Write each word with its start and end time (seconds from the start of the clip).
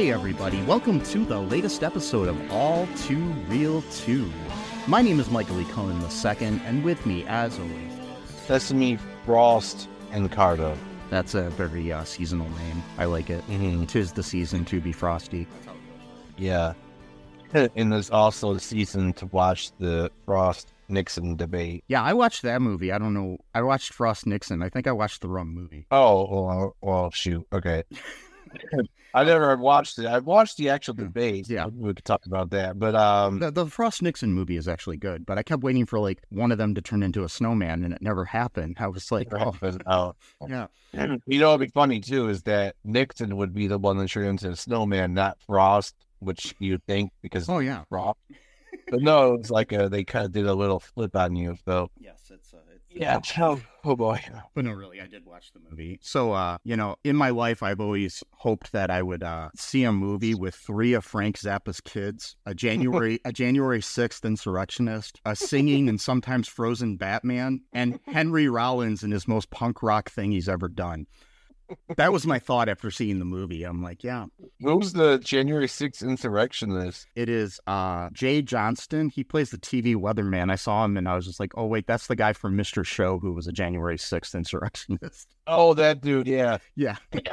Okay, 0.00 0.12
everybody, 0.12 0.62
welcome 0.62 0.98
to 1.02 1.26
the 1.26 1.38
latest 1.38 1.82
episode 1.82 2.26
of 2.26 2.50
All 2.50 2.88
Too 2.96 3.22
Real 3.48 3.82
2. 3.82 4.32
My 4.86 5.02
name 5.02 5.20
is 5.20 5.30
Michael 5.30 5.60
E. 5.60 5.66
Cohen 5.66 6.00
II, 6.00 6.58
and 6.64 6.82
with 6.82 7.04
me, 7.04 7.26
as 7.26 7.58
always, 7.58 7.92
Sesame, 8.46 8.98
Frost, 9.26 9.90
and 10.10 10.32
Cardo. 10.32 10.74
that's 11.10 11.34
a 11.34 11.50
very 11.50 11.92
uh, 11.92 12.04
seasonal 12.04 12.48
name. 12.48 12.82
I 12.96 13.04
like 13.04 13.28
it. 13.28 13.46
Mm-hmm. 13.48 13.84
Tis 13.84 14.14
the 14.14 14.22
season 14.22 14.64
to 14.64 14.80
be 14.80 14.90
frosty. 14.90 15.46
Yeah. 16.38 16.72
And 17.52 17.92
there's 17.92 18.08
also 18.08 18.54
the 18.54 18.60
season 18.60 19.12
to 19.14 19.26
watch 19.26 19.70
the 19.80 20.10
Frost 20.24 20.72
Nixon 20.88 21.36
debate. 21.36 21.84
Yeah, 21.88 22.02
I 22.02 22.14
watched 22.14 22.40
that 22.40 22.62
movie. 22.62 22.90
I 22.90 22.96
don't 22.96 23.12
know. 23.12 23.36
I 23.54 23.60
watched 23.60 23.92
Frost 23.92 24.26
Nixon. 24.26 24.62
I 24.62 24.70
think 24.70 24.86
I 24.86 24.92
watched 24.92 25.20
the 25.20 25.28
wrong 25.28 25.48
movie. 25.48 25.84
Oh, 25.90 26.46
well, 26.46 26.76
well 26.80 27.10
shoot. 27.10 27.46
Okay. 27.52 27.82
I 29.14 29.24
never 29.24 29.56
watched 29.56 29.98
it. 29.98 30.06
I've 30.06 30.24
watched 30.26 30.56
the 30.56 30.68
actual 30.68 30.94
debate. 30.94 31.48
Yeah. 31.48 31.66
We 31.66 31.94
could 31.94 32.04
talk 32.04 32.26
about 32.26 32.50
that. 32.50 32.78
But, 32.78 32.94
um, 32.94 33.40
The, 33.40 33.50
the 33.50 33.66
Frost 33.66 34.02
Nixon 34.02 34.32
movie 34.32 34.56
is 34.56 34.68
actually 34.68 34.98
good, 34.98 35.26
but 35.26 35.38
I 35.38 35.42
kept 35.42 35.62
waiting 35.62 35.86
for 35.86 35.98
like 35.98 36.22
one 36.30 36.52
of 36.52 36.58
them 36.58 36.74
to 36.74 36.80
turn 36.80 37.02
into 37.02 37.24
a 37.24 37.28
snowman, 37.28 37.84
and 37.84 37.92
it 37.92 38.02
never 38.02 38.24
happened. 38.24 38.76
I 38.78 38.86
was 38.86 39.10
like, 39.10 39.28
oh, 39.32 39.54
oh. 39.86 40.14
yeah. 40.48 40.66
you 41.26 41.40
know, 41.40 41.50
what'd 41.50 41.66
be 41.66 41.72
funny 41.72 42.00
too 42.00 42.28
is 42.28 42.42
that 42.44 42.76
Nixon 42.84 43.36
would 43.36 43.52
be 43.52 43.66
the 43.66 43.78
one 43.78 43.96
that 43.98 44.08
turned 44.08 44.28
into 44.28 44.50
a 44.50 44.56
snowman, 44.56 45.14
not 45.14 45.38
Frost, 45.46 45.94
which 46.20 46.54
you'd 46.58 46.84
think 46.86 47.12
because 47.22 47.48
Oh, 47.48 47.58
yeah. 47.58 47.82
Frost. 47.88 48.18
But 48.88 49.02
no, 49.02 49.34
it's 49.34 49.50
like 49.50 49.72
a, 49.72 49.88
they 49.88 50.04
kind 50.04 50.26
of 50.26 50.32
did 50.32 50.46
a 50.46 50.54
little 50.54 50.80
flip 50.80 51.14
on 51.16 51.36
you. 51.36 51.56
So, 51.64 51.90
Yes, 51.98 52.30
it's, 52.32 52.52
uh, 52.54 52.58
it's 52.69 52.69
yeah. 52.92 53.20
Oh, 53.38 53.60
oh 53.84 53.96
boy. 53.96 54.20
But 54.54 54.64
no, 54.64 54.72
really, 54.72 55.00
I 55.00 55.06
did 55.06 55.24
watch 55.24 55.52
the 55.52 55.60
movie. 55.60 55.98
So, 56.02 56.32
uh, 56.32 56.58
you 56.64 56.76
know, 56.76 56.96
in 57.04 57.16
my 57.16 57.30
life, 57.30 57.62
I've 57.62 57.80
always 57.80 58.22
hoped 58.32 58.72
that 58.72 58.90
I 58.90 59.02
would 59.02 59.22
uh, 59.22 59.50
see 59.56 59.84
a 59.84 59.92
movie 59.92 60.34
with 60.34 60.54
three 60.54 60.92
of 60.92 61.04
Frank 61.04 61.38
Zappa's 61.38 61.80
kids: 61.80 62.36
a 62.44 62.54
January, 62.54 63.20
a 63.24 63.32
January 63.32 63.80
sixth 63.80 64.24
insurrectionist, 64.24 65.20
a 65.24 65.34
singing 65.34 65.88
and 65.88 66.00
sometimes 66.00 66.48
frozen 66.48 66.96
Batman, 66.96 67.60
and 67.72 68.00
Henry 68.06 68.48
Rollins 68.48 69.02
in 69.02 69.10
his 69.10 69.26
most 69.26 69.50
punk 69.50 69.82
rock 69.82 70.10
thing 70.10 70.32
he's 70.32 70.48
ever 70.48 70.68
done. 70.68 71.06
That 71.96 72.12
was 72.12 72.26
my 72.26 72.38
thought 72.38 72.68
after 72.68 72.90
seeing 72.90 73.18
the 73.18 73.24
movie. 73.24 73.64
I'm 73.64 73.82
like, 73.82 74.02
yeah, 74.04 74.26
Who's 74.60 74.92
the 74.92 75.18
January 75.18 75.66
6th 75.66 76.02
insurrectionist? 76.06 77.06
it 77.14 77.28
is 77.28 77.60
uh, 77.66 78.08
Jay 78.12 78.42
Johnston. 78.42 79.08
He 79.08 79.24
plays 79.24 79.50
the 79.50 79.58
TV 79.58 79.94
weatherman. 79.96 80.50
I 80.50 80.56
saw 80.56 80.84
him 80.84 80.96
and 80.96 81.08
I 81.08 81.14
was 81.16 81.26
just 81.26 81.40
like, 81.40 81.52
oh 81.56 81.66
wait, 81.66 81.86
that's 81.86 82.06
the 82.06 82.16
guy 82.16 82.32
from 82.32 82.56
Mr. 82.56 82.84
Show 82.84 83.18
who 83.18 83.32
was 83.32 83.46
a 83.46 83.52
January 83.52 83.98
sixth 83.98 84.34
insurrectionist. 84.34 85.28
Oh, 85.52 85.74
that 85.74 86.00
dude. 86.00 86.28
Yeah. 86.28 86.58
Yeah, 86.76 86.94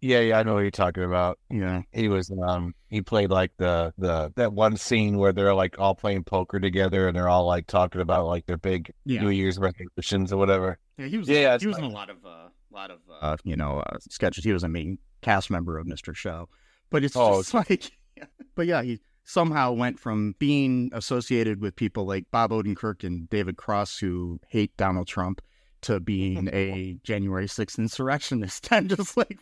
Yeah, 0.00 0.18
yeah, 0.18 0.38
I 0.40 0.42
know 0.42 0.54
what 0.54 0.60
you're 0.62 0.70
talking 0.72 1.04
about. 1.04 1.38
yeah. 1.48 1.82
He 1.92 2.08
was 2.08 2.28
um 2.42 2.74
he 2.88 3.02
played 3.02 3.30
like 3.30 3.52
the 3.56 3.92
the 3.98 4.32
that 4.34 4.52
one 4.52 4.76
scene 4.76 5.16
where 5.16 5.32
they're 5.32 5.54
like 5.54 5.78
all 5.78 5.94
playing 5.94 6.24
poker 6.24 6.58
together 6.58 7.06
and 7.06 7.16
they're 7.16 7.28
all 7.28 7.46
like 7.46 7.68
talking 7.68 8.00
about 8.00 8.26
like 8.26 8.46
their 8.46 8.56
big 8.56 8.90
Yeah. 9.04 9.20
New 9.22 9.28
Year's 9.30 9.58
resolutions 9.58 10.32
or 10.32 10.38
whatever. 10.38 10.78
Yeah, 10.98 11.06
he 11.06 11.18
was. 11.18 11.28
Yeah, 11.28 11.56
he 11.58 11.68
was 11.68 11.78
in 11.78 11.84
a 11.84 11.88
lot 11.88 12.10
of, 12.10 12.16
uh, 12.24 12.48
lot 12.76 12.90
of, 12.90 12.98
uh, 13.20 13.36
you 13.44 13.56
know, 13.56 13.80
uh, 13.80 13.98
sketches. 14.10 14.44
He 14.44 14.52
was 14.52 14.62
a 14.62 14.68
main 14.68 14.98
cast 15.22 15.50
member 15.50 15.78
of 15.78 15.86
Mr. 15.86 16.14
Show, 16.14 16.48
but 16.90 17.02
it's 17.04 17.16
Oh, 17.16 17.40
just 17.42 17.54
like, 17.54 17.90
but 18.54 18.66
yeah, 18.66 18.82
he 18.82 19.00
somehow 19.24 19.72
went 19.72 19.98
from 19.98 20.34
being 20.38 20.90
associated 20.92 21.60
with 21.60 21.74
people 21.74 22.06
like 22.06 22.26
Bob 22.30 22.50
Odenkirk 22.52 23.02
and 23.02 23.28
David 23.28 23.56
Cross 23.56 23.98
who 23.98 24.38
hate 24.48 24.76
Donald 24.76 25.08
Trump 25.08 25.42
to 25.82 25.98
being 26.00 26.48
a 26.52 26.96
January 27.04 27.46
6th 27.46 27.78
insurrectionist. 27.78 28.68
I'm 28.72 28.88
just 28.88 29.16
like, 29.16 29.40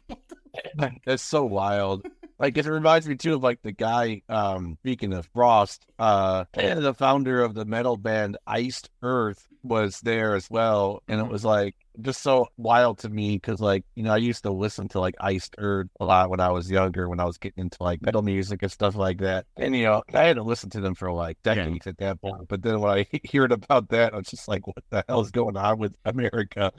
That's 1.04 1.22
so 1.22 1.44
wild. 1.44 2.06
Like 2.38 2.56
it 2.58 2.66
reminds 2.66 3.06
me 3.08 3.14
too 3.16 3.34
of 3.34 3.42
like 3.42 3.62
the 3.62 3.72
guy, 3.72 4.22
um, 4.28 4.76
speaking 4.80 5.12
of 5.12 5.28
Frost, 5.34 5.86
uh 5.98 6.44
the 6.54 6.94
founder 6.96 7.42
of 7.42 7.54
the 7.54 7.64
metal 7.64 7.96
band 7.96 8.36
Iced 8.46 8.90
Earth 9.02 9.46
was 9.64 10.00
there 10.00 10.34
as 10.34 10.48
well. 10.50 11.02
And 11.08 11.20
it 11.20 11.26
was 11.26 11.44
like 11.44 11.74
just 12.00 12.22
so 12.22 12.48
wild 12.56 12.98
to 12.98 13.08
me 13.08 13.36
because 13.36 13.60
like, 13.60 13.84
you 13.94 14.02
know, 14.02 14.12
I 14.12 14.18
used 14.18 14.42
to 14.44 14.50
listen 14.50 14.88
to 14.88 15.00
like 15.00 15.14
Iced 15.20 15.54
Earth 15.58 15.88
a 15.98 16.04
lot 16.04 16.30
when 16.30 16.40
I 16.40 16.50
was 16.50 16.70
younger, 16.70 17.08
when 17.08 17.20
I 17.20 17.24
was 17.24 17.38
getting 17.38 17.62
into 17.62 17.82
like 17.82 18.02
metal 18.02 18.22
music 18.22 18.62
and 18.62 18.70
stuff 18.70 18.94
like 18.94 19.18
that. 19.18 19.46
And 19.56 19.74
you 19.74 19.84
know, 19.84 20.02
I 20.12 20.24
had 20.24 20.36
to 20.36 20.42
listen 20.42 20.70
to 20.70 20.80
them 20.80 20.94
for 20.94 21.10
like 21.12 21.42
decades 21.42 21.86
at 21.86 21.98
that 21.98 22.20
point. 22.20 22.46
But 22.48 22.62
then 22.62 22.80
when 22.80 22.92
I 22.92 23.06
heard 23.32 23.52
about 23.52 23.88
that, 23.88 24.12
I 24.12 24.16
was 24.18 24.28
just 24.28 24.48
like, 24.48 24.66
what 24.66 24.84
the 24.90 25.04
hell 25.08 25.20
is 25.20 25.30
going 25.30 25.56
on 25.56 25.78
with 25.78 25.96
America? 26.04 26.72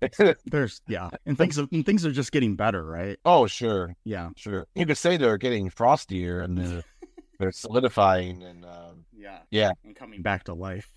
there's, 0.46 0.82
yeah. 0.88 1.10
And 1.26 1.38
things, 1.38 1.58
are, 1.58 1.68
and 1.70 1.86
things 1.86 2.04
are 2.04 2.10
just 2.10 2.32
getting 2.32 2.56
better, 2.56 2.84
right? 2.84 3.18
oh, 3.24 3.46
sure. 3.46 3.94
Yeah. 4.04 4.30
Sure. 4.36 4.66
You 4.74 4.84
could 4.84 4.98
say 4.98 5.16
they're 5.16 5.38
getting 5.38 5.70
frostier 5.70 6.42
and 6.42 6.58
they're, 6.58 6.82
they're 7.38 7.52
solidifying 7.52 8.42
and 8.42 8.64
um, 8.64 9.04
Yeah. 9.16 9.38
Yeah. 9.50 9.70
And 9.84 9.94
coming 9.94 10.22
back 10.22 10.44
to 10.44 10.54
life. 10.54 10.92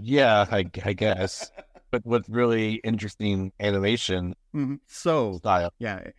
Yeah, 0.00 0.46
I, 0.50 0.64
I 0.84 0.92
guess. 0.92 1.50
But 1.90 2.04
with 2.04 2.28
really 2.28 2.74
interesting 2.84 3.52
animation 3.60 4.34
Mhm. 4.54 4.80
So, 4.86 5.38
style. 5.38 5.72
Yeah, 5.78 6.10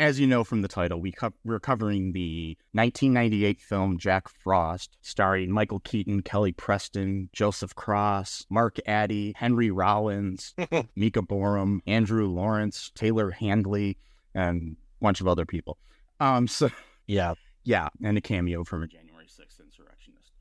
as 0.00 0.18
you 0.18 0.26
know 0.26 0.42
from 0.44 0.62
the 0.62 0.68
title, 0.68 1.00
we 1.00 1.12
co- 1.12 1.34
we're 1.44 1.60
covering 1.60 2.12
the 2.12 2.56
1998 2.72 3.60
film 3.60 3.98
Jack 3.98 4.28
Frost, 4.28 4.96
starring 5.02 5.50
Michael 5.50 5.80
Keaton, 5.80 6.22
Kelly 6.22 6.52
Preston, 6.52 7.28
Joseph 7.32 7.74
Cross, 7.74 8.46
Mark 8.48 8.76
Addy, 8.86 9.34
Henry 9.36 9.70
Rollins, 9.70 10.54
Mika 10.96 11.20
Boorem, 11.20 11.80
Andrew 11.86 12.26
Lawrence, 12.26 12.90
Taylor 12.94 13.30
Handley, 13.30 13.98
and 14.34 14.76
a 15.00 15.04
bunch 15.04 15.20
of 15.20 15.28
other 15.28 15.44
people. 15.44 15.76
Um, 16.20 16.46
so 16.48 16.70
Yeah. 17.06 17.34
yeah, 17.64 17.88
and 18.02 18.16
a 18.16 18.20
cameo 18.22 18.64
from 18.64 18.82
a 18.82 18.86
January 18.86 19.26
6th 19.26 19.60
insurrectionist. 19.60 20.32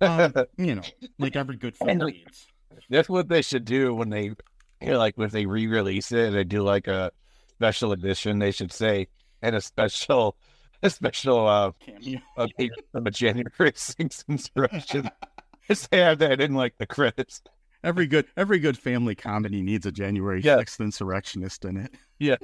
Um, 0.00 0.46
you 0.64 0.74
know, 0.76 0.82
like 1.18 1.34
every 1.36 1.56
good 1.56 1.76
film 1.76 1.98
needs. 1.98 2.46
That's 2.90 3.08
what 3.08 3.28
they 3.28 3.42
should 3.42 3.64
do 3.64 3.94
when 3.94 4.08
they, 4.10 4.24
you 4.24 4.36
know, 4.82 4.98
like 4.98 5.14
if 5.18 5.32
they 5.32 5.46
re-release 5.46 6.12
it 6.12 6.26
and 6.28 6.36
they 6.36 6.44
do 6.44 6.62
like 6.62 6.86
a 6.86 7.10
special 7.54 7.92
edition. 7.92 8.38
They 8.38 8.50
should 8.52 8.72
say 8.72 9.08
and 9.42 9.56
a 9.56 9.60
special, 9.60 10.36
a 10.82 10.90
special 10.90 11.46
uh, 11.46 11.72
Cameo. 11.84 12.20
a 12.36 13.10
January 13.10 13.50
6th 13.60 14.24
insurrection. 14.28 15.10
Just 15.68 15.92
have 15.92 16.18
that 16.20 16.40
in 16.40 16.54
like 16.54 16.76
the 16.78 16.86
credits. 16.86 17.42
Every 17.82 18.06
good 18.06 18.26
every 18.36 18.58
good 18.58 18.78
family 18.78 19.14
comedy 19.14 19.62
needs 19.62 19.84
a 19.86 19.92
January 19.92 20.40
Yeah. 20.42 20.58
6th 20.58 20.80
insurrectionist 20.80 21.64
in 21.64 21.76
it. 21.76 21.94
Yeah. 22.18 22.36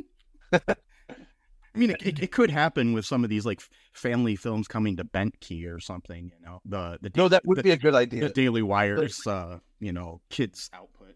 I 1.75 1.79
mean, 1.79 1.91
it, 1.91 2.03
it, 2.03 2.23
it 2.23 2.33
could 2.33 2.51
happen 2.51 2.93
with 2.93 3.07
some 3.07 3.25
of 3.25 3.31
these 3.31 3.47
like 3.47 3.63
family 3.93 4.37
films 4.37 4.69
coming 4.69 4.97
to 4.97 5.05
Bentkey 5.05 5.67
or 5.73 5.81
something. 5.81 6.31
You 6.39 6.47
know, 6.47 6.61
the 6.65 6.99
the 7.01 7.11
No, 7.17 7.29
that 7.29 7.47
would 7.47 7.59
the, 7.59 7.63
be 7.63 7.71
a 7.71 7.77
good 7.77 7.95
idea. 7.95 8.25
the. 8.25 8.29
Daily 8.29 8.63
Wire's 8.63 9.27
uh, 9.27 9.59
you 9.81 9.93
know 9.93 10.21
kids 10.29 10.71
output. 10.73 11.15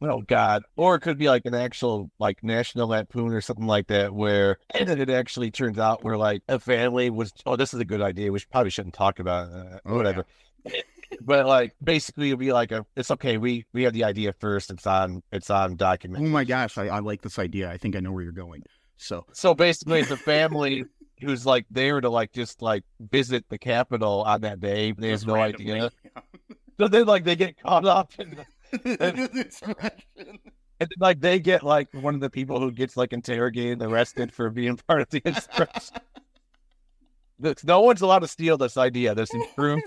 Oh 0.00 0.20
God! 0.22 0.64
Or 0.76 0.96
it 0.96 1.00
could 1.00 1.18
be 1.18 1.28
like 1.28 1.42
an 1.44 1.54
actual 1.54 2.10
like 2.18 2.42
National 2.42 2.88
Lampoon 2.88 3.32
or 3.32 3.40
something 3.40 3.66
like 3.66 3.86
that, 3.88 4.12
where 4.12 4.58
and 4.74 4.88
then 4.88 5.00
it 5.00 5.10
actually 5.10 5.50
turns 5.50 5.78
out 5.78 6.02
where 6.02 6.16
like 6.16 6.42
a 6.48 6.58
family 6.58 7.08
was. 7.10 7.32
Oh, 7.46 7.56
this 7.56 7.72
is 7.72 7.80
a 7.80 7.84
good 7.84 8.02
idea. 8.02 8.32
We 8.32 8.40
should, 8.40 8.50
probably 8.50 8.70
shouldn't 8.70 8.94
talk 8.94 9.20
about 9.20 9.48
it, 9.48 9.54
uh, 9.54 9.78
Oh, 9.84 9.96
whatever. 9.96 10.24
but 11.20 11.46
like 11.46 11.74
basically, 11.82 12.30
it'll 12.30 12.38
be 12.38 12.52
like 12.52 12.72
a. 12.72 12.84
It's 12.96 13.12
okay. 13.12 13.36
We 13.36 13.64
we 13.72 13.84
have 13.84 13.92
the 13.92 14.04
idea 14.04 14.32
first. 14.32 14.70
It's 14.70 14.86
on. 14.86 15.22
It's 15.30 15.50
on 15.50 15.76
document 15.76 16.24
Oh 16.24 16.28
my 16.28 16.44
gosh, 16.44 16.78
I, 16.78 16.88
I 16.88 16.98
like 16.98 17.22
this 17.22 17.38
idea. 17.38 17.70
I 17.70 17.76
think 17.76 17.94
I 17.94 18.00
know 18.00 18.10
where 18.12 18.24
you're 18.24 18.32
going. 18.32 18.64
So 19.02 19.26
So 19.32 19.52
basically, 19.54 20.00
it's 20.00 20.10
a 20.10 20.16
family 20.16 20.84
who's 21.20 21.44
like 21.44 21.66
there 21.70 22.00
to 22.00 22.08
like 22.08 22.32
just 22.32 22.62
like 22.62 22.84
visit 23.00 23.44
the 23.48 23.58
Capitol 23.58 24.22
on 24.26 24.40
that 24.42 24.60
day. 24.60 24.92
They 24.92 25.10
have 25.10 25.26
no 25.26 25.34
randomly- 25.34 25.72
idea. 25.72 25.90
So 26.78 26.88
then 26.88 27.06
like 27.06 27.24
they 27.24 27.36
get 27.36 27.60
caught 27.60 27.84
up 27.84 28.12
in 28.18 28.36
the 28.36 29.28
Insurrection. 29.34 30.38
And 30.80 30.88
then, 30.88 30.98
like 30.98 31.20
they 31.20 31.38
get 31.38 31.62
like 31.62 31.88
one 31.92 32.14
of 32.14 32.20
the 32.20 32.30
people 32.30 32.58
who 32.60 32.72
gets 32.72 32.96
like 32.96 33.12
interrogated, 33.12 33.82
and 33.82 33.92
arrested 33.92 34.32
for 34.32 34.50
being 34.50 34.76
part 34.88 35.02
of 35.02 35.10
the 35.10 35.20
insurrection. 35.24 35.96
No 37.64 37.80
one's 37.80 38.00
allowed 38.00 38.20
to 38.20 38.28
steal 38.28 38.56
this 38.56 38.76
idea. 38.76 39.14
This 39.14 39.34
is 39.34 39.44
true. 39.54 39.80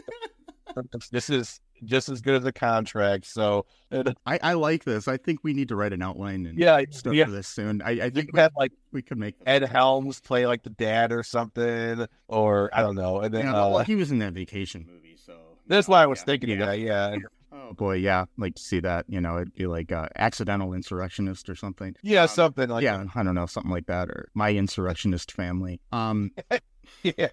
this 1.12 1.30
is 1.30 1.60
just 1.84 2.10
as 2.10 2.22
good 2.22 2.36
as 2.36 2.46
a 2.46 2.52
contract. 2.52 3.26
So 3.26 3.66
uh, 3.92 4.14
I, 4.26 4.40
I 4.42 4.54
like 4.54 4.84
this. 4.84 5.08
I 5.08 5.18
think 5.18 5.40
we 5.44 5.54
need 5.54 5.70
to 5.70 5.76
write 5.76 5.94
an 5.94 6.02
outline 6.02 6.46
and 6.46 6.58
yeah, 6.58 6.82
stuff 6.92 7.14
yeah. 7.14 7.26
for 7.26 7.32
this 7.32 7.48
soon. 7.48 7.82
I, 7.82 7.92
I 7.92 8.10
think 8.10 8.32
could 8.32 8.40
have 8.40 8.54
like 8.58 8.72
we 8.92 9.02
could 9.02 9.18
make. 9.18 9.36
Ed 9.46 9.64
Helms 9.64 10.20
play 10.22 10.48
like 10.48 10.64
the 10.64 10.70
dad 10.72 11.12
or 11.12 11.24
something, 11.24 12.08
or 12.28 12.70
I 12.74 12.82
don't 12.82 12.96
know. 12.96 13.20
And 13.20 13.34
then 13.34 13.46
Yeah, 13.46 13.66
uh, 13.66 13.70
well, 13.70 13.84
he 13.84 13.96
was 13.96 14.12
in 14.12 14.20
that 14.20 14.34
vacation 14.34 14.86
movie, 14.88 15.18
so 15.18 15.34
that's 15.68 15.88
why 15.88 16.04
I 16.04 16.06
was 16.08 16.20
yeah, 16.20 16.26
thinking 16.26 16.52
of 16.52 16.60
yeah. 16.60 16.66
that. 16.66 16.80
Yeah, 16.80 17.16
Oh 17.52 17.74
boy, 17.74 17.96
yeah, 17.96 18.26
like 18.38 18.56
to 18.56 18.62
see 18.62 18.80
that. 18.82 19.06
You 19.08 19.22
know, 19.22 19.38
it'd 19.38 19.56
be 19.56 19.66
like 19.66 19.92
uh, 19.92 20.08
accidental 20.18 20.74
insurrectionist 20.74 21.50
or 21.50 21.56
something. 21.56 21.96
yeah, 22.04 22.24
Um, 22.24 22.28
something 22.28 22.70
like 22.70 22.84
yeah, 22.84 23.04
I 23.16 23.24
don't 23.24 23.34
know, 23.36 23.46
something 23.46 23.72
like 23.72 23.88
that, 23.88 24.10
or 24.10 24.30
my 24.34 24.52
insurrectionist 24.52 25.32
family. 25.32 25.80
Um, 25.92 26.32
yeah, 27.04 27.30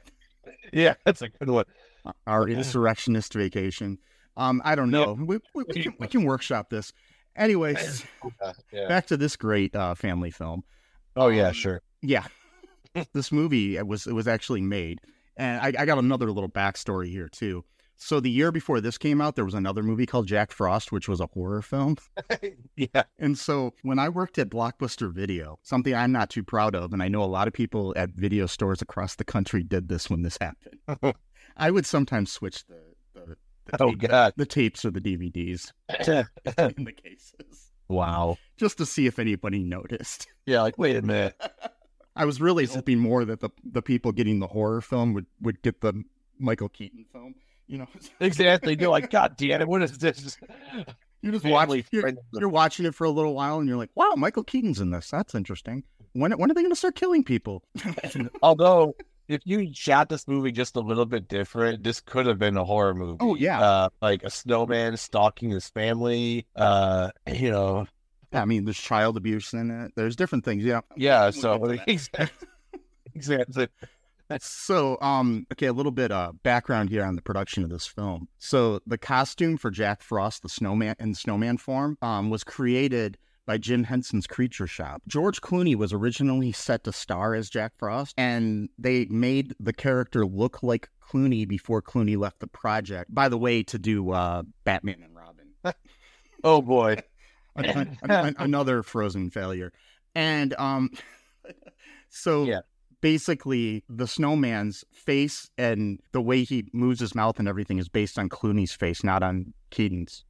yeah. 0.73 0.95
That's 1.05 1.23
a 1.23 1.29
good 1.29 1.51
one. 1.51 1.65
our 2.27 2.49
insurrectionist 2.49 3.35
vacation. 3.35 3.99
Um, 4.37 4.63
I 4.65 4.75
don't 4.75 4.91
know. 4.91 5.13
We, 5.15 5.39
we, 5.55 5.65
we, 5.65 5.83
can, 5.83 5.95
we 5.99 6.07
can 6.09 6.25
workshop 6.25 6.71
this. 6.71 6.93
Anyways, 7.37 8.05
yeah. 8.73 8.89
back 8.89 9.07
to 9.07 9.17
this 9.17 9.37
great 9.37 9.75
uh, 9.75 9.95
family 9.95 10.31
film. 10.31 10.65
Oh 11.17 11.29
yeah, 11.29 11.49
Um, 11.49 11.55
sure. 11.55 11.83
Yeah, 12.03 12.27
this 13.15 13.33
movie 13.33 13.77
it 13.77 13.87
was 13.87 14.07
it 14.07 14.13
was 14.13 14.29
actually 14.29 14.61
made, 14.61 15.01
and 15.37 15.61
I, 15.61 15.83
I 15.83 15.87
got 15.87 15.99
another 15.99 16.31
little 16.31 16.51
backstory 16.51 17.11
here 17.11 17.29
too. 17.29 17.65
So 17.97 18.19
the 18.19 18.31
year 18.31 18.51
before 18.51 18.81
this 18.81 18.99
came 18.99 19.21
out, 19.21 19.37
there 19.37 19.45
was 19.45 19.55
another 19.55 19.83
movie 19.83 20.07
called 20.07 20.27
Jack 20.27 20.51
Frost, 20.51 20.91
which 20.91 21.09
was 21.09 21.21
a 21.21 21.29
horror 21.33 21.63
film. 21.63 21.99
yeah, 22.77 23.05
And 23.17 23.39
so 23.39 23.75
when 23.83 24.01
I 24.01 24.09
worked 24.09 24.39
at 24.39 24.51
Blockbuster 24.51 25.13
Video, 25.13 25.61
something 25.63 25.95
I'm 25.95 26.11
not 26.11 26.29
too 26.29 26.43
proud 26.43 26.75
of, 26.75 26.93
and 26.93 27.01
I 27.01 27.07
know 27.07 27.23
a 27.23 27.27
lot 27.27 27.47
of 27.47 27.55
people 27.55 27.95
at 27.97 28.11
video 28.11 28.47
stores 28.47 28.83
across 28.83 29.15
the 29.15 29.25
country 29.25 29.63
did 29.63 29.89
this 29.89 30.11
when 30.11 30.23
this 30.23 30.37
happened. 30.41 31.15
I 31.57 31.71
would 31.71 31.87
sometimes 31.87 32.33
switch 32.33 32.67
the 32.67 32.81
the, 33.67 33.77
the, 33.79 33.85
Oh, 33.85 33.91
tape- 33.93 34.11
God. 34.11 34.33
the 34.37 34.47
tapes 34.47 34.85
or 34.85 34.91
the 34.91 35.01
DVDs 35.01 35.73
in 36.79 36.85
the 36.85 36.93
cases 36.93 37.71
wow. 37.89 38.37
just 38.57 38.79
to 38.79 38.87
see 38.87 39.07
if 39.07 39.19
anybody 39.19 39.63
noticed. 39.63 40.27
Yeah, 40.47 40.63
like 40.63 40.77
wait 40.77 40.97
a 40.97 41.03
minute. 41.03 41.41
I 42.17 42.25
was 42.25 42.41
really 42.41 42.67
hoping 42.67 42.99
more 42.99 43.25
that 43.25 43.39
the 43.39 43.51
the 43.65 43.81
people 43.81 44.11
getting 44.11 44.41
the 44.41 44.49
horror 44.49 44.81
film 44.81 45.15
would 45.15 45.27
would 45.41 45.63
get 45.63 45.81
the 45.81 46.03
Michael 46.41 46.69
Keaton 46.69 47.05
film. 47.13 47.37
You 47.69 47.79
know, 47.79 47.87
Exactly. 48.19 48.75
They're 48.75 48.89
like, 48.89 49.09
God 49.11 49.37
damn 49.37 49.61
it, 49.61 49.69
what 49.69 49.83
is 49.83 49.97
this? 49.99 50.37
you 51.23 51.31
just 51.31 51.45
Family 51.45 51.53
watch 51.79 51.87
you're, 51.93 52.03
friend- 52.03 52.19
you're 52.35 52.49
watching 52.49 52.87
it 52.87 52.95
for 52.97 53.05
a 53.05 53.11
little 53.11 53.35
while, 53.37 53.61
and 53.61 53.69
you're 53.69 53.77
like, 53.79 53.91
"Wow, 53.95 54.15
Michael 54.17 54.43
Keaton's 54.43 54.81
in 54.81 54.91
this. 54.91 55.11
That's 55.11 55.35
interesting." 55.37 55.85
When 56.13 56.33
when 56.33 56.51
are 56.51 56.55
they 56.55 56.63
going 56.63 56.73
to 56.73 56.77
start 56.77 56.97
killing 56.97 57.23
people? 57.23 57.63
Although, 58.43 58.97
if 59.29 59.41
you 59.45 59.73
shot 59.73 60.09
this 60.09 60.27
movie 60.27 60.53
just 60.53 60.77
a 60.77 60.81
little 60.81 61.07
bit 61.07 61.29
different, 61.29 61.83
this 61.83 62.01
could 62.01 62.27
have 62.27 62.39
been 62.39 62.57
a 62.57 62.65
horror 62.65 62.95
movie. 62.95 63.19
Oh, 63.21 63.35
yeah. 63.35 63.61
uh, 63.61 63.89
like 64.01 64.23
a 64.23 64.31
snowman 64.31 64.97
stalking 64.97 65.51
his 65.51 65.69
family. 65.69 66.47
Uh, 66.57 67.11
you 67.33 67.51
know, 67.51 67.87
I 68.33 68.45
mean, 68.45 68.65
there's 68.65 68.79
child 68.79 69.17
abuse 69.17 69.53
in 69.53 69.71
it. 69.71 69.93
There's 69.97 70.17
different 70.17 70.45
things. 70.45 70.65
Yeah. 70.65 70.81
yeah. 70.97 71.25
We'll 71.25 71.33
So 71.33 71.77
exactly, 71.87 72.49
exactly. 73.15 73.69
So, 74.41 74.97
um, 75.03 75.47
okay, 75.53 75.67
a 75.67 75.75
little 75.75 75.93
bit 75.93 76.11
uh 76.11 76.33
background 76.43 76.89
here 76.89 77.05
on 77.05 77.17
the 77.17 77.23
production 77.23 77.65
of 77.65 77.71
this 77.71 77.87
film. 77.87 78.29
So, 78.39 78.81
the 78.87 78.97
costume 78.97 79.59
for 79.59 79.71
Jack 79.71 80.01
Frost, 80.01 80.43
the 80.43 80.49
snowman 80.49 80.97
in 80.99 81.15
snowman 81.15 81.59
form, 81.59 81.99
um, 82.01 82.31
was 82.31 82.43
created 82.43 83.19
by 83.47 83.59
Jim 83.59 83.85
Henson's 83.85 84.27
Creature 84.27 84.67
Shop. 84.69 85.03
George 85.09 85.41
Clooney 85.41 85.75
was 85.75 85.93
originally 85.93 86.53
set 86.53 86.85
to 86.85 86.93
star 86.93 87.35
as 87.35 87.51
Jack 87.51 87.73
Frost, 87.79 88.15
and 88.17 88.69
they 88.79 89.07
made 89.07 89.55
the 89.59 89.73
character 89.73 90.25
look 90.25 90.63
like 90.63 90.89
Clooney 91.03 91.47
before 91.47 91.83
Clooney 91.83 92.17
left 92.17 92.41
the 92.41 92.47
project. 92.47 93.13
By 93.15 93.29
the 93.29 93.39
way, 93.39 93.63
to 93.65 93.79
do 93.79 94.11
uh 94.13 94.43
Batman 94.65 95.03
and 95.05 95.15
Robin. 95.17 95.47
Oh 96.45 96.61
boy. 96.61 96.97
An- 97.57 97.65
an- 97.67 97.99
an- 98.11 98.37
another 98.39 98.83
frozen 98.83 99.31
failure 99.31 99.73
and 100.15 100.55
um 100.55 100.91
so 102.09 102.45
Yeah. 102.45 102.61
basically 103.03 103.85
the 103.89 104.07
snowman's 104.07 104.85
face 104.93 105.51
and 105.59 106.01
the 106.13 106.21
way 106.23 106.45
he 106.45 106.67
moves 106.73 107.01
his 107.01 107.15
mouth 107.15 107.39
and 107.39 107.47
everything 107.47 107.79
is 107.79 107.89
based 107.91 108.19
on 108.19 108.29
clooney's 108.31 108.73
face 108.73 109.05
not 109.05 109.23
on 109.23 109.53
keaton's 109.71 110.25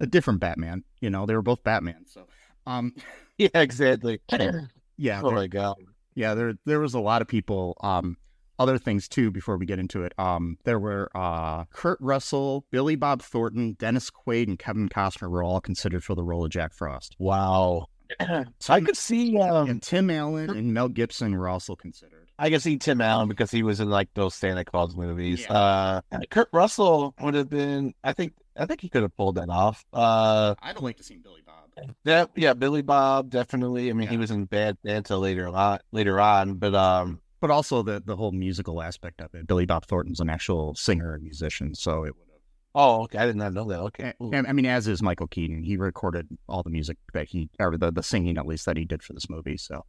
a 0.00 0.06
different 0.06 0.40
batman 0.40 0.82
you 1.00 1.10
know 1.10 1.26
they 1.26 1.34
were 1.34 1.42
both 1.42 1.62
batman 1.64 2.04
so 2.06 2.26
um 2.66 2.92
Yeah, 3.38 3.48
exactly. 3.54 4.20
yeah 4.96 5.20
oh 5.22 5.28
there, 5.28 5.36
my 5.36 5.46
god. 5.46 5.76
yeah 6.14 6.34
there 6.34 6.54
there 6.64 6.80
was 6.80 6.94
a 6.94 7.00
lot 7.00 7.20
of 7.22 7.28
people 7.28 7.76
um 7.82 8.16
other 8.58 8.78
things 8.78 9.08
too 9.08 9.30
before 9.30 9.58
we 9.58 9.66
get 9.66 9.78
into 9.78 10.02
it 10.02 10.14
um 10.18 10.56
there 10.64 10.78
were 10.78 11.10
uh 11.14 11.64
kurt 11.66 11.98
russell 12.00 12.64
billy 12.70 12.96
bob 12.96 13.20
thornton 13.20 13.74
dennis 13.78 14.10
quaid 14.10 14.48
and 14.48 14.58
kevin 14.58 14.88
costner 14.88 15.28
were 15.30 15.42
all 15.42 15.60
considered 15.60 16.02
for 16.02 16.14
the 16.14 16.24
role 16.24 16.44
of 16.46 16.50
jack 16.50 16.72
frost 16.72 17.14
Wow. 17.18 17.86
So 18.60 18.72
I 18.72 18.80
could 18.80 18.96
see. 18.96 19.36
Um, 19.36 19.68
and 19.68 19.82
Tim 19.82 20.08
Allen 20.10 20.50
and 20.50 20.72
Mel 20.72 20.88
Gibson 20.88 21.36
were 21.36 21.48
also 21.48 21.74
considered. 21.74 22.28
I 22.38 22.50
can 22.50 22.60
see 22.60 22.78
Tim 22.78 23.00
Allen 23.00 23.28
because 23.28 23.50
he 23.50 23.64
was 23.64 23.80
in 23.80 23.90
like 23.90 24.08
those 24.14 24.32
Santa 24.34 24.64
Claus 24.64 24.94
movies. 24.94 25.40
Yeah. 25.42 25.52
Uh, 25.52 26.00
Kurt 26.30 26.48
Russell 26.52 27.14
would 27.20 27.34
have 27.34 27.50
been. 27.50 27.94
I 28.04 28.12
think. 28.12 28.34
I 28.58 28.66
think 28.66 28.80
he 28.80 28.88
could 28.88 29.02
have 29.02 29.16
pulled 29.16 29.36
that 29.36 29.48
off. 29.50 29.84
Uh, 29.92 30.54
I'd 30.62 30.80
like 30.80 30.96
to 30.98 31.02
see 31.02 31.16
Billy 31.16 31.42
Bob. 31.44 31.86
that 32.04 32.30
yeah, 32.36 32.54
Billy 32.54 32.82
Bob 32.82 33.30
definitely. 33.30 33.90
I 33.90 33.92
mean, 33.92 34.08
he 34.08 34.16
was 34.16 34.30
in 34.30 34.44
Bad 34.46 34.78
Santa 34.84 35.16
later 35.16 35.48
on. 35.48 35.78
Later 35.92 36.20
on, 36.20 36.54
but 36.54 36.74
um, 36.74 37.20
But 37.40 37.50
also 37.50 37.82
the 37.82 38.02
the 38.04 38.16
whole 38.16 38.32
musical 38.32 38.82
aspect 38.82 39.20
of 39.20 39.34
it. 39.34 39.46
Billy 39.46 39.66
Bob 39.66 39.84
Thornton's 39.86 40.20
an 40.20 40.30
actual 40.30 40.74
singer 40.74 41.14
and 41.14 41.22
musician, 41.22 41.74
so 41.74 42.04
it 42.04 42.14
would 42.16 42.26
have. 42.32 42.40
oh, 42.74 43.02
okay, 43.04 43.18
I 43.18 43.26
did 43.26 43.36
not 43.36 43.52
know 43.52 43.64
that. 43.68 43.80
Okay, 43.80 44.14
Ooh. 44.22 44.30
And, 44.32 44.46
I 44.46 44.52
mean, 44.52 44.66
as 44.66 44.88
is 44.88 45.02
Michael 45.02 45.26
Keaton, 45.28 45.62
he 45.62 45.76
recorded 45.76 46.28
all 46.48 46.62
the 46.62 46.70
music 46.70 46.96
that 47.12 47.28
he, 47.28 47.48
or 47.58 47.76
the, 47.76 47.90
the 47.92 48.02
singing 48.02 48.38
at 48.38 48.46
least 48.46 48.64
that 48.66 48.76
he 48.76 48.84
did 48.84 49.02
for 49.02 49.12
this 49.12 49.28
movie. 49.28 49.56
So 49.58 49.84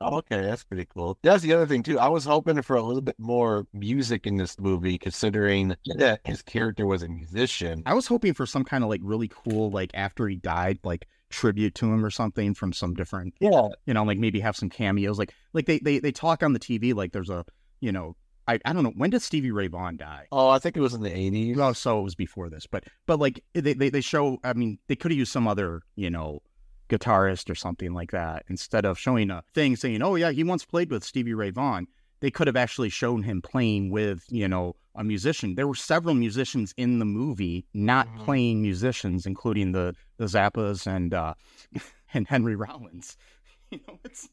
Oh, 0.00 0.18
okay, 0.18 0.42
that's 0.42 0.62
pretty 0.62 0.86
cool. 0.94 1.18
That's 1.22 1.42
the 1.42 1.52
other 1.52 1.66
thing 1.66 1.82
too. 1.82 1.98
I 1.98 2.06
was 2.08 2.24
hoping 2.24 2.60
for 2.62 2.76
a 2.76 2.82
little 2.82 3.02
bit 3.02 3.16
more 3.18 3.66
music 3.72 4.26
in 4.28 4.36
this 4.36 4.58
movie, 4.60 4.96
considering 4.96 5.74
that 5.96 6.20
his 6.24 6.40
character 6.42 6.86
was 6.86 7.02
a 7.02 7.08
musician. 7.08 7.82
I 7.84 7.94
was 7.94 8.06
hoping 8.06 8.32
for 8.32 8.46
some 8.46 8.64
kind 8.64 8.84
of 8.84 8.90
like 8.90 9.00
really 9.02 9.28
cool, 9.28 9.70
like 9.70 9.90
after 9.94 10.28
he 10.28 10.36
died, 10.36 10.78
like 10.84 11.08
tribute 11.30 11.74
to 11.76 11.92
him 11.92 12.04
or 12.04 12.10
something 12.10 12.54
from 12.54 12.72
some 12.72 12.94
different, 12.94 13.34
Yeah, 13.40 13.68
you 13.86 13.94
know, 13.94 14.04
like 14.04 14.18
maybe 14.18 14.38
have 14.40 14.56
some 14.56 14.70
cameos. 14.70 15.18
Like 15.18 15.34
like 15.52 15.66
they 15.66 15.80
they 15.80 15.98
they 15.98 16.12
talk 16.12 16.44
on 16.44 16.52
the 16.52 16.60
TV 16.60 16.94
like 16.94 17.12
there's 17.12 17.30
a, 17.30 17.44
you 17.80 17.90
know, 17.90 18.14
I 18.46 18.60
I 18.64 18.72
don't 18.72 18.84
know 18.84 18.92
when 18.96 19.10
did 19.10 19.22
Stevie 19.22 19.50
Ray 19.50 19.66
Vaughan 19.66 19.96
die. 19.96 20.26
Oh, 20.30 20.48
I 20.48 20.60
think 20.60 20.76
it 20.76 20.80
was 20.80 20.94
in 20.94 21.02
the 21.02 21.14
eighties. 21.16 21.56
Well, 21.56 21.74
so 21.74 21.98
it 21.98 22.04
was 22.04 22.14
before 22.14 22.48
this, 22.50 22.68
but 22.68 22.84
but 23.06 23.18
like 23.18 23.42
they 23.52 23.72
they, 23.72 23.90
they 23.90 24.00
show. 24.00 24.38
I 24.44 24.52
mean, 24.52 24.78
they 24.86 24.94
could 24.96 25.10
have 25.10 25.18
used 25.18 25.32
some 25.32 25.48
other 25.48 25.82
you 25.96 26.08
know 26.08 26.40
guitarist 26.88 27.50
or 27.50 27.54
something 27.54 27.92
like 27.94 28.10
that 28.12 28.44
instead 28.48 28.84
of 28.84 28.98
showing 28.98 29.30
a 29.30 29.42
thing 29.54 29.76
saying, 29.76 30.02
"Oh 30.02 30.14
yeah, 30.16 30.30
he 30.30 30.44
once 30.44 30.64
played 30.64 30.90
with 30.90 31.04
Stevie 31.04 31.34
Ray 31.34 31.50
Vaughan." 31.50 31.86
They 32.20 32.30
could 32.32 32.48
have 32.48 32.56
actually 32.56 32.88
shown 32.88 33.22
him 33.22 33.40
playing 33.42 33.90
with 33.90 34.24
you 34.28 34.48
know 34.48 34.74
a 34.96 35.04
musician. 35.04 35.54
There 35.54 35.68
were 35.68 35.76
several 35.76 36.14
musicians 36.14 36.74
in 36.76 36.98
the 36.98 37.04
movie 37.04 37.64
not 37.74 38.08
Mhm. 38.08 38.24
playing 38.24 38.62
musicians, 38.62 39.26
including 39.26 39.72
the 39.72 39.94
the 40.16 40.24
Zappas 40.26 40.86
and 40.86 41.14
uh 41.14 41.34
and 42.14 42.26
Henry 42.26 42.56
Rollins. 42.56 43.16
You 43.70 43.80
know, 43.86 43.98
it's 44.02 44.30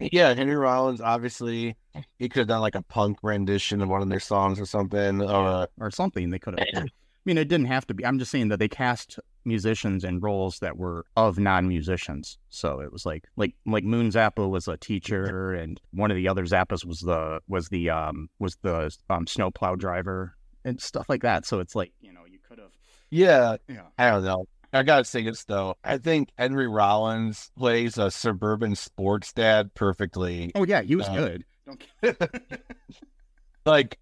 yeah, 0.00 0.34
Henry 0.34 0.56
Rollins. 0.56 1.00
Obviously, 1.00 1.76
he 2.18 2.28
could 2.28 2.40
have 2.40 2.48
done 2.48 2.60
like 2.60 2.74
a 2.74 2.82
punk 2.82 3.18
rendition 3.22 3.80
of 3.80 3.88
one 3.88 4.02
of 4.02 4.08
their 4.08 4.18
songs 4.18 4.58
or 4.58 4.66
something. 4.66 5.22
Or 5.22 5.68
or 5.78 5.92
something 5.92 6.30
they 6.30 6.40
could 6.40 6.58
have. 6.58 6.68
I 6.84 6.88
mean, 7.24 7.38
it 7.38 7.46
didn't 7.46 7.66
have 7.68 7.86
to 7.86 7.94
be. 7.94 8.04
I'm 8.04 8.18
just 8.18 8.32
saying 8.32 8.48
that 8.48 8.58
they 8.58 8.66
cast 8.66 9.20
musicians 9.44 10.04
in 10.04 10.20
roles 10.20 10.58
that 10.60 10.76
were 10.76 11.04
of 11.16 11.38
non-musicians. 11.38 12.38
So 12.50 12.80
it 12.80 12.92
was 12.92 13.04
like 13.06 13.24
like 13.36 13.54
like 13.66 13.84
Moon 13.84 14.10
Zappa 14.10 14.48
was 14.48 14.68
a 14.68 14.76
teacher, 14.76 15.52
and 15.54 15.80
one 15.92 16.10
of 16.10 16.16
the 16.16 16.28
other 16.28 16.44
Zappas 16.44 16.84
was 16.84 17.00
the 17.00 17.40
was 17.48 17.68
the 17.68 17.90
um 17.90 18.28
was 18.38 18.56
the 18.62 18.90
um 19.10 19.26
snowplow 19.26 19.76
driver 19.76 20.34
and 20.64 20.80
stuff 20.80 21.06
like 21.08 21.22
that. 21.22 21.46
So 21.46 21.60
it's 21.60 21.74
like 21.74 21.92
you 22.00 22.12
know 22.12 22.22
you 22.30 22.38
could 22.48 22.58
have 22.58 22.70
Yeah, 23.10 23.56
yeah 23.68 23.82
I 23.98 24.10
don't 24.10 24.24
know. 24.24 24.46
I 24.72 24.82
gotta 24.82 25.04
say 25.04 25.22
this 25.22 25.44
though. 25.44 25.76
I 25.84 25.98
think 25.98 26.30
Henry 26.36 26.66
Rollins 26.66 27.50
plays 27.56 27.96
a 27.96 28.10
suburban 28.10 28.74
sports 28.74 29.32
dad 29.32 29.72
perfectly. 29.74 30.50
oh 30.54 30.64
yeah 30.64 30.82
he 30.82 30.96
was 30.96 31.06
Uh, 31.08 31.14
good. 31.14 31.44
Don't 31.66 31.84
like, 33.64 33.98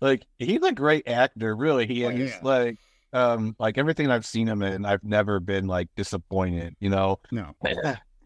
like 0.00 0.24
he's 0.38 0.62
a 0.62 0.72
great 0.72 1.08
actor. 1.08 1.54
Really, 1.56 1.86
he 1.86 2.04
Oh, 2.04 2.10
is. 2.10 2.30
yeah. 2.30 2.38
Like, 2.42 2.76
um, 3.12 3.56
like 3.58 3.78
everything 3.78 4.10
I've 4.10 4.26
seen 4.26 4.46
him 4.48 4.62
in, 4.62 4.84
I've 4.84 5.04
never 5.04 5.40
been 5.40 5.66
like 5.66 5.88
disappointed. 5.96 6.76
You 6.80 6.90
know. 6.90 7.20
no. 7.30 7.54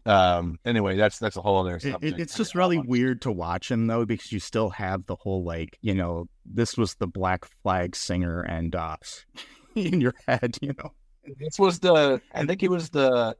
Um. 0.07 0.59
Anyway, 0.65 0.97
that's 0.97 1.17
that's 1.17 1.35
a 1.35 1.41
whole 1.41 1.59
other 1.61 1.77
It, 1.77 1.81
subject. 1.81 2.03
it, 2.03 2.19
it's 2.21 2.35
just 2.37 2.53
really 2.53 2.77
weird 2.77 3.23
to 3.23 3.31
watch 3.31 3.71
him 3.71 3.87
though 3.87 4.05
because 4.05 4.31
you 4.31 4.39
still 4.39 4.69
have 4.69 5.03
the 5.07 5.15
whole 5.15 5.43
like 5.43 5.79
you 5.81 5.95
know 5.95 6.27
this 6.45 6.77
was 6.77 6.93
the 6.95 7.07
Black 7.07 7.45
Flag 7.63 7.95
singer 7.95 8.41
and 8.41 8.75
uh 8.75 8.97
in 9.75 9.99
your 10.01 10.13
head 10.27 10.57
you 10.61 10.73
know 10.77 10.91
This 11.39 11.57
was 11.57 11.79
the. 11.79 12.21
I 12.33 12.45
think 12.45 12.61
he 12.61 12.67
was 12.67 12.91
the 12.91 13.35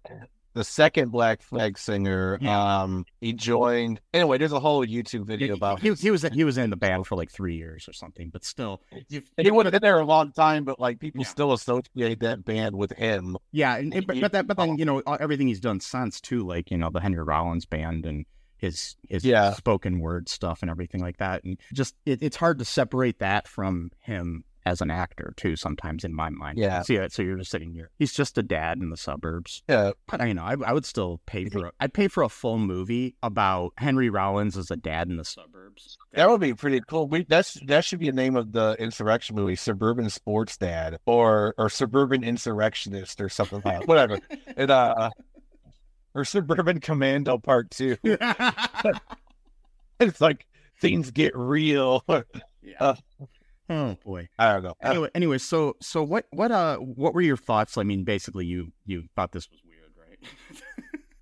the 0.55 0.63
second 0.63 1.11
Black 1.11 1.43
Flag 1.43 1.77
singer. 1.77 2.39
Yeah. 2.41 2.81
Um. 2.81 3.05
He 3.21 3.33
joined. 3.33 4.01
Anyway, 4.13 4.39
there's 4.39 4.51
a 4.51 4.59
whole 4.59 4.83
YouTube 4.85 5.25
video 5.25 5.53
about. 5.53 5.79
he, 5.81 5.93
he 5.93 6.09
was 6.09 6.23
he 6.23 6.43
was 6.43 6.57
in 6.57 6.71
the 6.71 6.75
band 6.77 7.05
for 7.07 7.15
like 7.15 7.29
three 7.29 7.55
years 7.55 7.87
or 7.87 7.93
something 7.93 8.29
but 8.31 8.43
still 8.43 8.81
you- 9.09 9.21
he 9.37 9.51
would 9.51 9.67
have 9.67 9.73
been 9.73 9.81
there 9.83 9.99
a 9.99 10.05
long 10.05 10.31
time, 10.31 10.63
but 10.63 10.79
like 10.79 10.99
people 10.99 11.21
Yeah. 11.21 11.27
still 11.27 11.53
associate 11.53 12.21
that 12.21 12.43
band 12.43 12.75
with 12.75 12.91
him. 12.93 13.37
yeah 13.51 13.75
and, 13.77 13.93
and- 13.93 14.07
but, 14.07 14.19
but 14.19 14.31
that 14.31 14.47
but 14.47 14.57
then 14.57 14.77
you 14.79 14.85
know 14.85 14.99
everything 15.19 15.47
he's 15.47 15.59
done 15.59 15.79
since 15.79 16.19
too 16.19 16.43
like 16.47 16.71
you 16.71 16.77
know 16.77 16.89
the 16.89 16.99
Henry 16.99 17.21
Rollins 17.23 17.65
band 17.65 18.05
and 18.07 18.25
his 18.57 18.95
his 19.09 19.25
Yeah. 19.25 19.51
spoken 19.53 19.99
word 19.99 20.29
stuff 20.29 20.61
and 20.61 20.71
everything 20.71 21.01
like 21.01 21.17
that 21.17 21.43
and 21.43 21.59
just 21.73 21.93
it, 22.05 22.23
it's 22.23 22.37
hard 22.37 22.59
to 22.59 22.65
separate 22.65 23.19
that 23.19 23.47
from 23.47 23.91
him 23.99 24.43
as 24.65 24.81
an 24.81 24.89
actor 24.91 25.33
too 25.37 25.55
sometimes 25.55 26.03
in 26.03 26.13
my 26.13 26.29
mind 26.29 26.57
Yeah. 26.57 26.81
so, 26.81 26.93
yeah, 26.93 27.07
so 27.09 27.21
you're 27.21 27.37
just 27.37 27.51
sitting 27.51 27.71
here 27.71 27.91
he's 27.99 28.13
just 28.13 28.37
a 28.37 28.43
dad 28.43 28.79
in 28.79 28.89
the 28.89 28.97
suburbs 28.97 29.63
Yeah, 29.69 29.91
But 30.07 30.27
you 30.27 30.33
know, 30.33 30.43
I, 30.43 30.55
I 30.65 30.73
would 30.73 30.85
still 30.85 31.21
pay 31.25 31.45
for. 31.49 31.67
A, 31.67 31.71
I'd 31.79 31.93
pay 31.93 32.07
for 32.07 32.23
a 32.23 32.29
full 32.29 32.57
movie 32.57 33.15
about 33.23 33.73
Henry 33.77 34.09
Rollins 34.09 34.57
as 34.57 34.71
a 34.71 34.75
dad 34.75 35.09
in 35.09 35.17
the 35.17 35.25
suburbs. 35.25 35.97
that 36.13 36.29
would 36.29 36.41
be 36.41 36.53
pretty 36.53 36.81
cool. 36.87 37.07
We 37.07 37.23
that's 37.23 37.53
that 37.67 37.83
should 37.85 37.99
be 37.99 38.07
the 38.07 38.15
name 38.15 38.35
of 38.35 38.51
the 38.51 38.75
insurrection 38.79 39.35
movie, 39.35 39.55
Suburban 39.55 40.09
Sports 40.09 40.57
Dad, 40.57 40.99
or 41.05 41.53
or 41.57 41.69
Suburban 41.69 42.23
Insurrectionist, 42.23 43.21
or 43.21 43.29
something 43.29 43.61
like 43.65 43.79
that. 43.81 43.87
Whatever. 43.87 44.19
And 44.57 44.71
uh, 44.71 45.09
or 46.13 46.23
Suburban 46.25 46.79
Commando 46.79 47.37
Part 47.37 47.71
Two. 47.71 47.97
It's 49.99 50.19
like 50.19 50.45
things 50.81 51.11
get 51.11 51.35
real. 51.37 52.03
yeah. 52.61 52.95
Oh 53.69 53.97
boy. 54.03 54.27
I 54.37 54.53
don't 54.53 54.63
know. 54.63 54.73
Anyway, 54.81 55.09
anyway, 55.15 55.37
so 55.37 55.75
so 55.81 56.03
what 56.03 56.25
what 56.31 56.51
uh 56.51 56.77
what 56.77 57.13
were 57.13 57.21
your 57.21 57.37
thoughts? 57.37 57.77
I 57.77 57.83
mean, 57.83 58.03
basically, 58.03 58.45
you 58.45 58.71
you 58.85 59.03
thought 59.15 59.31
this 59.31 59.47
was 59.49 59.61
weird, 59.65 59.91
right? 59.97 60.19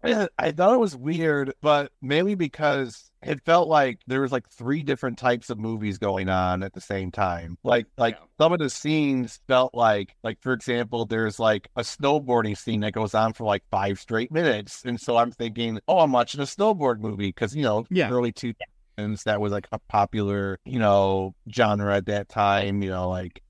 I, 0.06 0.28
I 0.38 0.52
thought 0.52 0.74
it 0.74 0.80
was 0.80 0.98
weird, 0.98 1.54
but 1.62 1.94
mainly 2.02 2.36
because 2.36 3.10
it 3.22 3.40
felt 3.46 3.70
like 3.70 4.00
there 4.06 4.20
was 4.20 4.34
like 4.34 4.50
three 4.50 4.84
different 4.84 5.18
types 5.18 5.50
of 5.50 5.58
movies 5.58 5.98
going 5.98 6.28
on 6.28 6.62
at 6.62 6.74
the 6.74 6.82
same 6.82 7.10
time. 7.10 7.58
Like 7.64 7.86
like 7.98 8.16
Yeah. 8.20 8.26
some 8.38 8.52
of 8.52 8.60
the 8.60 8.70
scenes 8.70 9.40
felt 9.48 9.74
like 9.74 10.14
like 10.22 10.42
for 10.42 10.52
example, 10.52 11.06
there's 11.06 11.40
like 11.40 11.70
a 11.78 11.82
snowboarding 11.84 12.58
scene 12.58 12.82
that 12.82 12.92
goes 12.92 13.14
on 13.14 13.32
for 13.32 13.46
like 13.46 13.64
five 13.72 13.98
straight 13.98 14.30
minutes, 14.30 14.84
and 14.84 15.00
so 15.00 15.16
I'm 15.16 15.32
thinking, 15.32 15.80
oh, 15.88 16.00
I'm 16.00 16.12
watching 16.12 16.42
a 16.42 16.46
snowboard 16.46 17.00
movie 17.00 17.30
because 17.30 17.56
you 17.56 17.64
know 17.64 17.86
Yeah. 17.90 18.10
early 18.12 18.34
two 18.34 18.54
that 18.98 19.42
was 19.42 19.52
like 19.52 19.68
a 19.72 19.80
popular 19.90 20.60
you 20.66 20.80
know 20.80 21.34
genre 21.54 21.96
at 21.96 22.06
that 22.08 22.30
time. 22.30 22.82
You 22.84 22.90
know 22.90 23.10
like 23.10 23.42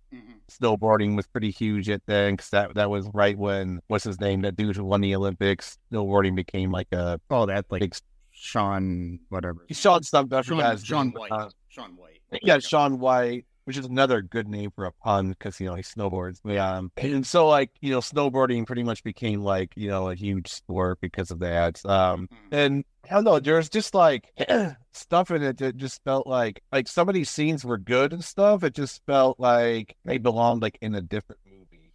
snowboarding 0.52 1.16
was 1.16 1.26
pretty 1.26 1.50
huge 1.50 1.90
at 1.90 2.02
then 2.06 2.34
because 2.34 2.50
that 2.52 2.76
that 2.76 2.90
was 2.90 3.10
right 3.14 3.38
when 3.38 3.80
what's 3.88 4.04
his 4.04 4.20
name 4.20 4.42
that 4.42 4.56
dude 4.56 4.76
who 4.76 4.84
won 4.86 5.02
the 5.02 5.16
Olympics. 5.16 5.78
Snowboarding 5.92 6.36
became 6.36 6.72
like 6.72 6.88
a 6.92 7.20
Oh, 7.30 7.46
that 7.46 7.66
like 7.70 7.82
big. 7.82 7.96
Sean 8.32 9.20
whatever. 9.30 9.66
Sean 9.72 10.04
something. 10.04 10.42
Sean, 10.44 10.78
Sean. 10.78 11.12
White. 11.12 11.32
Uh, 11.32 11.50
Shaun 11.70 11.96
White. 11.96 12.22
yeah, 12.44 12.60
Shaun 12.60 13.00
White, 13.00 13.46
which 13.66 13.78
is 13.78 13.86
another 13.86 14.22
good 14.22 14.48
name 14.48 14.72
for 14.72 14.86
a 14.86 14.92
pun 14.92 15.30
because 15.30 15.60
you 15.60 15.68
know 15.68 15.76
he 15.76 15.84
snowboards. 15.84 16.40
Yeah, 16.44 16.78
um, 16.78 16.92
and 16.98 17.26
so 17.26 17.48
like 17.48 17.72
you 17.82 17.92
know 17.92 18.00
snowboarding 18.00 18.66
pretty 18.66 18.84
much 18.84 19.04
became 19.04 19.42
like 19.42 19.72
you 19.76 19.90
know 19.90 20.10
a 20.10 20.16
huge 20.16 20.50
sport 20.50 21.00
because 21.02 21.32
of 21.32 21.40
that. 21.40 21.84
Um, 21.86 22.30
and 22.52 22.84
I 23.10 23.16
don't 23.16 23.26
know, 23.26 23.40
there's 23.40 23.70
just 23.70 23.94
like 23.94 24.32
stuff 24.94 25.32
in 25.32 25.44
it 25.44 25.58
that 25.58 25.78
just 25.78 26.04
felt 26.04 26.26
like 26.26 26.62
like 26.72 26.88
some 26.88 27.10
of 27.10 27.16
these 27.16 27.30
scenes 27.30 27.66
were 27.66 27.78
good 27.78 28.14
and 28.14 28.24
stuff. 28.24 28.64
It 28.64 28.76
just 28.76 29.02
felt 29.06 29.40
like 29.40 29.96
they 30.06 30.18
belonged 30.18 30.62
like 30.62 30.78
in 30.82 30.96
a 30.96 31.02
different. 31.02 31.40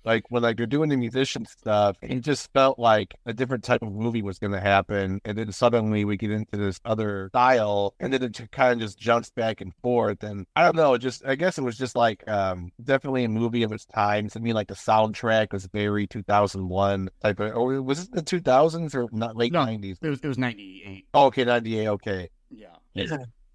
Like 0.05 0.25
when 0.31 0.43
like 0.43 0.57
they're 0.57 0.67
doing 0.67 0.89
the 0.89 0.97
musician 0.97 1.45
stuff, 1.47 1.97
it 2.03 2.21
just 2.21 2.53
felt 2.53 2.79
like 2.79 3.15
a 3.27 3.33
different 3.33 3.65
type 3.65 3.83
of 3.83 3.93
movie 3.93 4.23
was 4.23 4.39
going 4.39 4.53
to 4.53 4.61
happen, 4.61 5.21
and 5.25 5.37
then 5.37 5.51
suddenly 5.53 6.05
we 6.05 6.17
get 6.17 6.31
into 6.31 6.57
this 6.57 6.81
other 6.85 7.29
style, 7.31 7.95
and 8.01 8.13
then 8.13 8.23
it 8.23 8.41
kind 8.53 8.73
of 8.75 8.79
just 8.81 8.99
jumps 8.99 9.31
back 9.31 9.61
and 9.61 9.73
forth. 9.83 10.23
And 10.23 10.47
I 10.57 10.63
don't 10.65 10.77
know, 10.77 10.95
it 10.95 11.01
just 11.01 11.25
I 11.27 11.35
guess 11.35 11.59
it 11.59 11.63
was 11.63 11.77
just 11.77 11.97
like 11.97 12.27
um 12.29 12.71
definitely 12.83 13.25
a 13.25 13.29
movie 13.29 13.63
of 13.63 13.73
its 13.73 13.85
time. 13.87 14.29
To 14.31 14.41
me, 14.41 14.53
like 14.53 14.69
the 14.69 14.75
soundtrack 14.75 15.53
was 15.53 15.67
very 15.67 16.07
2001 16.07 17.11
type 17.23 17.41
of, 17.41 17.57
or 17.57 17.83
was 17.83 18.05
it 18.05 18.13
the 18.13 18.23
2000s 18.23 18.95
or 18.95 19.09
not 19.13 19.37
late 19.37 19.53
No. 19.53 19.61
90s? 19.61 19.99
It 20.01 20.09
was 20.09 20.21
it 20.21 20.29
was 20.29 20.39
ninety 20.39 20.83
eight. 20.87 21.07
Oh, 21.15 21.27
okay, 21.27 21.45
98. 21.45 21.89
Okay. 21.89 22.31
Yeah. 22.51 22.77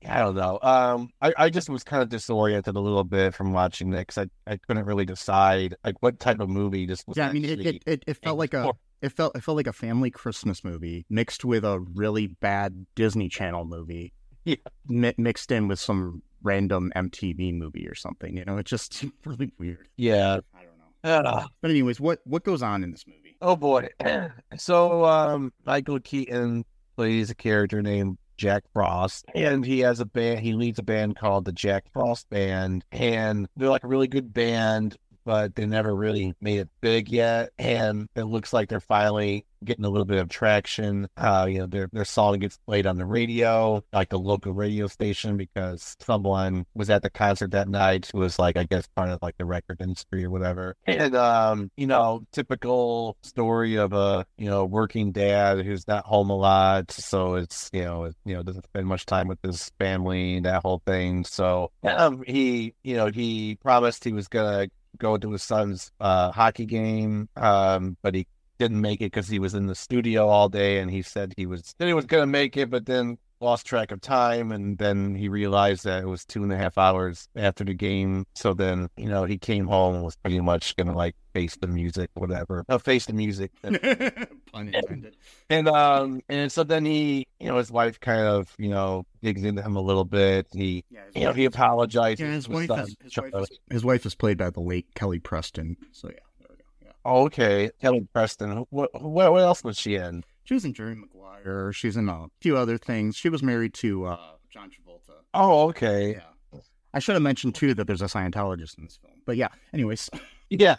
I 0.07 0.19
don't 0.19 0.36
know. 0.36 0.60
Um, 0.62 1.10
I, 1.22 1.33
I 1.38 1.50
just 1.50 1.69
was 1.69 1.83
kind 1.83 2.01
of 2.03 2.10
disoriented 2.10 2.75
a 2.75 2.79
little 2.79 3.03
bit 3.03 3.33
from 3.33 3.53
watching 3.53 3.93
it 3.93 4.07
because 4.07 4.17
I, 4.48 4.51
I 4.51 4.57
couldn't 4.57 4.86
really 4.86 5.05
decide 5.05 5.75
like 5.83 5.95
what 6.01 6.19
type 6.19 6.39
of 6.39 6.50
movie 6.50 6.86
this 6.86 7.03
was. 7.07 7.17
Yeah, 7.17 7.29
I 7.29 7.33
mean, 7.33 7.45
it, 7.45 7.60
it, 7.65 7.83
it, 7.86 8.03
it 8.07 8.17
felt 8.24 8.38
like 8.38 8.53
a 8.53 8.72
it 9.01 9.12
felt 9.12 9.36
it 9.36 9.43
felt 9.43 9.57
like 9.57 9.67
a 9.67 9.74
family 9.74 10.10
Christmas 10.12 10.63
movie 10.63 11.05
mixed 11.10 11.43
with 11.45 11.63
a 11.65 11.79
really 11.93 12.27
bad 12.27 12.86
Disney 12.95 13.29
Channel 13.29 13.65
movie. 13.65 14.13
Yeah. 14.45 14.55
mi- 14.88 15.13
mixed 15.17 15.51
in 15.51 15.67
with 15.69 15.79
some 15.79 16.22
random 16.41 16.91
MTV 16.95 17.53
movie 17.53 17.88
or 17.88 17.95
something. 17.95 18.36
You 18.36 18.43
know, 18.45 18.57
it's 18.57 18.69
just 18.69 19.05
really 19.25 19.51
weird. 19.57 19.88
Yeah. 19.95 20.39
I 20.53 20.63
don't 20.63 21.24
know. 21.24 21.29
Uh, 21.29 21.48
But 21.62 21.72
anyways, 21.72 22.00
what 22.00 22.19
what 22.25 22.43
goes 22.43 22.62
on 22.62 22.83
in 22.83 22.91
this 22.91 23.05
movie? 23.07 23.19
oh 23.41 23.55
boy. 23.55 23.89
So 24.57 25.05
um, 25.05 25.51
Michael 25.65 26.00
Keaton 26.00 26.63
plays 26.95 27.29
a 27.29 27.36
character 27.36 27.81
named 27.81 28.17
Jack 28.38 28.63
Frost, 28.74 29.25
and 29.36 29.66
he 29.66 29.80
has 29.80 30.00
a 30.00 30.06
band. 30.06 30.40
He 30.40 30.54
leads 30.54 30.80
a 30.80 30.84
band 30.84 31.16
called 31.16 31.46
the 31.46 31.52
Jack 31.52 31.86
Frost 31.94 32.30
Band, 32.30 32.86
and 32.92 33.48
they're 33.56 33.70
like 33.70 33.84
a 33.84 33.88
really 33.88 34.08
good 34.08 34.34
band, 34.34 34.98
but 35.25 35.56
they 35.56 35.66
never 35.66 35.96
really 35.96 36.34
made 36.42 36.60
it 36.60 36.70
big 36.82 37.10
yet. 37.10 37.52
And 37.58 38.08
it 38.16 38.24
looks 38.24 38.54
like 38.54 38.70
they're 38.70 38.80
finally 38.80 39.46
getting 39.65 39.86
a 39.86 39.89
little 39.89 40.05
bit 40.05 40.20
of 40.20 40.29
traction. 40.29 41.08
Uh, 41.17 41.48
you 41.50 41.60
know, 41.60 41.67
their 41.67 41.89
their 41.91 42.05
song 42.05 42.39
gets 42.39 42.58
played 42.65 42.86
on 42.86 42.98
the 42.98 43.05
radio, 43.05 43.84
like 43.91 44.10
the 44.10 44.20
local 44.20 44.53
radio 44.53 44.88
station, 44.88 45.38
because 45.38 45.96
someone 46.00 46.65
was 46.74 46.89
at 46.89 47.01
the 47.01 47.10
concert 47.10 47.51
that 47.51 47.67
night 47.67 48.10
who 48.13 48.20
was 48.20 48.39
like, 48.39 48.58
I 48.58 48.63
guess, 48.63 48.88
part 48.96 49.10
of 49.10 49.20
like 49.22 49.38
the 49.38 49.46
record 49.46 49.82
industry 49.82 50.25
or 50.25 50.29
whatever. 50.29 50.75
And 50.86 51.15
um, 51.15 51.72
you 51.75 51.88
know, 51.88 52.24
typical 52.32 53.17
story 53.24 53.75
of 53.75 53.93
a 53.93 54.25
you 54.38 54.50
know 54.50 54.65
working 54.65 55.12
dad 55.12 55.65
who's 55.65 55.88
not 55.88 56.05
home 56.05 56.29
a 56.29 56.38
lot, 56.38 56.91
so 56.91 57.36
it's 57.36 57.70
you 57.74 57.84
know 57.84 58.05
it, 58.05 58.15
you 58.25 58.36
know 58.36 58.43
doesn't 58.43 58.65
spend 58.65 58.88
much 58.88 59.05
time 59.05 59.27
with 59.27 59.39
his 59.43 59.72
family, 59.79 60.39
that 60.41 60.62
whole 60.62 60.82
thing. 60.86 61.24
So 61.25 61.72
um, 61.84 62.24
he 62.25 62.75
you 62.84 62.96
know 62.96 63.08
he 63.08 63.55
promised 63.62 64.03
he 64.03 64.13
was 64.13 64.27
gonna 64.27 64.67
go 64.98 65.17
to 65.17 65.32
his 65.32 65.43
son's 65.43 65.91
uh, 66.00 66.32
hockey 66.32 66.65
game, 66.65 67.29
um, 67.36 67.98
but 68.01 68.15
he 68.15 68.27
didn't 68.60 68.81
make 68.81 69.01
it 69.01 69.05
because 69.05 69.27
he 69.27 69.39
was 69.39 69.53
in 69.53 69.67
the 69.67 69.75
studio 69.75 70.27
all 70.27 70.50
day, 70.50 70.79
and 70.79 70.89
he 70.91 71.01
said 71.01 71.33
he 71.38 71.45
was 71.45 71.74
he 71.79 71.93
was 71.93 72.05
gonna 72.05 72.27
make 72.27 72.57
it, 72.57 72.69
but 72.69 72.86
then 72.86 73.17
lost 73.43 73.65
track 73.65 73.91
of 73.91 74.01
time, 74.01 74.51
and 74.51 74.77
then 74.77 75.13
he 75.13 75.27
realized 75.27 75.83
that 75.83 76.01
it 76.01 76.07
was 76.07 76.25
two 76.25 76.43
and 76.43 76.51
a 76.51 76.57
half 76.57 76.77
hours 76.77 77.27
after 77.36 77.63
the 77.63 77.74
game. 77.74 78.25
So 78.36 78.53
then 78.53 78.89
you 78.98 79.10
know 79.10 79.25
he 79.25 79.38
came 79.38 79.67
home 79.67 79.95
and 79.95 80.03
was 80.03 80.15
pretty 80.15 80.39
much 80.39 80.75
gonna 80.75 80.95
like 80.95 81.15
face 81.33 81.55
the 81.57 81.67
music, 81.67 82.10
whatever, 82.13 82.65
no, 82.69 82.79
face 82.79 83.05
the 83.05 83.13
music. 83.13 83.51
Pun 83.62 84.69
intended. 84.69 85.17
And 85.50 85.67
um 85.67 86.22
and 86.29 86.51
so 86.51 86.63
then 86.63 86.86
he 86.86 87.27
you 87.39 87.48
know 87.48 87.57
his 87.57 87.72
wife 87.72 88.00
kind 88.00 88.22
of 88.22 88.53
you 88.57 88.69
know 88.69 89.05
digs 89.22 89.43
into 89.43 89.62
him 89.62 89.75
a 89.75 89.81
little 89.81 90.05
bit. 90.05 90.48
He 90.53 90.86
Yeah, 90.89 91.01
you 91.13 91.25
know 91.25 91.33
he 91.33 91.45
apologizes. 91.45 92.19
yeah, 92.19 92.31
his 92.31 92.50
wife, 92.50 92.69
is, 92.72 92.95
his, 93.03 93.17
wife 93.17 93.33
is, 93.36 93.60
his 93.69 93.86
wife 93.86 94.05
is 94.05 94.15
played 94.15 94.38
by 94.38 94.50
the 94.50 94.62
late 94.62 94.88
Kelly 94.95 95.19
Preston. 95.19 95.75
So 95.91 96.07
yeah, 96.10 96.19
there 96.39 96.48
we 96.50 96.55
go. 96.55 96.63
Yeah. 96.81 96.91
Oh, 97.05 97.25
okay, 97.25 97.72
Kelly 97.81 98.07
Preston. 98.13 98.65
What, 98.69 98.89
what 99.01 99.31
what 99.31 99.41
else 99.41 99.63
was 99.63 99.77
she 99.77 99.95
in? 99.95 100.24
She 100.45 100.53
was 100.53 100.65
in 100.65 100.74
Jerry 100.74 100.95
Maguire. 100.95 101.74
She's 101.74 101.98
in 101.98 102.10
a 102.10 102.27
few 102.41 102.57
other 102.57 102.77
things. 102.77 103.15
She 103.15 103.29
was 103.29 103.43
married 103.43 103.74
to 103.75 104.05
uh, 104.05 104.17
John 104.50 104.69
Travolta. 104.69 105.15
Oh, 105.33 105.69
okay. 105.69 106.13
Yeah. 106.13 106.60
I 106.93 107.00
should 107.00 107.13
have 107.15 107.22
mentioned 107.24 107.55
too 107.55 107.74
that 107.74 107.88
there's 107.88 108.01
a 108.01 108.05
Scientologist 108.05 108.77
in 108.77 108.86
this 108.86 108.98
film. 108.98 109.13
But 109.25 109.38
yeah, 109.38 109.50
anyways. 109.74 110.10
Yeah. 110.50 110.75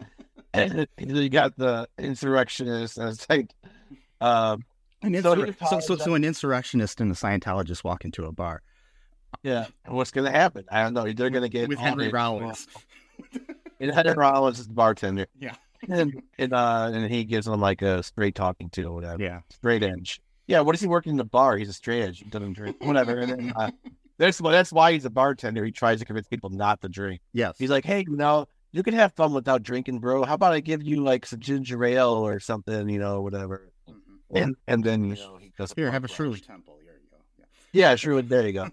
and 0.52 0.86
you 0.98 1.28
got 1.28 1.56
the 1.56 1.88
insurrectionists, 1.98 2.96
and 2.96 3.08
it's 3.08 3.28
like, 3.28 3.50
um, 4.20 4.62
An 5.02 5.20
So 5.20 5.34
insur- 5.34 5.68
so, 5.68 5.80
so, 5.80 5.96
so 5.96 6.14
an 6.14 6.22
insurrectionist 6.22 7.00
and 7.00 7.10
a 7.10 7.14
Scientologist 7.16 7.82
walk 7.82 8.04
into 8.04 8.24
a 8.24 8.30
bar 8.30 8.62
yeah, 9.42 9.66
what's 9.86 10.10
gonna 10.10 10.30
happen? 10.30 10.64
I 10.70 10.82
don't 10.82 10.94
know. 10.94 11.10
They're 11.12 11.30
gonna 11.30 11.48
get 11.48 11.68
with 11.68 11.78
Henry 11.78 12.08
Rollins. 12.08 12.66
And 13.80 13.90
Henry 13.92 14.14
Rollins 14.14 14.60
is 14.60 14.68
the 14.68 14.72
bartender. 14.72 15.26
Yeah. 15.38 15.56
And 15.88 16.22
and, 16.38 16.52
uh, 16.52 16.90
and 16.92 17.10
he 17.12 17.24
gives 17.24 17.46
them 17.46 17.60
like 17.60 17.82
a 17.82 18.02
straight 18.02 18.34
talking 18.34 18.70
to 18.70 18.84
or 18.84 18.94
whatever. 18.94 19.22
Yeah. 19.22 19.40
straight 19.50 19.82
edge. 19.82 20.20
Yeah, 20.46 20.60
what 20.60 20.74
is 20.74 20.80
he 20.80 20.86
working 20.86 21.12
in 21.12 21.16
the 21.16 21.24
bar? 21.24 21.56
He's 21.56 21.70
a 21.70 21.72
straight 21.72 22.02
edge. 22.02 22.18
He 22.18 22.26
doesn't 22.26 22.52
drink. 22.52 22.76
Whatever. 22.80 23.18
And 23.18 23.30
then, 23.30 23.52
uh, 23.56 23.70
that's 24.18 24.40
why 24.40 24.52
that's 24.52 24.72
why 24.72 24.92
he's 24.92 25.04
a 25.04 25.10
bartender. 25.10 25.64
He 25.64 25.72
tries 25.72 26.00
to 26.00 26.04
convince 26.04 26.28
people 26.28 26.50
not 26.50 26.80
to 26.82 26.88
drink. 26.88 27.20
Yes. 27.32 27.56
He's 27.58 27.70
like, 27.70 27.84
hey, 27.84 28.04
you 28.06 28.16
know, 28.16 28.46
you 28.72 28.82
can 28.82 28.94
have 28.94 29.12
fun 29.14 29.32
without 29.32 29.62
drinking, 29.62 30.00
bro. 30.00 30.24
How 30.24 30.34
about 30.34 30.52
I 30.52 30.60
give 30.60 30.82
you 30.82 31.02
like 31.02 31.26
some 31.26 31.40
ginger 31.40 31.82
ale 31.84 32.10
or 32.10 32.40
something, 32.40 32.88
you 32.88 32.98
know, 32.98 33.22
whatever. 33.22 33.70
And 34.34 34.56
and 34.66 34.82
then 34.82 35.04
you 35.04 35.14
know 35.14 35.36
he 35.40 35.52
does 35.56 35.72
Here, 35.74 35.90
have 35.90 36.04
a 36.04 36.08
Shirley 36.08 36.40
Temple. 36.40 36.78
Here 36.82 36.94
you 37.00 37.08
go. 37.10 37.44
Yeah. 37.72 37.90
Yeah, 37.90 37.96
sure. 37.96 38.20
There 38.20 38.46
you 38.46 38.52
go. 38.52 38.68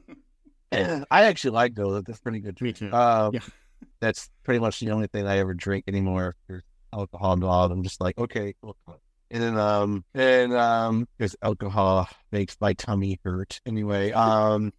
I 1.12 1.24
actually 1.24 1.51
like 1.51 1.75
those. 1.75 2.03
That's 2.03 2.20
pretty 2.20 2.39
good. 2.39 2.60
Me 2.62 2.74
too. 2.74 2.91
Um, 2.91 3.34
Yeah. 3.34 3.41
That's 4.00 4.30
pretty 4.44 4.60
much 4.60 4.80
the 4.80 4.89
only 4.91 5.08
thing 5.08 5.27
I 5.27 5.38
ever 5.38 5.53
drink 5.53 5.86
anymore. 5.88 6.30
If 6.30 6.36
there's 6.48 6.63
alcohol 6.94 7.34
involved, 7.34 7.74
I'm 7.74 7.84
just 7.84 8.02
like, 8.02 8.18
okay. 8.18 8.54
And 9.32 9.44
then, 9.44 9.58
um, 9.58 10.04
and 10.14 10.54
um, 10.54 11.08
because 11.18 11.36
alcohol 11.42 12.10
makes 12.32 12.58
my 12.60 12.74
tummy 12.74 13.20
hurt 13.24 13.62
anyway. 13.66 14.12
Um, 14.12 14.74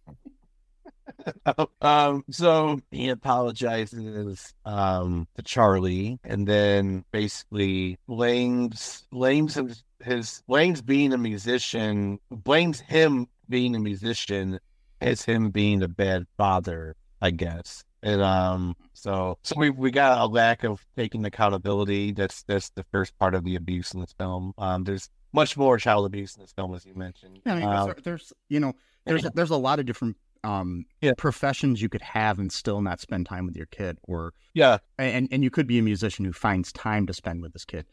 um, 1.81 2.23
so 2.29 2.79
he 2.91 3.09
apologizes, 3.09 4.53
um, 4.65 5.27
to 5.35 5.41
Charlie, 5.41 6.19
and 6.23 6.47
then 6.47 7.03
basically 7.11 7.97
blames 8.07 9.05
blames 9.11 9.55
his, 9.55 9.83
his 10.03 10.43
blames 10.47 10.81
being 10.81 11.13
a 11.13 11.17
musician, 11.17 12.19
blames 12.29 12.79
him 12.79 13.27
being 13.49 13.75
a 13.75 13.79
musician 13.79 14.59
as 15.01 15.23
him 15.23 15.49
being 15.49 15.83
a 15.83 15.87
bad 15.87 16.25
father, 16.37 16.95
I 17.21 17.31
guess. 17.31 17.83
And 18.03 18.21
um, 18.21 18.75
so 18.93 19.37
so 19.43 19.55
we 19.57 19.69
we 19.69 19.89
got 19.89 20.19
a 20.19 20.25
lack 20.25 20.63
of 20.63 20.85
taking 20.95 21.25
accountability. 21.25 22.11
That's 22.11 22.43
that's 22.43 22.69
the 22.71 22.83
first 22.91 23.17
part 23.17 23.33
of 23.33 23.43
the 23.45 23.55
abuse 23.55 23.93
in 23.93 24.01
this 24.01 24.13
film. 24.17 24.53
Um, 24.57 24.83
there's 24.83 25.09
much 25.31 25.55
more 25.57 25.77
child 25.77 26.05
abuse 26.05 26.35
in 26.35 26.41
this 26.43 26.51
film, 26.51 26.75
as 26.75 26.85
you 26.85 26.93
mentioned. 26.95 27.39
Yeah, 27.45 27.53
I 27.53 27.59
mean, 27.59 27.69
Um, 27.69 27.93
there's, 28.03 28.33
you 28.49 28.59
know 28.59 28.73
there's 29.05 29.23
there's 29.33 29.49
a 29.51 29.57
lot 29.57 29.79
of 29.79 29.85
different 29.85 30.17
um 30.43 30.85
Yeah. 31.01 31.13
professions 31.17 31.81
you 31.81 31.87
could 31.87 32.01
have 32.01 32.37
and 32.39 32.51
still 32.51 32.81
not 32.81 32.99
spend 32.99 33.25
time 33.25 33.45
with 33.45 33.55
your 33.55 33.67
kid, 33.67 33.97
or 34.03 34.33
yeah, 34.53 34.79
and 34.99 35.29
and 35.31 35.43
you 35.43 35.49
could 35.49 35.65
be 35.67 35.79
a 35.79 35.81
musician 35.81 36.25
who 36.25 36.33
finds 36.33 36.71
time 36.73 37.07
to 37.07 37.13
spend 37.13 37.41
with 37.41 37.53
this 37.53 37.65
kid. 37.65 37.85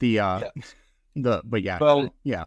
The 0.00 0.18
uh 0.20 0.40
Yeah. 0.40 0.62
the 1.14 1.42
but 1.44 1.62
yeah 1.62 1.78
Well, 1.78 2.14
yeah 2.24 2.44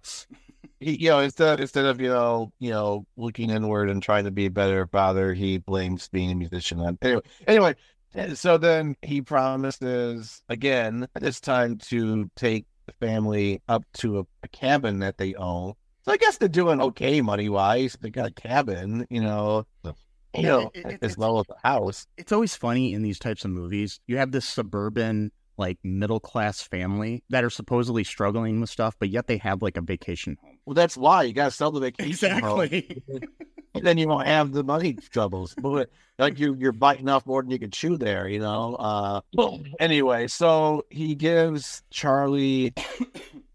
you 0.82 1.10
know, 1.10 1.20
instead 1.20 1.60
instead 1.60 1.86
of 1.86 2.02
you 2.02 2.10
know, 2.10 2.52
you 2.60 2.72
know, 2.72 3.06
looking 3.18 3.50
inward 3.50 3.90
and 3.90 4.02
trying 4.02 4.26
to 4.26 4.32
be 4.32 4.48
a 4.48 4.52
better 4.52 4.88
father, 4.88 5.34
he 5.34 5.58
blames 5.60 6.10
being 6.10 6.32
a 6.32 6.36
musician 6.36 6.80
on. 6.80 6.98
Anyway, 7.02 7.22
anyway, 7.48 7.76
eh, 8.16 8.34
so 8.34 8.58
then 8.58 8.96
he 9.02 9.22
promises 9.22 10.42
again 10.50 11.08
this 11.20 11.40
time 11.40 11.78
to 11.78 12.30
take 12.36 12.66
the 12.88 12.94
family 12.94 13.62
up 13.68 13.84
to 13.94 14.20
a, 14.20 14.24
a 14.44 14.48
cabin 14.50 15.00
that 15.00 15.18
they 15.18 15.36
own. 15.36 15.74
So 16.04 16.12
I 16.12 16.18
guess 16.18 16.38
they're 16.38 16.50
doing 16.50 16.82
okay 16.82 17.22
money 17.22 17.48
wise. 17.50 17.96
They 18.02 18.10
got 18.10 18.30
a 18.30 18.34
cabin, 18.34 19.06
you 19.10 19.22
know, 19.22 19.66
you 19.84 19.94
Yeah, 20.34 20.42
know, 20.44 20.72
it- 20.74 20.86
it- 20.94 21.04
as 21.04 21.16
well 21.18 21.40
as 21.40 21.46
a 21.50 21.68
house. 21.68 22.08
it's 22.18 22.32
always 22.32 22.56
funny 22.56 22.94
in 22.94 23.04
these 23.04 23.20
types 23.20 23.46
of 23.46 23.52
movies. 23.52 24.00
You 24.08 24.18
have 24.18 24.32
this 24.32 24.46
suburban 24.46 25.32
like 25.58 25.78
middle 25.84 26.20
class 26.20 26.62
family 26.64 27.24
that 27.30 27.44
are 27.44 27.50
supposedly 27.52 28.04
struggling 28.04 28.62
with 28.62 28.70
stuff, 28.70 28.96
but 29.00 29.10
yet 29.10 29.28
they 29.28 29.38
have 29.38 29.62
like 29.62 29.78
a 29.78 29.82
vacation 29.82 30.38
home. 30.42 30.51
Well, 30.66 30.74
that's 30.74 30.96
why 30.98 31.24
you 31.24 31.34
got 31.34 31.46
to 31.46 31.52
sell 31.52 31.72
the 31.72 31.80
vacation 31.80 32.40
home. 32.40 32.62
Exactly. 32.62 33.04
And 33.74 33.84
then 33.86 33.98
you 33.98 34.08
won't 34.08 34.28
have 34.28 34.52
the 34.52 34.64
money 34.64 34.94
troubles. 34.94 35.56
But 35.58 35.90
like 36.20 36.40
you, 36.40 36.56
you're 36.56 36.72
biting 36.72 37.10
off 37.10 37.26
more 37.26 37.42
than 37.42 37.52
you 37.52 37.60
can 37.60 37.72
chew 37.72 37.98
there, 37.98 38.28
you 38.28 38.40
know. 38.40 38.76
Uh, 38.76 39.22
anyway, 39.80 40.28
so 40.28 40.86
he 40.90 41.16
gives 41.16 41.82
Charlie 41.90 42.74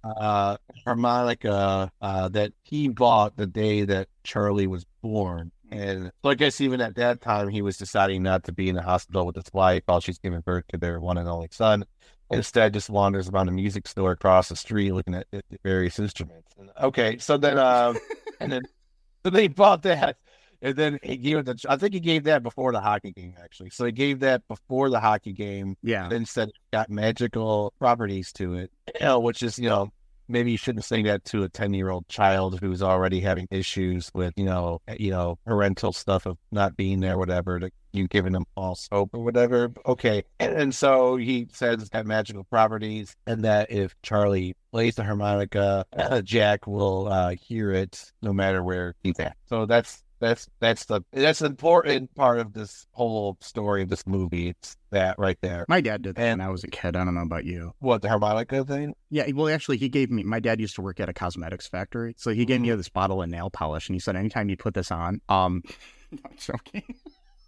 uh, 0.05 0.57
harmonica 0.85 1.91
uh, 2.01 2.29
that 2.31 2.53
he 2.63 2.89
bought 2.89 3.37
the 3.37 3.47
day 3.47 3.85
that 3.85 4.09
Charlie 4.25 4.67
was 4.67 4.85
born. 5.03 5.53
And 5.71 6.13
so 6.23 6.31
I 6.31 6.35
guess 6.35 6.61
even 6.61 6.81
at 6.81 6.95
that 6.97 7.21
time, 7.21 7.49
he 7.49 7.61
was 7.61 7.77
deciding 7.77 8.23
not 8.23 8.45
to 8.45 8.53
be 8.53 8.69
in 8.69 8.77
the 8.77 8.83
hospital 8.83 9.27
with 9.27 9.37
his 9.37 9.53
wife 9.53 9.83
while 9.87 10.01
she's 10.01 10.19
giving 10.19 10.41
birth 10.41 10.65
to 10.69 10.79
their 10.79 11.01
one 11.01 11.19
and 11.19 11.29
only 11.29 11.49
son. 11.51 11.85
Instead, 12.31 12.75
just 12.75 12.91
wanders 12.91 13.29
around 13.29 13.49
a 13.49 13.53
music 13.53 13.87
store 13.87 14.13
across 14.13 14.49
the 14.49 14.57
street 14.57 14.93
looking 14.93 15.15
at, 15.15 15.27
at 15.33 15.45
various 15.63 15.99
instruments. 15.99 16.53
And, 16.59 16.71
okay, 16.83 17.19
so 17.19 17.37
then, 17.37 17.59
um, 17.59 17.97
and 18.41 18.51
then 18.51 18.63
so 19.25 19.31
they 19.31 19.49
bought 19.49 19.83
that. 19.83 20.17
And 20.63 20.75
then 20.75 20.99
he 21.03 21.17
gave 21.17 21.39
it 21.39 21.47
the, 21.47 21.65
I 21.69 21.77
think 21.77 21.93
he 21.95 22.01
gave 22.01 22.25
that 22.25 22.43
before 22.43 22.73
the 22.73 22.81
hockey 22.81 23.13
game, 23.13 23.35
actually. 23.43 23.71
So 23.71 23.85
he 23.85 23.93
gave 23.93 24.21
that 24.21 24.43
before 24.49 24.89
the 24.91 24.99
hockey 24.99 25.33
game, 25.33 25.77
yeah. 25.83 26.09
then 26.09 26.25
said 26.25 26.51
got 26.73 26.91
magical 26.91 27.75
properties 27.79 28.33
to 28.33 28.55
it, 28.55 28.73
you 28.99 29.07
know, 29.07 29.21
which 29.21 29.43
is, 29.43 29.59
you 29.59 29.69
know, 29.69 29.93
maybe 30.29 30.51
you 30.51 30.59
shouldn't 30.59 30.85
say 30.85 31.03
that 31.03 31.25
to 31.27 31.45
a 31.45 31.49
10 31.49 31.75
year 31.75 31.91
old 31.91 32.09
child 32.09 32.59
who's 32.61 32.83
already 32.83 33.21
having 33.21 33.47
issues 33.51 34.11
with, 34.15 34.35
you 34.37 34.45
know, 34.45 34.81
you 34.99 35.11
know, 35.11 35.39
parental 35.47 35.93
stuff 35.93 36.27
of 36.27 36.39
not 36.51 36.77
being 36.77 37.01
there, 37.01 37.19
whatever, 37.19 37.59
to 37.61 37.71
you 37.93 38.07
giving 38.07 38.33
them 38.33 38.45
false 38.55 38.89
hope 38.93 39.11
or 39.15 39.25
whatever. 39.25 39.73
Okay. 39.87 40.23
And, 40.39 40.53
and 40.53 40.75
so 40.75 41.17
he 41.17 41.49
says 41.53 41.89
got 41.89 42.07
magical 42.07 42.45
properties 42.45 43.17
and 43.27 43.45
that 43.45 43.73
if 43.73 43.95
Charlie 44.03 44.55
plays 44.71 44.97
the 44.97 45.05
harmonica, 45.05 45.87
Jack 46.25 46.67
will 46.67 47.09
uh, 47.09 47.31
hear 47.31 47.73
it 47.73 48.13
no 48.23 48.33
matter 48.33 48.63
where 48.63 48.95
he's 49.03 49.19
at. 49.19 49.37
So 49.47 49.67
that's 49.67 50.03
that's 50.19 50.49
that's 50.61 50.87
the 50.87 51.03
that's 51.13 51.41
an 51.41 51.47
important 51.49 52.15
part 52.15 52.39
of 52.39 52.53
this 52.53 52.87
whole 52.93 53.37
story 53.41 53.83
of 53.83 53.89
this 53.89 54.07
movie. 54.07 54.49
It's 54.49 54.77
that 54.91 55.19
right 55.19 55.39
there. 55.43 55.65
My 55.69 55.81
dad 55.81 56.03
did 56.03 56.17
that 56.17 56.23
And- 56.23 56.41
when 56.41 56.49
I 56.49 56.51
was 56.51 56.65
a 56.65 56.69
kid. 56.69 56.97
I 56.97 57.05
don't 57.05 57.15
know 57.15 57.21
about 57.23 57.45
you. 57.45 57.73
What 57.81 58.03
the 58.03 58.09
harmonica 58.09 58.65
thing? 58.65 58.95
Yeah, 59.11 59.31
well, 59.35 59.49
actually, 59.53 59.77
he 59.77 59.89
gave 59.89 60.11
me. 60.11 60.23
My 60.23 60.41
dad 60.41 60.61
used 60.61 60.75
to 60.77 60.83
work 60.83 61.01
at 61.01 61.09
a 61.09 61.13
cosmetics 61.13 61.67
factory, 61.67 62.15
so 62.17 62.31
he 62.33 62.45
gave 62.45 62.61
me 62.61 62.69
Mm-hmm. 62.69 62.77
this 62.79 62.89
bottle 62.89 63.23
of 63.23 63.29
nail 63.29 63.51
polish, 63.51 63.89
and 63.89 63.95
he 63.95 64.01
said, 64.01 64.17
anytime 64.17 64.49
you 64.49 64.57
put 64.57 64.75
this 64.75 64.91
on, 64.91 65.21
um, 65.29 65.63
no, 66.11 66.19
joking. 66.39 66.83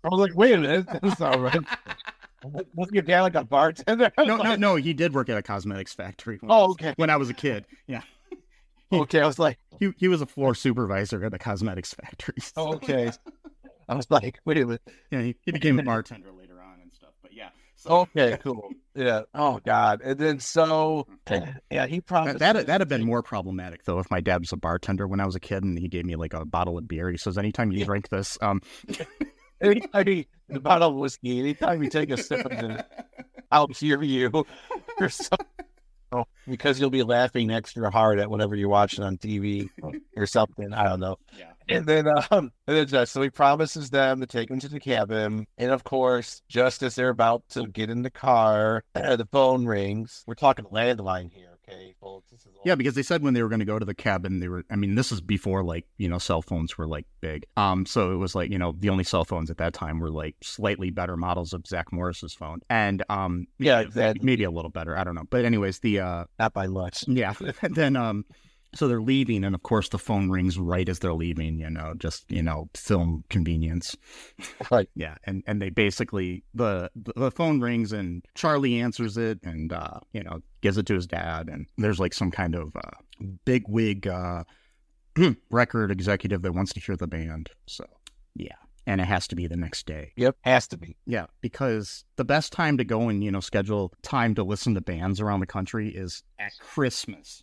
I 0.04 0.08
was 0.08 0.20
like, 0.20 0.36
wait 0.36 0.54
a 0.54 0.58
minute, 0.58 0.86
that's 1.02 1.18
not 1.18 1.40
right. 1.40 1.58
Wasn't 2.74 2.94
your 2.94 3.02
dad 3.02 3.22
like 3.22 3.34
a 3.34 3.44
bartender? 3.44 4.12
No, 4.18 4.36
no, 4.36 4.54
no. 4.54 4.76
He 4.76 4.92
did 4.92 5.12
work 5.12 5.28
at 5.28 5.36
a 5.36 5.42
cosmetics 5.42 5.92
factory. 5.92 6.38
When, 6.40 6.52
Oh, 6.52 6.70
okay. 6.70 6.94
when 6.96 7.10
I 7.10 7.16
was 7.16 7.28
a 7.30 7.34
kid. 7.34 7.64
Yeah, 7.88 8.02
Okay, 8.92 9.20
I 9.20 9.26
was 9.26 9.38
like, 9.38 9.58
he 9.78 9.92
he 9.98 10.08
was 10.08 10.22
a 10.22 10.26
floor 10.26 10.54
supervisor 10.54 11.22
at 11.24 11.34
a 11.34 11.38
cosmetics 11.38 11.92
factory. 11.92 12.36
oh, 12.56 12.74
okay. 12.74 13.10
I 13.88 13.94
was 13.94 14.10
like, 14.10 14.40
wait 14.46 14.56
a 14.56 14.64
minute. 14.64 14.82
Yeah, 15.10 15.20
he, 15.20 15.36
he 15.42 15.52
became 15.52 15.78
a 15.78 15.82
bartender 15.82 16.32
later 16.32 16.60
on 16.60 16.80
and 16.80 16.92
stuff. 16.94 17.10
But 17.20 17.34
yeah, 17.34 17.50
so 17.76 17.90
Okay, 18.00 18.38
cool. 18.42 18.70
Yeah. 18.94 19.22
Oh 19.34 19.60
God. 19.64 20.00
And 20.02 20.18
then 20.18 20.40
so, 20.40 21.06
yeah, 21.70 21.86
he 21.86 22.00
promised 22.00 22.38
that 22.38 22.54
that 22.54 22.66
that'd 22.66 22.80
have 22.80 22.88
been 22.88 23.04
more 23.04 23.22
problematic 23.22 23.84
though 23.84 23.98
if 23.98 24.10
my 24.10 24.20
dad 24.20 24.40
was 24.40 24.52
a 24.52 24.56
bartender 24.56 25.06
when 25.06 25.20
I 25.20 25.26
was 25.26 25.34
a 25.34 25.40
kid 25.40 25.62
and 25.64 25.78
he 25.78 25.88
gave 25.88 26.04
me 26.06 26.16
like 26.16 26.32
a 26.32 26.44
bottle 26.46 26.78
of 26.78 26.88
beer. 26.88 27.10
He 27.10 27.18
says, 27.18 27.36
anytime 27.36 27.70
you 27.70 27.84
drink 27.84 28.08
this, 28.08 28.38
um, 28.40 28.62
Anytime 29.60 30.08
you, 30.08 30.24
the 30.48 30.60
bottle 30.60 30.90
of 30.90 30.94
whiskey, 30.94 31.40
anytime 31.40 31.82
you 31.82 31.90
take 31.90 32.10
a 32.10 32.16
sip 32.16 32.46
of 32.46 32.52
it, 32.52 32.86
I'll 33.50 33.66
hear 33.68 34.02
you. 34.02 34.46
Or 35.00 35.08
so, 35.08 35.36
oh, 36.12 36.24
because 36.46 36.80
you'll 36.80 36.90
be 36.90 37.02
laughing 37.02 37.50
extra 37.50 37.90
hard 37.90 38.18
at 38.18 38.30
whatever 38.30 38.54
you're 38.54 38.68
watching 38.68 39.04
on 39.04 39.18
TV 39.18 39.68
or 40.16 40.26
something. 40.26 40.72
I 40.72 40.84
don't 40.84 41.00
know. 41.00 41.16
yeah. 41.38 41.52
And 41.68 41.86
then, 41.86 42.06
um, 42.08 42.24
and 42.66 42.76
then 42.76 42.86
just, 42.86 43.12
so 43.12 43.22
he 43.22 43.30
promises 43.30 43.90
them 43.90 44.20
to 44.20 44.26
take 44.26 44.50
him 44.50 44.58
to 44.60 44.68
the 44.68 44.80
cabin. 44.80 45.46
And 45.58 45.70
of 45.70 45.84
course, 45.84 46.42
just 46.48 46.82
as 46.82 46.94
they're 46.94 47.10
about 47.10 47.42
to 47.50 47.66
get 47.66 47.90
in 47.90 48.02
the 48.02 48.10
car, 48.10 48.84
the 48.94 49.28
phone 49.30 49.66
rings. 49.66 50.24
We're 50.26 50.34
talking 50.34 50.64
landline 50.66 51.32
here, 51.32 51.47
okay, 51.68 51.94
folks. 52.00 52.30
This 52.30 52.40
is 52.40 52.54
all- 52.56 52.62
Yeah, 52.64 52.74
because 52.74 52.94
they 52.94 53.02
said 53.02 53.22
when 53.22 53.34
they 53.34 53.42
were 53.42 53.48
going 53.48 53.58
to 53.60 53.64
go 53.64 53.78
to 53.78 53.84
the 53.84 53.94
cabin, 53.94 54.40
they 54.40 54.48
were. 54.48 54.64
I 54.70 54.76
mean, 54.76 54.94
this 54.94 55.12
is 55.12 55.20
before 55.20 55.62
like 55.62 55.86
you 55.98 56.08
know 56.08 56.18
cell 56.18 56.42
phones 56.42 56.76
were 56.78 56.86
like 56.86 57.06
big. 57.20 57.44
Um, 57.56 57.86
so 57.86 58.12
it 58.12 58.16
was 58.16 58.34
like 58.34 58.50
you 58.50 58.58
know 58.58 58.74
the 58.78 58.88
only 58.90 59.04
cell 59.04 59.24
phones 59.24 59.50
at 59.50 59.58
that 59.58 59.74
time 59.74 60.00
were 60.00 60.10
like 60.10 60.36
slightly 60.42 60.90
better 60.90 61.16
models 61.16 61.52
of 61.52 61.66
Zach 61.66 61.92
Morris's 61.92 62.34
phone, 62.34 62.60
and 62.70 63.02
um, 63.08 63.46
Yeah, 63.58 63.80
exactly. 63.80 64.24
maybe 64.24 64.44
a 64.44 64.50
little 64.50 64.70
better. 64.70 64.96
I 64.96 65.04
don't 65.04 65.14
know, 65.14 65.24
but 65.28 65.44
anyways, 65.44 65.80
the 65.80 66.00
uh, 66.00 66.24
not 66.38 66.52
by 66.52 66.66
much. 66.66 67.04
yeah, 67.08 67.34
then 67.62 67.96
um, 67.96 68.24
so 68.74 68.86
they're 68.86 69.00
leaving, 69.00 69.44
and 69.44 69.54
of 69.54 69.62
course 69.62 69.88
the 69.88 69.98
phone 69.98 70.30
rings 70.30 70.58
right 70.58 70.88
as 70.88 70.98
they're 70.98 71.14
leaving. 71.14 71.58
You 71.58 71.70
know, 71.70 71.94
just 71.96 72.30
you 72.30 72.42
know 72.42 72.68
film 72.74 73.24
convenience. 73.30 73.96
Right. 74.70 74.88
Yeah, 74.94 75.14
and 75.24 75.42
and 75.46 75.62
they 75.62 75.70
basically 75.70 76.44
the 76.54 76.90
the 76.94 77.30
phone 77.30 77.60
rings 77.60 77.92
and 77.92 78.24
Charlie 78.34 78.80
answers 78.80 79.16
it 79.16 79.38
and 79.42 79.72
uh 79.72 80.00
you 80.12 80.22
know 80.22 80.40
gives 80.60 80.76
it 80.76 80.86
to 80.86 80.94
his 80.94 81.06
dad 81.06 81.48
and 81.48 81.66
there's 81.78 81.98
like 81.98 82.12
some 82.12 82.30
kind 82.30 82.54
of 82.54 82.76
uh 82.76 83.26
big 83.44 83.64
wig 83.68 84.06
uh 84.06 84.44
record 85.50 85.90
executive 85.90 86.42
that 86.42 86.52
wants 86.52 86.72
to 86.74 86.80
hear 86.80 86.96
the 86.96 87.06
band. 87.06 87.50
So 87.66 87.84
yeah. 88.34 88.56
and 88.86 89.00
it 89.00 89.04
has 89.06 89.26
to 89.28 89.36
be 89.36 89.46
the 89.46 89.56
next 89.56 89.86
day. 89.86 90.12
Yep, 90.16 90.36
has 90.42 90.68
to 90.68 90.76
be. 90.76 90.96
Yeah, 91.06 91.26
because 91.40 92.04
the 92.16 92.24
best 92.24 92.52
time 92.52 92.76
to 92.78 92.84
go 92.84 93.08
and 93.08 93.24
you 93.24 93.30
know 93.30 93.40
schedule 93.40 93.92
time 94.02 94.34
to 94.34 94.42
listen 94.42 94.74
to 94.74 94.80
bands 94.80 95.20
around 95.20 95.40
the 95.40 95.46
country 95.46 95.88
is 95.88 96.22
at 96.38 96.52
Christmas. 96.60 97.42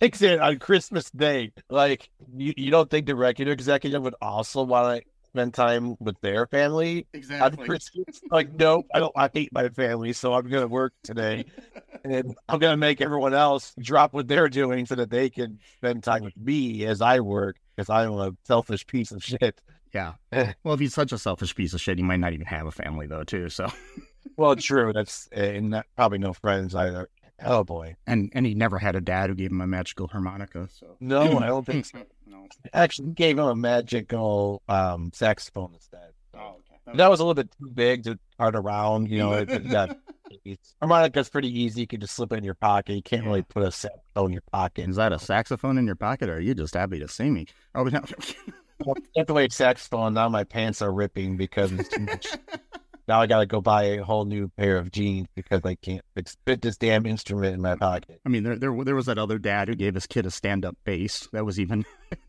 Except 0.00 0.40
on 0.42 0.58
Christmas 0.58 1.10
Day, 1.10 1.52
like 1.70 2.10
you, 2.36 2.54
you 2.56 2.70
don't 2.70 2.90
think 2.90 3.06
the 3.06 3.16
record 3.16 3.48
executive 3.48 4.02
would 4.02 4.14
also 4.22 4.62
want 4.62 5.02
to 5.02 5.08
spend 5.28 5.54
time 5.54 5.96
with 5.98 6.20
their 6.20 6.46
family 6.46 6.98
on 6.98 7.18
Exactly. 7.18 7.66
Christmas? 7.66 8.20
Like, 8.30 8.52
nope, 8.54 8.86
I 8.94 9.00
don't. 9.00 9.12
I 9.16 9.30
hate 9.32 9.52
my 9.52 9.68
family, 9.70 10.12
so 10.12 10.34
I'm 10.34 10.48
gonna 10.48 10.66
work 10.68 10.92
today, 11.02 11.44
and 12.04 12.36
I'm 12.48 12.58
gonna 12.58 12.76
make 12.76 13.00
everyone 13.00 13.34
else 13.34 13.74
drop 13.78 14.12
what 14.12 14.28
they're 14.28 14.48
doing 14.48 14.86
so 14.86 14.94
that 14.94 15.10
they 15.10 15.30
can 15.30 15.58
spend 15.78 16.04
time 16.04 16.22
with 16.24 16.36
me 16.36 16.84
as 16.86 17.00
I 17.00 17.20
work 17.20 17.56
because 17.76 17.88
I'm 17.90 18.12
a 18.12 18.32
selfish 18.44 18.86
piece 18.86 19.10
of 19.10 19.22
shit. 19.24 19.60
Yeah. 19.92 20.14
Well, 20.64 20.74
if 20.74 20.80
he's 20.80 20.94
such 20.94 21.12
a 21.12 21.18
selfish 21.18 21.54
piece 21.54 21.74
of 21.74 21.80
shit, 21.80 21.98
he 21.98 22.02
might 22.04 22.20
not 22.20 22.32
even 22.32 22.46
have 22.46 22.66
a 22.66 22.70
family 22.70 23.06
though, 23.06 23.24
too. 23.24 23.48
So, 23.50 23.70
Well, 24.36 24.56
true. 24.56 24.92
That's 24.94 25.28
and 25.32 25.70
not, 25.70 25.86
probably 25.96 26.18
no 26.18 26.32
friends 26.32 26.74
either. 26.74 27.08
Oh 27.44 27.64
boy, 27.64 27.96
and 28.06 28.30
and 28.34 28.46
he 28.46 28.54
never 28.54 28.78
had 28.78 28.94
a 28.96 29.00
dad 29.00 29.30
who 29.30 29.34
gave 29.36 29.50
him 29.50 29.60
a 29.60 29.66
magical 29.66 30.08
harmonica. 30.08 30.68
So, 30.72 30.96
no, 31.00 31.38
I 31.38 31.46
don't 31.46 31.66
think 31.66 31.84
so. 31.86 31.98
no. 32.26 32.46
Actually, 32.72 33.12
gave 33.12 33.38
him 33.38 33.46
a 33.46 33.56
magical 33.56 34.62
um, 34.68 35.10
saxophone 35.14 35.70
instead. 35.74 36.10
Oh, 36.34 36.56
okay. 36.88 36.96
That 36.96 37.10
was 37.10 37.20
a 37.20 37.24
little 37.24 37.34
bit 37.34 37.50
too 37.58 37.70
big 37.70 38.04
to 38.04 38.18
cart 38.38 38.56
around. 38.56 39.10
You 39.10 39.18
know, 39.18 39.32
it, 39.34 39.50
it 39.50 39.70
got, 39.70 39.96
harmonica's 40.80 41.28
pretty 41.28 41.48
easy. 41.60 41.82
You 41.82 41.86
can 41.86 42.00
just 42.00 42.14
slip 42.14 42.32
it 42.32 42.38
in 42.38 42.44
your 42.44 42.54
pocket. 42.54 42.94
You 42.94 43.02
can't 43.02 43.24
really 43.24 43.42
put 43.42 43.62
a 43.62 43.70
saxophone 43.70 44.26
in 44.26 44.32
your 44.32 44.42
pocket. 44.52 44.88
Is 44.88 44.96
that 44.96 45.12
a 45.12 45.18
saxophone 45.18 45.78
in 45.78 45.86
your 45.86 45.94
pocket, 45.94 46.28
or 46.28 46.36
are 46.36 46.40
you 46.40 46.54
just 46.54 46.74
happy 46.74 46.98
to 46.98 47.08
see 47.08 47.30
me? 47.30 47.46
Oh, 47.74 47.84
no. 47.84 48.02
Well, 48.84 48.96
Get 49.14 49.26
the 49.28 49.34
way 49.34 49.48
saxophone. 49.48 50.14
Now 50.14 50.28
my 50.28 50.42
pants 50.44 50.82
are 50.82 50.92
ripping 50.92 51.36
because 51.36 51.70
it's 51.72 51.88
too 51.88 52.00
much. 52.00 52.26
now 53.08 53.20
I 53.20 53.26
got 53.26 53.40
to 53.40 53.46
go 53.46 53.60
buy 53.60 53.84
a 53.84 54.04
whole 54.04 54.24
new 54.24 54.48
pair 54.56 54.76
of 54.76 54.90
jeans 54.90 55.28
because 55.34 55.60
I 55.64 55.74
can't 55.76 56.04
fit, 56.14 56.34
fit 56.46 56.62
this 56.62 56.76
damn 56.76 57.06
instrument 57.06 57.54
in 57.54 57.60
my 57.60 57.76
pocket. 57.76 58.20
I 58.24 58.28
mean, 58.28 58.42
there, 58.42 58.56
there 58.56 58.84
there 58.84 58.94
was 58.94 59.06
that 59.06 59.18
other 59.18 59.38
dad 59.38 59.68
who 59.68 59.74
gave 59.74 59.94
his 59.94 60.06
kid 60.06 60.26
a 60.26 60.30
stand 60.30 60.64
up 60.64 60.76
bass. 60.84 61.28
That 61.32 61.44
was 61.44 61.58
even 61.58 61.84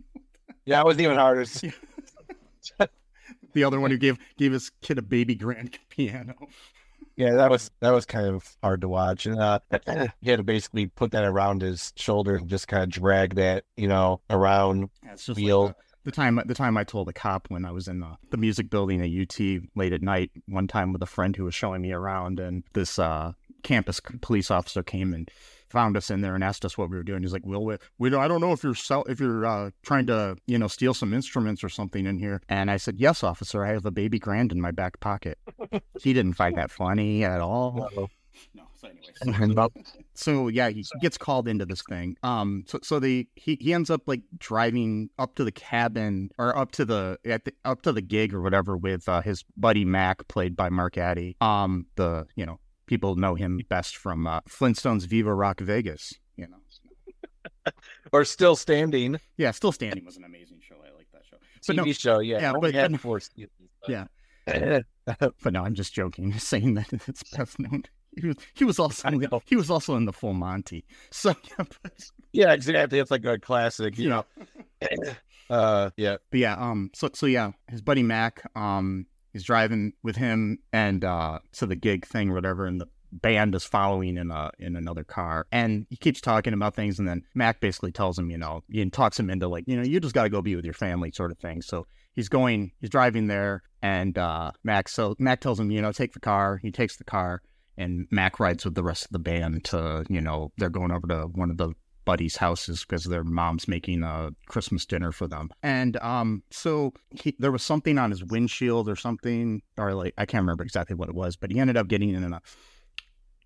Yeah, 0.65 0.81
it 0.81 0.85
was 0.85 0.99
even 0.99 1.17
harder. 1.17 1.45
the 3.53 3.63
other 3.63 3.79
one 3.79 3.91
who 3.91 3.97
gave 3.97 4.17
gave 4.37 4.53
his 4.53 4.71
kid 4.81 4.97
a 4.97 5.01
baby 5.01 5.35
grand 5.35 5.77
piano. 5.89 6.35
Yeah, 7.15 7.35
that 7.35 7.51
was 7.51 7.69
that 7.79 7.91
was 7.91 8.05
kind 8.05 8.27
of 8.27 8.55
hard 8.63 8.81
to 8.81 8.87
watch, 8.87 9.27
and 9.27 9.39
uh, 9.39 9.59
he 10.21 10.29
had 10.29 10.37
to 10.37 10.43
basically 10.43 10.87
put 10.87 11.11
that 11.11 11.25
around 11.25 11.61
his 11.61 11.93
shoulder 11.95 12.37
and 12.37 12.49
just 12.49 12.67
kind 12.67 12.83
of 12.83 12.89
drag 12.89 13.35
that, 13.35 13.65
you 13.77 13.87
know, 13.87 14.19
around. 14.31 14.89
Yeah, 15.03 15.33
Wheel. 15.35 15.65
like 15.65 15.75
the, 16.03 16.11
time 16.11 16.39
the 16.45 16.53
time 16.53 16.77
I 16.77 16.83
told 16.83 17.07
a 17.09 17.13
cop 17.13 17.47
when 17.49 17.65
I 17.65 17.71
was 17.71 17.87
in 17.87 17.99
the, 17.99 18.17
the 18.29 18.37
music 18.37 18.69
building 18.69 19.01
at 19.01 19.09
UT 19.09 19.39
late 19.75 19.93
at 19.93 20.01
night 20.01 20.31
one 20.47 20.67
time 20.67 20.93
with 20.93 21.01
a 21.01 21.07
friend 21.07 21.35
who 21.35 21.45
was 21.45 21.55
showing 21.55 21.81
me 21.81 21.91
around, 21.91 22.39
and 22.39 22.63
this 22.73 22.99
uh, 22.99 23.33
campus 23.63 23.99
police 24.21 24.51
officer 24.51 24.83
came 24.83 25.13
and 25.13 25.29
found 25.69 25.97
us 25.97 26.11
in 26.11 26.21
there 26.21 26.35
and 26.35 26.43
asked 26.43 26.63
us 26.63 26.77
what 26.77 26.89
we 26.89 26.97
were 26.97 27.03
doing. 27.03 27.23
He's 27.23 27.33
like, 27.33 27.45
"Well, 27.45 27.63
we, 27.63 27.77
we 27.97 28.09
don't, 28.09 28.21
I 28.21 28.27
don't 28.27 28.41
know 28.41 28.51
if 28.51 28.63
you're 28.63 28.75
sell, 28.75 29.03
if 29.05 29.19
you're 29.19 29.45
uh, 29.45 29.71
trying 29.81 30.05
to 30.07 30.37
you 30.45 30.57
know 30.57 30.67
steal 30.67 30.93
some 30.93 31.13
instruments 31.13 31.63
or 31.63 31.69
something 31.69 32.05
in 32.05 32.19
here." 32.19 32.41
And 32.47 32.69
I 32.69 32.77
said, 32.77 32.99
"Yes, 32.99 33.23
officer. 33.23 33.63
I 33.63 33.71
have 33.73 33.85
a 33.85 33.91
baby 33.91 34.19
grand 34.19 34.51
in 34.51 34.61
my 34.61 34.71
back 34.71 34.99
pocket." 34.99 35.39
he 36.01 36.13
didn't 36.13 36.33
find 36.33 36.57
that 36.57 36.71
funny 36.71 37.23
at 37.23 37.41
all. 37.41 37.89
No. 37.95 38.09
So 38.83 38.89
anyways. 39.31 39.51
About- 39.51 39.73
So 40.13 40.47
yeah, 40.47 40.69
he 40.69 40.85
gets 41.01 41.17
called 41.17 41.47
into 41.47 41.65
this 41.65 41.81
thing. 41.89 42.17
Um, 42.23 42.63
so 42.67 42.79
so 42.83 42.99
they 42.99 43.27
he, 43.35 43.57
he 43.59 43.73
ends 43.73 43.89
up 43.89 44.01
like 44.07 44.21
driving 44.37 45.09
up 45.17 45.35
to 45.35 45.43
the 45.43 45.51
cabin 45.51 46.29
or 46.37 46.57
up 46.57 46.71
to 46.73 46.85
the 46.85 47.17
at 47.25 47.45
the 47.45 47.53
up 47.65 47.81
to 47.83 47.91
the 47.91 48.01
gig 48.01 48.33
or 48.33 48.41
whatever 48.41 48.77
with 48.77 49.07
uh, 49.07 49.21
his 49.21 49.43
buddy 49.57 49.85
Mac, 49.85 50.27
played 50.27 50.55
by 50.55 50.69
Mark 50.69 50.97
Addy. 50.97 51.35
Um, 51.41 51.85
the 51.95 52.25
you 52.35 52.45
know 52.45 52.59
people 52.85 53.15
know 53.15 53.35
him 53.35 53.59
best 53.69 53.95
from 53.97 54.27
uh, 54.27 54.41
Flintstones 54.41 55.05
Viva 55.07 55.33
Rock 55.33 55.59
Vegas. 55.59 56.13
You 56.35 56.47
know, 56.47 57.71
or 58.11 58.25
still 58.25 58.55
standing 58.55 59.19
yeah, 59.37 59.51
Still 59.51 59.71
Standing 59.71 60.05
was 60.05 60.17
an 60.17 60.23
amazing 60.23 60.59
show. 60.61 60.75
I 60.75 60.95
like 60.95 61.07
that 61.13 61.21
show. 61.29 61.37
But 61.67 61.75
TV 61.75 61.85
no, 61.87 61.91
show. 61.93 62.19
Yeah, 62.19 62.39
yeah, 62.39 62.53
only 62.53 62.71
but- 62.71 62.91
had 62.91 62.99
four 62.99 63.19
seasons, 63.19 63.49
but- 63.81 63.89
Yeah. 63.89 64.05
but 65.05 65.53
no, 65.53 65.63
I'm 65.63 65.73
just 65.73 65.93
joking, 65.93 66.33
saying 66.37 66.73
that 66.73 66.91
it's 67.07 67.23
best 67.35 67.59
known. 67.59 67.83
He 68.19 68.27
was 68.27 68.37
he 68.53 68.63
was 68.63 68.79
also 68.79 69.07
I 69.07 69.11
know. 69.11 69.41
he 69.45 69.55
was 69.55 69.69
also 69.69 69.95
in 69.95 70.05
the 70.05 70.13
Full 70.13 70.33
Monty. 70.33 70.85
So 71.11 71.35
yeah, 71.43 71.65
but, 71.83 72.09
yeah, 72.31 72.53
exactly. 72.53 72.99
It's 72.99 73.11
like 73.11 73.25
a 73.25 73.39
classic. 73.39 73.97
You 73.97 74.09
know. 74.09 74.25
uh, 75.49 75.91
yeah. 75.97 76.17
But 76.31 76.39
yeah, 76.39 76.55
um, 76.55 76.89
so 76.93 77.09
so 77.13 77.25
yeah, 77.25 77.51
his 77.69 77.81
buddy 77.81 78.03
Mac, 78.03 78.43
um, 78.55 79.05
he's 79.31 79.43
driving 79.43 79.93
with 80.03 80.15
him 80.15 80.59
and 80.71 81.03
uh 81.03 81.39
to 81.53 81.65
the 81.65 81.75
gig 81.75 82.05
thing, 82.05 82.29
or 82.29 82.33
whatever, 82.33 82.65
and 82.65 82.81
the 82.81 82.87
band 83.21 83.53
is 83.55 83.63
following 83.63 84.17
in 84.17 84.31
a 84.31 84.51
in 84.59 84.75
another 84.75 85.03
car, 85.03 85.45
and 85.51 85.85
he 85.89 85.95
keeps 85.95 86.19
talking 86.21 86.53
about 86.53 86.75
things, 86.75 86.99
and 86.99 87.07
then 87.07 87.23
Mac 87.35 87.59
basically 87.59 87.91
tells 87.91 88.17
him, 88.17 88.29
you 88.29 88.37
know, 88.37 88.63
he 88.69 88.89
talks 88.89 89.19
him 89.19 89.29
into 89.29 89.47
like, 89.47 89.65
you 89.67 89.77
know, 89.77 89.83
you 89.83 89.99
just 89.99 90.15
got 90.15 90.23
to 90.23 90.29
go 90.29 90.41
be 90.41 90.55
with 90.55 90.65
your 90.65 90.73
family, 90.73 91.11
sort 91.11 91.31
of 91.31 91.37
thing. 91.37 91.61
So 91.61 91.85
he's 92.13 92.29
going, 92.29 92.71
he's 92.79 92.89
driving 92.89 93.27
there, 93.27 93.63
and 93.81 94.17
uh, 94.17 94.51
Mac 94.63 94.89
so 94.89 95.15
Mac 95.19 95.41
tells 95.41 95.59
him, 95.59 95.71
you 95.71 95.81
know, 95.81 95.91
take 95.91 96.13
the 96.13 96.19
car. 96.19 96.57
He 96.57 96.71
takes 96.71 96.97
the 96.97 97.03
car, 97.03 97.41
and 97.77 98.07
Mac 98.11 98.39
rides 98.39 98.65
with 98.65 98.75
the 98.75 98.83
rest 98.83 99.05
of 99.05 99.11
the 99.11 99.19
band 99.19 99.65
to, 99.65 100.05
you 100.09 100.21
know, 100.21 100.51
they're 100.57 100.69
going 100.69 100.91
over 100.91 101.07
to 101.07 101.27
one 101.33 101.49
of 101.49 101.57
the 101.57 101.73
buddies' 102.05 102.35
houses 102.35 102.81
because 102.81 103.05
their 103.05 103.23
mom's 103.23 103.67
making 103.67 104.03
a 104.03 104.31
Christmas 104.47 104.85
dinner 104.85 105.11
for 105.11 105.27
them. 105.27 105.49
And 105.61 105.97
um, 105.97 106.43
so 106.51 106.93
he, 107.11 107.35
there 107.39 107.51
was 107.51 107.63
something 107.63 107.97
on 107.97 108.11
his 108.11 108.23
windshield 108.23 108.89
or 108.89 108.95
something, 108.95 109.61
or 109.77 109.93
like 109.93 110.13
I 110.17 110.25
can't 110.25 110.43
remember 110.43 110.63
exactly 110.63 110.95
what 110.95 111.09
it 111.09 111.15
was, 111.15 111.35
but 111.35 111.51
he 111.51 111.59
ended 111.59 111.77
up 111.77 111.87
getting 111.87 112.09
in 112.09 112.33
a 112.33 112.41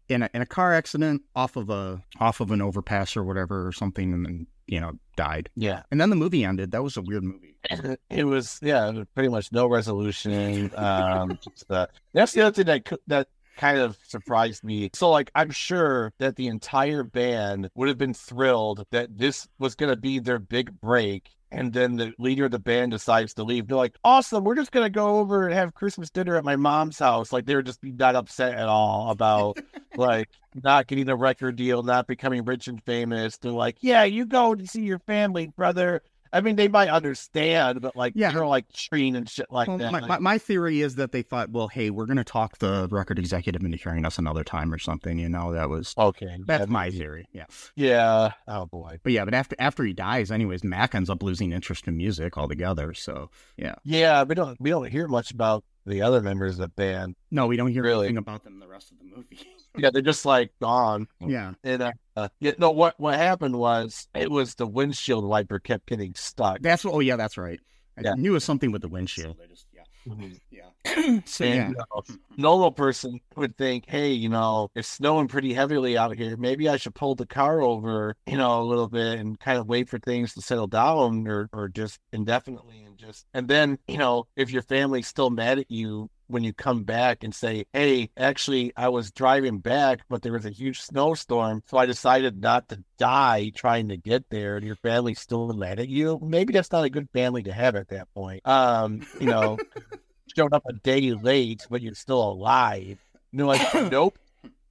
in 0.09 0.23
a 0.23 0.29
in 0.33 0.41
a 0.41 0.45
car 0.45 0.73
accident 0.73 1.21
off 1.35 1.55
of 1.55 1.69
a 1.69 2.01
off 2.19 2.39
of 2.39 2.51
an 2.51 2.61
overpass 2.61 3.17
or 3.17 3.23
whatever 3.23 3.67
or 3.67 3.71
something, 3.71 4.13
and 4.13 4.25
then 4.25 4.47
you 4.67 4.79
know 4.79 4.93
died. 5.15 5.49
Yeah. 5.55 5.83
And 5.91 5.99
then 5.99 6.09
the 6.09 6.15
movie 6.15 6.43
ended. 6.43 6.71
That 6.71 6.83
was 6.83 6.97
a 6.97 7.01
weird 7.01 7.23
movie. 7.23 7.55
It 8.09 8.23
was 8.23 8.59
yeah, 8.61 9.03
pretty 9.13 9.29
much 9.29 9.51
no 9.51 9.67
resolution. 9.67 10.71
Um, 10.75 11.37
just, 11.49 11.69
uh, 11.69 11.87
that's 12.13 12.31
the 12.31 12.41
other 12.41 12.63
thing 12.63 12.65
that 12.65 12.99
that 13.07 13.27
kind 13.57 13.79
of 13.79 13.97
surprised 14.03 14.63
me. 14.63 14.89
So 14.93 15.09
like, 15.09 15.31
I'm 15.35 15.51
sure 15.51 16.13
that 16.19 16.35
the 16.35 16.47
entire 16.47 17.03
band 17.03 17.69
would 17.75 17.89
have 17.89 17.97
been 17.97 18.13
thrilled 18.13 18.85
that 18.91 19.17
this 19.17 19.47
was 19.59 19.75
going 19.75 19.91
to 19.91 19.99
be 19.99 20.19
their 20.19 20.39
big 20.39 20.79
break. 20.79 21.29
And 21.51 21.71
then 21.71 21.95
the 21.95 22.13
leader 22.19 22.45
of 22.45 22.51
the 22.51 22.59
band 22.59 22.91
decides 22.91 23.33
to 23.35 23.43
leave. 23.43 23.67
They're 23.67 23.77
like, 23.77 23.95
"Awesome! 24.03 24.43
We're 24.43 24.55
just 24.55 24.73
gonna 24.73 24.89
go 24.89 25.19
over 25.19 25.45
and 25.45 25.53
have 25.53 25.73
Christmas 25.73 26.09
dinner 26.09 26.35
at 26.35 26.43
my 26.43 26.57
mom's 26.57 26.99
house." 26.99 27.31
Like 27.31 27.45
they 27.45 27.55
were 27.55 27.61
just 27.63 27.79
not 27.81 28.17
upset 28.17 28.55
at 28.55 28.67
all 28.67 29.11
about 29.11 29.57
like 29.95 30.27
not 30.61 30.87
getting 30.87 31.07
a 31.07 31.15
record 31.15 31.55
deal, 31.55 31.83
not 31.83 32.05
becoming 32.05 32.43
rich 32.43 32.67
and 32.67 32.83
famous. 32.83 33.37
They're 33.37 33.53
like, 33.53 33.77
"Yeah, 33.79 34.03
you 34.03 34.25
go 34.25 34.55
to 34.55 34.67
see 34.67 34.81
your 34.81 34.99
family, 34.99 35.47
brother." 35.47 36.01
I 36.33 36.41
mean, 36.41 36.55
they 36.55 36.67
might 36.67 36.89
understand, 36.89 37.81
but 37.81 37.95
like, 37.95 38.13
Yeah. 38.15 38.31
they're 38.31 38.45
like 38.45 38.71
treating 38.73 39.15
and 39.15 39.29
shit 39.29 39.47
like 39.51 39.67
Well, 39.67 39.77
that. 39.77 39.91
my, 39.91 39.99
like- 39.99 40.21
my, 40.21 40.37
theory 40.37 40.81
is 40.81 40.95
that 40.95 41.11
they 41.11 41.21
thought, 41.21 41.49
well, 41.49 41.67
hey, 41.67 41.89
we're 41.89 42.05
going 42.05 42.17
to 42.17 42.23
talk 42.23 42.57
the 42.59 42.87
record 42.91 43.17
executive 43.19 43.63
into 43.63 43.77
hearing 43.77 44.05
us 44.05 44.17
another 44.17 44.43
time 44.43 44.73
or 44.73 44.77
something. 44.77 45.17
You 45.19 45.29
know, 45.29 45.51
that 45.53 45.69
was 45.69 45.93
okay, 45.97 46.37
that's 46.45 46.67
my 46.69 46.89
theory. 46.91 47.27
Yeah. 47.33 47.45
yeah. 47.75 48.31
Oh 48.47 48.65
boy, 48.65 48.99
But 49.03 49.13
yeah, 49.13 49.25
but 49.25 49.33
after 49.33 49.55
after 49.59 49.83
he 49.83 49.93
dies, 49.93 50.31
anyways, 50.31 50.63
Mac 50.63 50.93
ends 50.95 51.09
up 51.09 51.23
losing 51.23 51.51
interest 51.51 51.87
in 51.87 51.97
music 51.97 52.37
altogether. 52.37 52.93
So 52.93 53.29
yeah, 53.57 53.75
yeah. 53.83 54.23
We 54.23 54.35
don't 54.35 54.59
we 54.61 54.69
don't 54.69 54.89
hear 54.91 55.07
much 55.07 55.31
about 55.31 55.63
the 55.85 56.01
other 56.01 56.21
members 56.21 56.53
of 56.53 56.59
the 56.59 56.67
band. 56.69 57.15
no, 57.31 57.47
we 57.47 57.55
don't 57.57 57.71
hear 57.71 57.83
Really? 57.83 58.07
anything 58.07 58.17
about 58.17 58.43
them 58.43 58.59
the 58.59 58.67
rest 58.67 58.91
of 58.91 58.97
the 58.99 59.05
movie. 59.05 59.39
Yeah, 59.77 59.89
they're 59.91 60.01
just 60.01 60.25
like 60.25 60.51
gone. 60.61 61.07
yeah, 61.25 61.53
And 61.63 61.81
uh, 61.83 61.91
uh, 62.15 62.29
yeah, 62.39 62.53
no. 62.57 62.71
What 62.71 62.99
what 62.99 63.15
happened 63.15 63.55
was 63.57 64.07
it 64.15 64.29
was 64.31 64.55
the 64.55 64.67
windshield 64.67 65.25
wiper 65.25 65.59
kept 65.59 65.85
getting 65.87 66.13
stuck. 66.15 66.61
that's 66.61 66.83
what. 66.83 66.93
Oh 66.95 66.99
yeah, 66.99 67.15
that's 67.15 67.37
right. 67.37 67.59
I 67.97 68.01
Yeah. 68.03 68.13
knew 68.15 68.31
it 68.31 68.33
was 68.33 68.43
something 68.43 68.71
with 68.71 68.81
the 68.83 68.89
windshield. 68.89 69.37
I 69.43 69.47
just 69.47 69.65
yeah, 69.73 69.83
Mhm. 70.07 70.39
yeah. 70.51 71.19
so 71.25 71.43
yeah, 71.43 71.67
And, 71.67 71.75
uh, 71.95 72.01
normal 72.37 72.71
person 72.71 73.19
would 73.35 73.57
think, 73.57 73.85
hey, 73.87 74.11
you 74.11 74.29
know, 74.29 74.69
it's 74.75 74.87
snowing 74.87 75.27
pretty 75.27 75.53
heavily 75.53 75.97
out 75.97 76.15
here. 76.15 76.37
Maybe 76.37 76.69
I 76.69 76.77
should 76.77 76.93
pull 76.95 77.15
the 77.15 77.25
car 77.25 77.61
over, 77.61 78.15
you 78.27 78.37
know, 78.37 78.61
a 78.61 78.63
little 78.63 78.87
bit 78.87 79.19
and 79.19 79.39
kind 79.39 79.57
of 79.57 79.67
wait 79.67 79.89
for 79.89 79.97
things 79.99 80.33
to 80.35 80.41
settle 80.41 80.67
down 80.67 81.27
or, 81.27 81.49
or 81.53 81.69
just 81.69 81.99
indefinitely 82.13 82.83
and 82.83 82.97
just, 82.97 83.25
and 83.33 83.47
then, 83.47 83.79
you 83.87 83.97
know, 83.97 84.27
if 84.35 84.51
your 84.51 84.61
family's 84.61 85.07
still 85.07 85.29
mad 85.31 85.57
at 85.59 85.71
you 85.71 86.09
when 86.27 86.43
you 86.43 86.53
come 86.53 86.83
back 86.83 87.23
and 87.23 87.33
say, 87.33 87.65
hey, 87.73 88.09
actually, 88.17 88.73
I 88.75 88.89
was 88.89 89.11
driving 89.11 89.59
back, 89.59 90.01
but 90.09 90.21
there 90.21 90.33
was 90.33 90.45
a 90.45 90.51
huge 90.51 90.81
snowstorm. 90.81 91.63
So 91.67 91.77
I 91.77 91.85
decided 91.85 92.41
not 92.41 92.67
to 92.69 92.83
die 92.97 93.51
trying 93.55 93.89
to 93.89 93.97
get 93.97 94.29
there 94.29 94.57
and 94.57 94.65
your 94.65 94.75
family's 94.75 95.19
still 95.19 95.53
mad 95.53 95.79
at 95.79 95.89
you. 95.89 96.19
Maybe 96.21 96.53
that's 96.53 96.71
not 96.71 96.85
a 96.85 96.89
good 96.89 97.09
family 97.13 97.43
to 97.43 97.53
have 97.53 97.75
at 97.75 97.89
that 97.89 98.13
point. 98.13 98.47
Um, 98.47 99.05
you 99.19 99.27
know, 99.27 99.57
showed 100.35 100.53
up 100.53 100.63
a 100.67 100.73
day 100.73 101.11
late, 101.13 101.65
but 101.69 101.81
you're 101.81 101.95
still 101.95 102.21
alive. 102.31 102.99
And 103.31 103.39
they're 103.39 103.47
like, 103.47 103.73
nope, 103.91 104.17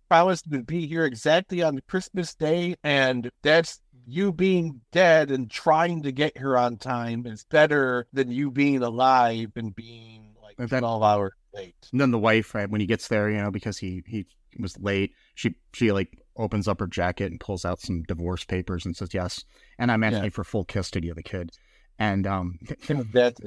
promised 0.09 0.51
to 0.51 0.63
be 0.63 0.87
here 0.87 1.05
exactly 1.05 1.63
on 1.63 1.81
Christmas 1.89 2.35
Day, 2.35 2.77
and 2.85 3.31
that's 3.43 3.81
you 4.07 4.33
being 4.33 4.81
dead 4.93 5.31
and 5.31 5.51
trying 5.51 6.03
to 6.03 6.13
get 6.13 6.39
here 6.39 6.57
on 6.57 6.77
time 6.77 7.27
is 7.27 7.45
better 7.51 8.07
than 8.13 8.31
you 8.31 8.51
being 8.51 8.83
alive 8.83 9.51
and 9.57 9.75
being 9.75 10.37
like 10.41 10.57
that- 10.57 10.79
twelve 10.79 11.03
hours 11.03 11.33
late. 11.57 11.75
And 11.93 12.01
then 12.01 12.11
the 12.13 12.19
wife, 12.19 12.55
right, 12.55 12.69
when 12.71 12.81
he 12.81 12.87
gets 12.87 13.09
there, 13.09 13.31
you 13.31 13.39
know, 13.39 13.51
because 13.51 13.79
he 13.79 14.03
he 14.07 14.27
was 14.59 14.79
late, 14.79 15.13
she 15.35 15.55
she 15.73 15.91
like 15.93 16.17
opens 16.37 16.69
up 16.69 16.81
her 16.81 16.87
jacket 16.87 17.31
and 17.31 17.41
pulls 17.41 17.65
out 17.65 17.81
some 17.81 18.03
divorce 18.03 18.45
papers 18.45 18.85
and 18.85 18.95
says 18.97 19.15
yes, 19.15 19.45
and 19.79 19.91
I'm 19.91 20.05
asking 20.05 20.25
Yeah. 20.25 20.31
for 20.31 20.45
full 20.45 20.65
custody 20.65 21.09
of 21.09 21.17
the 21.17 21.23
kid. 21.23 21.51
And 21.99 22.27
um, 22.27 22.59
That's. 23.13 23.41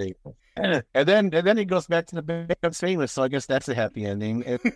And 0.58 0.84
then 0.94 1.34
and 1.34 1.48
then 1.48 1.58
he 1.58 1.66
goes 1.66 1.86
back 1.88 2.08
to 2.08 2.16
the 2.16 2.22
becomes 2.48 2.80
famous. 2.80 3.12
So 3.12 3.24
I 3.24 3.28
guess 3.28 3.46
that's 3.46 3.70
a 3.70 3.76
happy 3.76 4.06
ending. 4.06 4.44
It- 4.46 4.62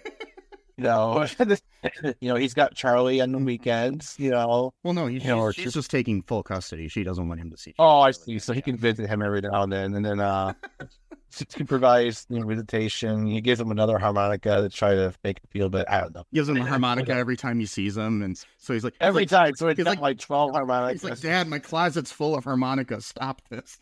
you 0.77 0.83
know, 0.85 1.25
you 2.19 2.29
know, 2.29 2.35
he's 2.35 2.53
got 2.53 2.73
Charlie 2.75 3.21
on 3.21 3.31
the 3.31 3.37
weekends. 3.37 4.15
You 4.17 4.31
know. 4.31 4.73
well, 4.83 4.93
no, 4.93 5.07
he, 5.07 5.19
You 5.19 5.27
know, 5.27 5.51
she's 5.51 5.73
just- 5.73 5.91
taking 5.91 6.21
full 6.23 6.41
custody. 6.43 6.87
She 6.87 7.03
doesn't 7.03 7.27
want 7.27 7.39
him 7.39 7.51
to 7.51 7.57
see. 7.57 7.75
Oh, 7.77 7.99
I 8.01 8.11
see. 8.11 8.39
So 8.39 8.53
he 8.53 8.61
can 8.61 8.77
visit 8.77 9.07
him 9.07 9.21
every 9.21 9.41
now 9.41 9.63
and 9.63 9.71
then, 9.71 9.93
and 9.93 10.03
then 10.05 10.19
uh, 10.19 10.53
provides 11.67 12.25
you 12.29 12.39
know, 12.39 12.47
visitation. 12.47 13.27
He 13.27 13.41
gives 13.41 13.59
him 13.59 13.71
another 13.71 13.97
harmonica 13.99 14.61
to 14.61 14.69
try 14.69 14.95
to 14.95 15.13
make 15.23 15.37
him 15.39 15.47
feel 15.51 15.69
better. 15.69 15.89
I 15.91 16.01
don't 16.01 16.15
know. 16.15 16.23
gives 16.33 16.49
him 16.49 16.57
a 16.57 16.65
harmonica 16.65 17.13
every 17.13 17.37
time 17.37 17.59
he 17.59 17.65
sees 17.65 17.95
him, 17.97 18.21
and 18.23 18.37
so 18.57 18.73
he's 18.73 18.83
like 18.83 18.93
he's 18.93 18.99
Every 19.07 19.21
like, 19.23 19.29
time, 19.29 19.55
so 19.55 19.67
it's 19.67 19.77
he's 19.77 19.83
got 19.85 19.91
like- 19.91 19.99
like, 20.01 20.19
twelve 20.19 20.51
He's 20.91 21.03
like, 21.03 21.19
Dad, 21.19 21.47
my 21.47 21.59
closet's 21.59 22.11
full 22.11 22.35
of 22.35 22.43
harmonicas. 22.45 23.05
Stop 23.05 23.41
this. 23.49 23.77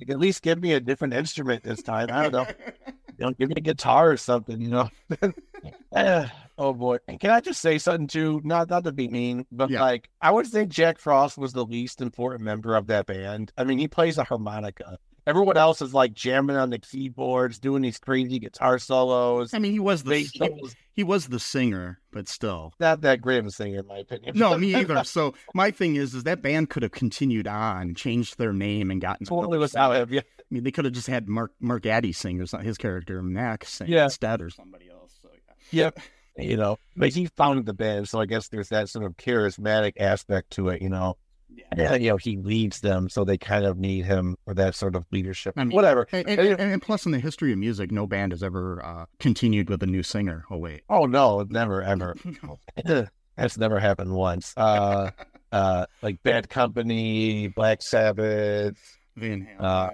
Like, 0.00 0.10
at 0.10 0.20
least 0.20 0.42
give 0.42 0.60
me 0.60 0.74
a 0.74 0.80
different 0.80 1.12
instrument 1.14 1.64
this 1.64 1.82
time. 1.82 2.08
I 2.12 2.28
don't 2.28 2.32
know. 2.32 2.46
You 3.18 3.26
know, 3.26 3.32
give 3.32 3.48
me 3.48 3.56
a 3.58 3.60
guitar 3.60 4.10
or 4.10 4.16
something, 4.16 4.60
you 4.60 4.68
know. 4.68 4.88
Eh, 5.92 6.28
oh 6.56 6.72
boy. 6.72 6.98
And 7.08 7.18
can 7.18 7.30
I 7.30 7.40
just 7.40 7.60
say 7.60 7.78
something 7.78 8.06
too? 8.06 8.40
Not 8.44 8.70
not 8.70 8.84
to 8.84 8.92
be 8.92 9.08
mean, 9.08 9.44
but 9.50 9.70
Yeah. 9.70 9.80
like 9.82 10.08
I 10.20 10.30
would 10.30 10.46
think 10.46 10.70
Jack 10.70 10.98
Frost 10.98 11.36
was 11.36 11.52
the 11.52 11.64
least 11.64 12.00
important 12.00 12.42
member 12.44 12.76
of 12.76 12.86
that 12.88 13.06
band. 13.06 13.52
I 13.58 13.64
mean, 13.64 13.78
he 13.78 13.88
plays 13.88 14.18
a 14.18 14.24
harmonica. 14.24 14.98
Everyone 15.28 15.56
else 15.58 15.82
is 15.82 15.92
like 15.92 16.14
jamming 16.14 16.56
on 16.56 16.70
the 16.70 16.78
keyboards, 16.78 17.58
doing 17.58 17.82
these 17.82 17.98
crazy 17.98 18.38
guitar 18.38 18.78
solos. 18.78 19.52
I 19.52 19.58
mean, 19.58 19.72
he 19.72 19.78
was 19.78 20.02
the 20.02 20.10
Bass 20.10 20.32
solos. 20.34 20.74
he 20.94 21.04
was 21.04 21.26
the 21.28 21.38
singer, 21.38 22.00
but 22.10 22.28
still. 22.28 22.72
Not 22.80 23.02
that 23.02 23.20
great 23.20 23.38
of 23.40 23.46
a 23.46 23.50
singer, 23.50 23.80
in 23.80 23.86
my 23.86 23.98
opinion. 23.98 24.38
No, 24.38 24.56
me 24.56 24.74
either. 24.76 25.04
So 25.04 25.34
my 25.54 25.70
thing 25.70 25.96
is, 25.96 26.14
is 26.14 26.24
that 26.24 26.40
band 26.40 26.70
could 26.70 26.82
have 26.82 26.92
continued 26.92 27.46
on, 27.46 27.94
changed 27.94 28.38
their 28.38 28.54
name, 28.54 28.90
and 28.90 29.00
gotten 29.02 29.26
totally 29.26 29.44
another 29.56 29.58
without 29.60 29.92
singer. 29.92 30.02
him. 30.04 30.12
Yeah. 30.14 30.20
I 30.40 30.44
mean, 30.54 30.64
they 30.64 30.70
could 30.70 30.86
have 30.86 30.94
just 30.94 31.08
had 31.08 31.28
Mark 31.28 31.52
Mark 31.60 31.84
Addy 31.84 32.12
sing 32.12 32.40
or 32.40 32.46
something. 32.46 32.66
His 32.66 32.78
character 32.78 33.22
Mac 33.22 33.66
sing 33.66 33.88
Yeah. 33.88 34.04
instead, 34.04 34.40
or 34.40 34.48
somebody 34.48 34.88
else. 34.90 35.12
So 35.20 35.28
yeah. 35.70 35.84
Yep. 35.84 35.98
You 36.38 36.56
know, 36.56 36.78
but 36.96 37.10
he 37.10 37.26
founded 37.26 37.66
the 37.66 37.74
band, 37.74 38.08
so 38.08 38.18
I 38.20 38.24
guess 38.26 38.48
there's 38.48 38.68
that 38.70 38.88
sort 38.88 39.04
of 39.04 39.16
charismatic 39.18 39.94
aspect 39.98 40.52
to 40.52 40.68
it. 40.68 40.80
You 40.80 40.88
know, 40.88 41.16
Yeah. 41.76 41.94
you 41.96 42.10
know, 42.10 42.16
he 42.16 42.36
leads 42.36 42.80
them, 42.80 43.08
so 43.08 43.24
they 43.24 43.36
kind 43.38 43.64
of 43.64 43.78
need 43.78 44.04
him 44.04 44.36
for 44.44 44.54
that 44.54 44.74
sort 44.74 44.94
of 44.96 45.04
leadership. 45.12 45.54
and 45.56 45.72
Whatever. 45.72 46.06
And, 46.12 46.28
and, 46.28 46.40
and, 46.40 46.60
and 46.60 46.82
plus, 46.82 47.04
in 47.06 47.12
the 47.12 47.18
history 47.20 47.52
of 47.52 47.58
music, 47.58 47.90
no 47.92 48.06
band 48.06 48.32
has 48.32 48.42
ever 48.42 48.84
uh, 48.84 49.04
continued 49.18 49.68
with 49.70 49.82
a 49.82 49.86
new 49.86 50.02
singer. 50.02 50.44
Oh 50.50 50.58
wait, 50.58 50.82
Oh 50.88 51.06
no, 51.06 51.44
never 51.48 51.82
ever. 51.82 52.14
No. 52.42 52.58
That's 53.36 53.56
never 53.56 53.78
happened 53.78 54.12
once. 54.12 54.52
Uh, 54.56 55.10
uh, 55.52 55.86
like 56.02 56.22
Bad 56.22 56.48
Company, 56.48 57.48
Black 57.48 57.82
Sabbath, 57.82 58.76
Van 59.16 59.46
Halen. 59.46 59.62
uh, 59.62 59.90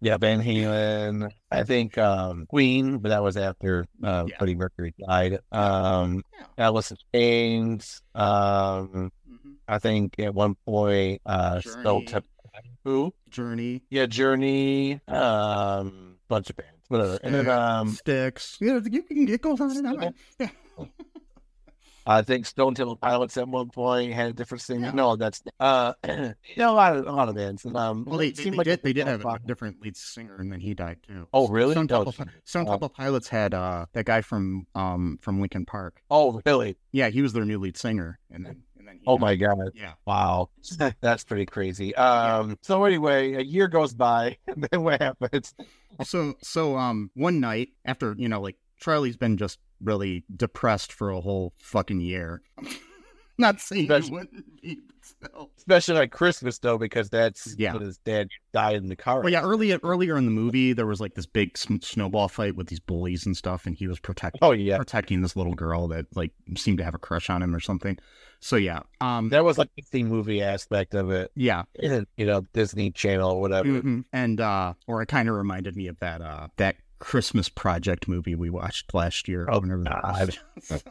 yeah, 0.00 0.16
Van 0.18 0.40
Halen. 0.42 1.30
I 1.50 1.62
think 1.64 1.96
um, 1.98 2.46
Queen, 2.48 2.98
but 2.98 3.08
that 3.10 3.22
was 3.22 3.36
after 3.36 3.86
uh, 4.02 4.24
Yeah. 4.28 4.38
Freddie 4.38 4.54
Mercury 4.54 4.94
died. 5.06 5.38
Um, 5.52 6.22
Yeah. 6.38 6.46
Alice 6.66 6.90
in 6.90 6.96
Chains. 7.14 8.00
Um. 8.14 9.10
I 9.68 9.78
think 9.78 10.18
at 10.18 10.34
one 10.34 10.54
point, 10.66 11.22
uh, 11.26 11.60
Journey. 11.60 11.80
Stone 11.82 12.04
Temple. 12.06 12.30
Who? 12.84 13.12
Journey, 13.30 13.82
Yeah, 13.90 14.06
Journey. 14.06 15.00
Um, 15.08 16.16
bunch 16.28 16.48
of 16.50 16.56
bands, 16.56 16.72
whatever. 16.88 17.18
And 17.22 17.34
then 17.34 17.48
um, 17.50 17.88
Styx. 17.90 18.56
Yeah, 18.60 18.80
you 18.90 19.02
can 19.02 19.28
it 19.28 19.42
goes 19.42 19.60
on 19.60 19.76
and 19.76 19.86
on. 19.86 20.14
Yeah. 20.38 20.48
I 22.08 22.22
think 22.22 22.46
Stone 22.46 22.74
Temple 22.76 22.94
Pilots 22.96 23.36
at 23.36 23.48
one 23.48 23.68
point 23.70 24.12
had 24.12 24.28
a 24.30 24.32
different 24.32 24.62
singer. 24.62 24.86
Yeah. 24.86 24.92
No, 24.92 25.16
that's 25.16 25.42
uh, 25.58 25.94
you 26.08 26.34
know, 26.56 26.70
a 26.70 26.72
lot 26.72 26.96
of 26.96 27.06
a 27.06 27.10
lot 27.10 27.28
of 27.28 27.34
bands. 27.34 27.66
Um, 27.66 28.04
Well, 28.04 28.18
they, 28.18 28.30
they, 28.30 28.52
like 28.52 28.64
did. 28.64 28.82
They 28.84 28.92
did 28.92 29.08
have 29.08 29.24
a 29.24 29.40
different 29.44 29.82
lead 29.82 29.96
singer, 29.96 30.36
and 30.36 30.52
then 30.52 30.60
he 30.60 30.72
died 30.74 30.98
too. 31.04 31.26
Oh, 31.34 31.48
really? 31.48 31.72
Stone 31.72 31.88
No, 31.90 32.04
Temple, 32.04 32.12
Pi- 32.24 32.30
Stone 32.44 32.68
uh, 32.68 32.70
Temple 32.70 32.88
Pilots 32.90 33.28
had 33.28 33.54
uh, 33.54 33.86
that 33.92 34.04
guy 34.06 34.20
from 34.20 34.68
um 34.76 35.18
from 35.20 35.40
Linkin 35.40 35.66
Park. 35.66 36.00
Oh, 36.08 36.40
really? 36.46 36.76
Yeah, 36.92 37.08
he 37.08 37.22
was 37.22 37.32
their 37.32 37.44
new 37.44 37.58
lead 37.58 37.76
singer, 37.76 38.20
and 38.30 38.46
then 38.46 38.62
and 38.88 38.94
then 38.94 38.96
he 38.98 39.04
Oh 39.06 39.16
died. 39.16 39.20
my 39.20 39.36
god! 39.36 39.70
Yeah. 39.74 39.92
Wow, 40.06 40.50
that's 41.00 41.24
pretty 41.24 41.46
crazy. 41.46 41.94
Um, 41.96 42.58
so 42.62 42.84
anyway, 42.84 43.34
a 43.34 43.40
year 43.42 43.68
goes 43.68 43.94
by, 43.94 44.36
and 44.46 44.66
then 44.70 44.82
what 44.82 45.00
happens? 45.00 45.54
So 46.04 46.34
so 46.42 46.76
um 46.76 47.10
one 47.14 47.40
night 47.40 47.70
after 47.84 48.14
you 48.18 48.28
know 48.28 48.40
like 48.40 48.56
Charlie's 48.78 49.16
been 49.16 49.36
just 49.36 49.58
really 49.82 50.24
depressed 50.34 50.92
for 50.92 51.10
a 51.10 51.20
whole 51.20 51.52
fucking 51.58 52.00
year. 52.00 52.42
Not 53.38 53.60
saying 53.60 53.82
he 53.82 53.92
Especially- 53.92 54.10
wouldn't 54.12 54.62
be, 54.62 54.78
but. 55.20 55.30
Especially 55.58 55.94
like 55.94 56.10
Christmas 56.10 56.58
though, 56.58 56.78
because 56.78 57.10
that's 57.10 57.54
Yeah. 57.58 57.74
when 57.74 57.82
his 57.82 57.98
dad 57.98 58.28
died 58.54 58.76
in 58.76 58.88
the 58.88 58.96
car. 58.96 59.20
Well, 59.20 59.30
yeah, 59.30 59.42
earlier 59.42 59.78
earlier 59.82 60.16
in 60.16 60.24
the 60.24 60.30
movie 60.30 60.72
there 60.72 60.86
was 60.86 61.00
like 61.02 61.14
this 61.14 61.26
big 61.26 61.58
sm- 61.58 61.76
snowball 61.82 62.28
fight 62.28 62.56
with 62.56 62.68
these 62.68 62.80
bullies 62.80 63.26
and 63.26 63.36
stuff, 63.36 63.66
and 63.66 63.76
he 63.76 63.88
was 63.88 63.98
protecting 64.00 64.38
Oh 64.42 64.52
yeah, 64.52 64.78
protecting 64.78 65.20
this 65.20 65.36
little 65.36 65.52
girl 65.54 65.86
that 65.88 66.06
like 66.16 66.32
seemed 66.56 66.78
to 66.78 66.84
have 66.84 66.94
a 66.94 66.98
crush 66.98 67.28
on 67.28 67.42
him 67.42 67.54
or 67.54 67.60
something. 67.60 67.98
So 68.40 68.56
yeah, 68.56 68.80
um, 69.00 69.28
that 69.30 69.44
was 69.44 69.58
like 69.58 69.70
the 69.90 70.02
movie 70.04 70.42
aspect 70.42 70.94
of 70.94 71.10
it. 71.10 71.30
yeah, 71.34 71.64
You 71.80 72.06
know, 72.18 72.42
Disney 72.52 72.90
Channel 72.90 73.32
or 73.32 73.40
whatever. 73.40 73.68
mhm. 73.68 74.04
and 74.12 74.40
uh, 74.40 74.74
or 74.86 75.02
it 75.02 75.06
kind 75.06 75.28
of 75.28 75.34
reminded 75.34 75.76
me 75.76 75.88
of 75.88 75.98
that 76.00 76.20
uh 76.20 76.48
that 76.58 76.76
Christmas 76.98 77.48
Project 77.48 78.08
movie 78.08 78.34
we 78.34 78.48
watched 78.50 78.94
last 78.94 79.28
year. 79.28 79.48
Oh, 79.50 79.60
God. 79.60 80.36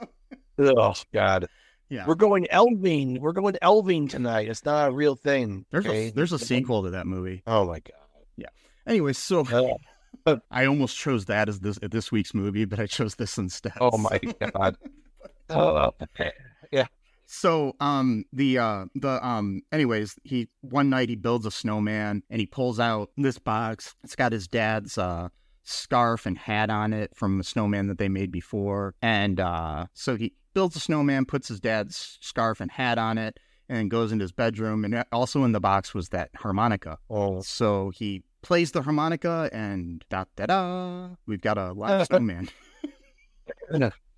Oh 0.58 0.94
God, 1.14 1.48
yeah, 1.90 2.06
we're 2.08 2.16
going 2.16 2.48
elving. 2.52 3.20
We're 3.20 3.34
going 3.34 3.56
elving 3.62 4.10
tonight. 4.10 4.48
It's 4.48 4.64
not 4.64 4.88
a 4.90 4.92
real 4.94 5.16
thing. 5.16 5.66
there's 5.70 5.86
okay? 5.86 6.08
a 6.08 6.12
there's 6.12 6.32
a 6.32 6.40
sequel 6.40 6.84
to 6.84 6.92
that 6.92 7.06
movie. 7.08 7.44
Oh 7.46 7.66
my 7.66 7.80
God. 7.80 8.24
Yeah. 8.38 8.48
Anyway, 8.88 9.12
so 9.14 9.46
Oh. 10.26 10.40
I 10.50 10.66
almost 10.66 10.96
chose 10.98 11.26
that 11.26 11.50
as 11.50 11.60
this 11.60 11.78
this 11.82 12.10
week's 12.10 12.34
movie, 12.34 12.64
but 12.64 12.80
I 12.80 12.86
chose 12.88 13.16
this 13.16 13.38
instead. 13.38 13.74
Oh 13.82 13.98
my 13.98 14.18
God. 14.54 14.78
Oh, 15.50 15.92
So 17.26 17.74
um 17.80 18.26
the 18.32 18.58
uh 18.60 18.86
the 18.96 19.26
um 19.26 19.62
anyways 19.72 20.16
he 20.24 20.48
one 20.62 20.90
night 20.90 21.10
he 21.10 21.16
builds 21.16 21.46
a 21.46 21.52
snowman 21.52 22.24
and 22.30 22.40
he 22.40 22.46
pulls 22.46 22.80
out 22.80 23.10
this 23.18 23.40
box. 23.40 23.96
It's 24.04 24.16
got 24.16 24.32
his 24.32 24.48
dad's 24.48 24.98
uh 24.98 25.30
scarf 25.64 26.26
and 26.28 26.38
hat 26.38 26.70
on 26.70 26.94
it 26.94 27.12
from 27.16 27.38
the 27.40 27.44
snowman 27.44 27.88
that 27.88 27.98
they 27.98 28.10
made 28.10 28.32
before. 28.32 28.94
And 29.02 29.40
uh 29.40 29.88
so 29.94 30.16
he 30.16 30.34
builds 30.54 30.76
a 30.76 30.80
snowman, 30.80 31.26
puts 31.26 31.48
his 31.48 31.60
dad's 31.60 32.18
scarf 32.22 32.62
and 32.62 32.70
hat 32.72 32.98
on 32.98 33.18
it, 33.18 33.40
and 33.68 33.90
goes 33.92 34.12
into 34.12 34.24
his 34.24 34.32
bedroom. 34.32 34.86
And 34.86 35.04
also 35.12 35.44
in 35.44 35.52
the 35.52 35.60
box 35.60 35.94
was 35.94 36.10
that 36.10 36.30
harmonica. 36.36 37.00
oh. 37.10 37.42
So 37.42 37.90
he 37.90 38.24
plays 38.44 38.72
the 38.72 38.84
harmonica 38.84 39.50
and 39.52 40.06
da 40.10 40.26
da 40.36 40.46
da. 40.46 41.10
We've 41.26 41.42
got 41.42 41.58
a 41.58 41.74
live 41.74 42.06
snowman. 42.08 42.50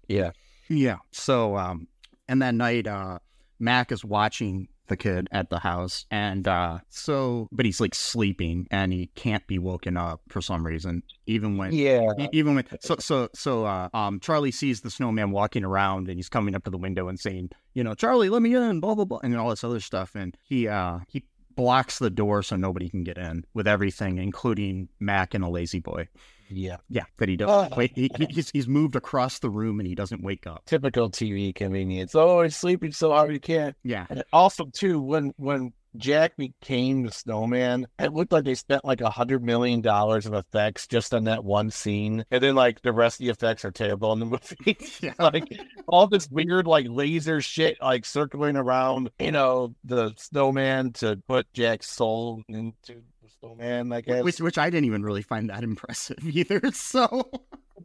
Yeah. 0.07 0.31
Yeah. 0.69 0.97
So 1.11 1.57
um 1.57 1.87
and 2.27 2.41
that 2.41 2.53
night 2.55 2.87
uh 2.87 3.19
Mac 3.59 3.91
is 3.91 4.05
watching 4.05 4.67
the 4.87 4.95
kid 4.95 5.27
at 5.31 5.49
the 5.49 5.59
house 5.59 6.05
and 6.11 6.47
uh 6.47 6.79
so 6.89 7.49
but 7.51 7.65
he's 7.65 7.81
like 7.81 7.93
sleeping 7.93 8.67
and 8.71 8.93
he 8.93 9.07
can't 9.15 9.45
be 9.47 9.59
woken 9.59 9.97
up 9.97 10.21
for 10.29 10.41
some 10.41 10.65
reason 10.65 11.03
even 11.25 11.57
when 11.57 11.73
Yeah. 11.73 12.07
even 12.31 12.55
when 12.55 12.65
so 12.79 12.95
so 12.99 13.27
so 13.35 13.65
uh 13.65 13.89
um 13.93 14.19
Charlie 14.21 14.51
sees 14.51 14.81
the 14.81 14.89
snowman 14.89 15.31
walking 15.31 15.65
around 15.65 16.07
and 16.07 16.17
he's 16.17 16.29
coming 16.29 16.55
up 16.55 16.63
to 16.63 16.69
the 16.69 16.77
window 16.77 17.09
and 17.09 17.19
saying, 17.19 17.49
you 17.73 17.83
know, 17.83 17.95
Charlie, 17.95 18.29
let 18.29 18.41
me 18.41 18.55
in, 18.55 18.79
blah 18.79 18.95
blah 18.95 19.03
blah 19.05 19.19
and 19.23 19.35
all 19.35 19.49
this 19.49 19.63
other 19.63 19.81
stuff 19.81 20.15
and 20.15 20.37
he 20.43 20.67
uh 20.69 20.99
he 21.09 21.25
blocks 21.57 21.97
the 21.99 22.09
door 22.11 22.41
so 22.43 22.55
nobody 22.55 22.87
can 22.87 23.03
get 23.03 23.17
in 23.17 23.43
with 23.53 23.67
everything, 23.67 24.19
including 24.19 24.87
Mac 24.99 25.33
and 25.33 25.43
a 25.43 25.47
La-Z-Boy. 25.49 26.07
Yeah. 26.49 26.77
Yeah, 26.89 27.03
that 27.17 27.29
he 27.29 27.35
doesn't 27.37 27.73
Oh. 27.73 27.75
wait. 27.75 27.91
He, 27.95 28.09
he- 28.17 28.25
he's, 28.29 28.49
he's 28.51 28.67
moved 28.67 28.95
across 28.95 29.39
the 29.39 29.49
room 29.49 29.79
and 29.79 29.87
he 29.87 29.95
doesn't 29.95 30.21
wake 30.23 30.47
up. 30.47 30.63
Typical 30.65 31.09
TV 31.09 31.53
convenience. 31.53 32.13
Oh, 32.15 32.41
he's 32.41 32.55
sleeping 32.55 32.91
so 32.91 33.11
hard 33.11 33.31
he 33.31 33.39
can't. 33.39 33.75
Yeah, 33.83 34.05
And 34.09 34.23
also, 34.33 34.65
too, 34.73 35.01
when 35.01 35.33
when 35.37 35.73
Jack 35.97 36.35
became 36.37 37.03
the 37.03 37.11
snowman, 37.11 37.87
it 37.99 38.13
looked 38.13 38.31
like 38.31 38.43
they 38.45 38.55
spent 38.55 38.85
like 38.85 39.01
a 39.01 39.09
hundred 39.09 39.43
million 39.43 39.81
dollars 39.81 40.25
of 40.25 40.33
effects 40.33 40.87
just 40.87 41.13
on 41.13 41.25
that 41.25 41.43
one 41.43 41.69
scene, 41.71 42.25
and 42.31 42.41
then 42.43 42.55
like 42.55 42.81
the 42.81 42.93
rest 42.93 43.19
of 43.19 43.25
the 43.25 43.31
effects 43.31 43.65
are 43.65 43.71
terrible 43.71 44.13
in 44.13 44.19
the 44.19 44.25
movie. 44.25 45.13
Like 45.19 45.51
all 45.87 46.07
this 46.07 46.29
weird 46.29 46.67
like 46.67 46.87
laser 46.89 47.41
shit 47.41 47.77
like 47.81 48.05
circling 48.05 48.55
around, 48.55 49.09
you 49.19 49.31
know, 49.31 49.75
the 49.83 50.13
snowman 50.17 50.93
to 50.93 51.19
put 51.27 51.51
Jack's 51.53 51.89
soul 51.89 52.41
into 52.47 52.73
the 53.21 53.29
snowman. 53.39 53.91
I 53.91 54.01
guess. 54.01 54.23
which 54.23 54.39
which 54.39 54.57
I 54.57 54.69
didn't 54.69 54.85
even 54.85 55.03
really 55.03 55.21
find 55.23 55.49
that 55.49 55.63
impressive 55.71 56.17
either. 56.23 56.61
So 56.71 57.29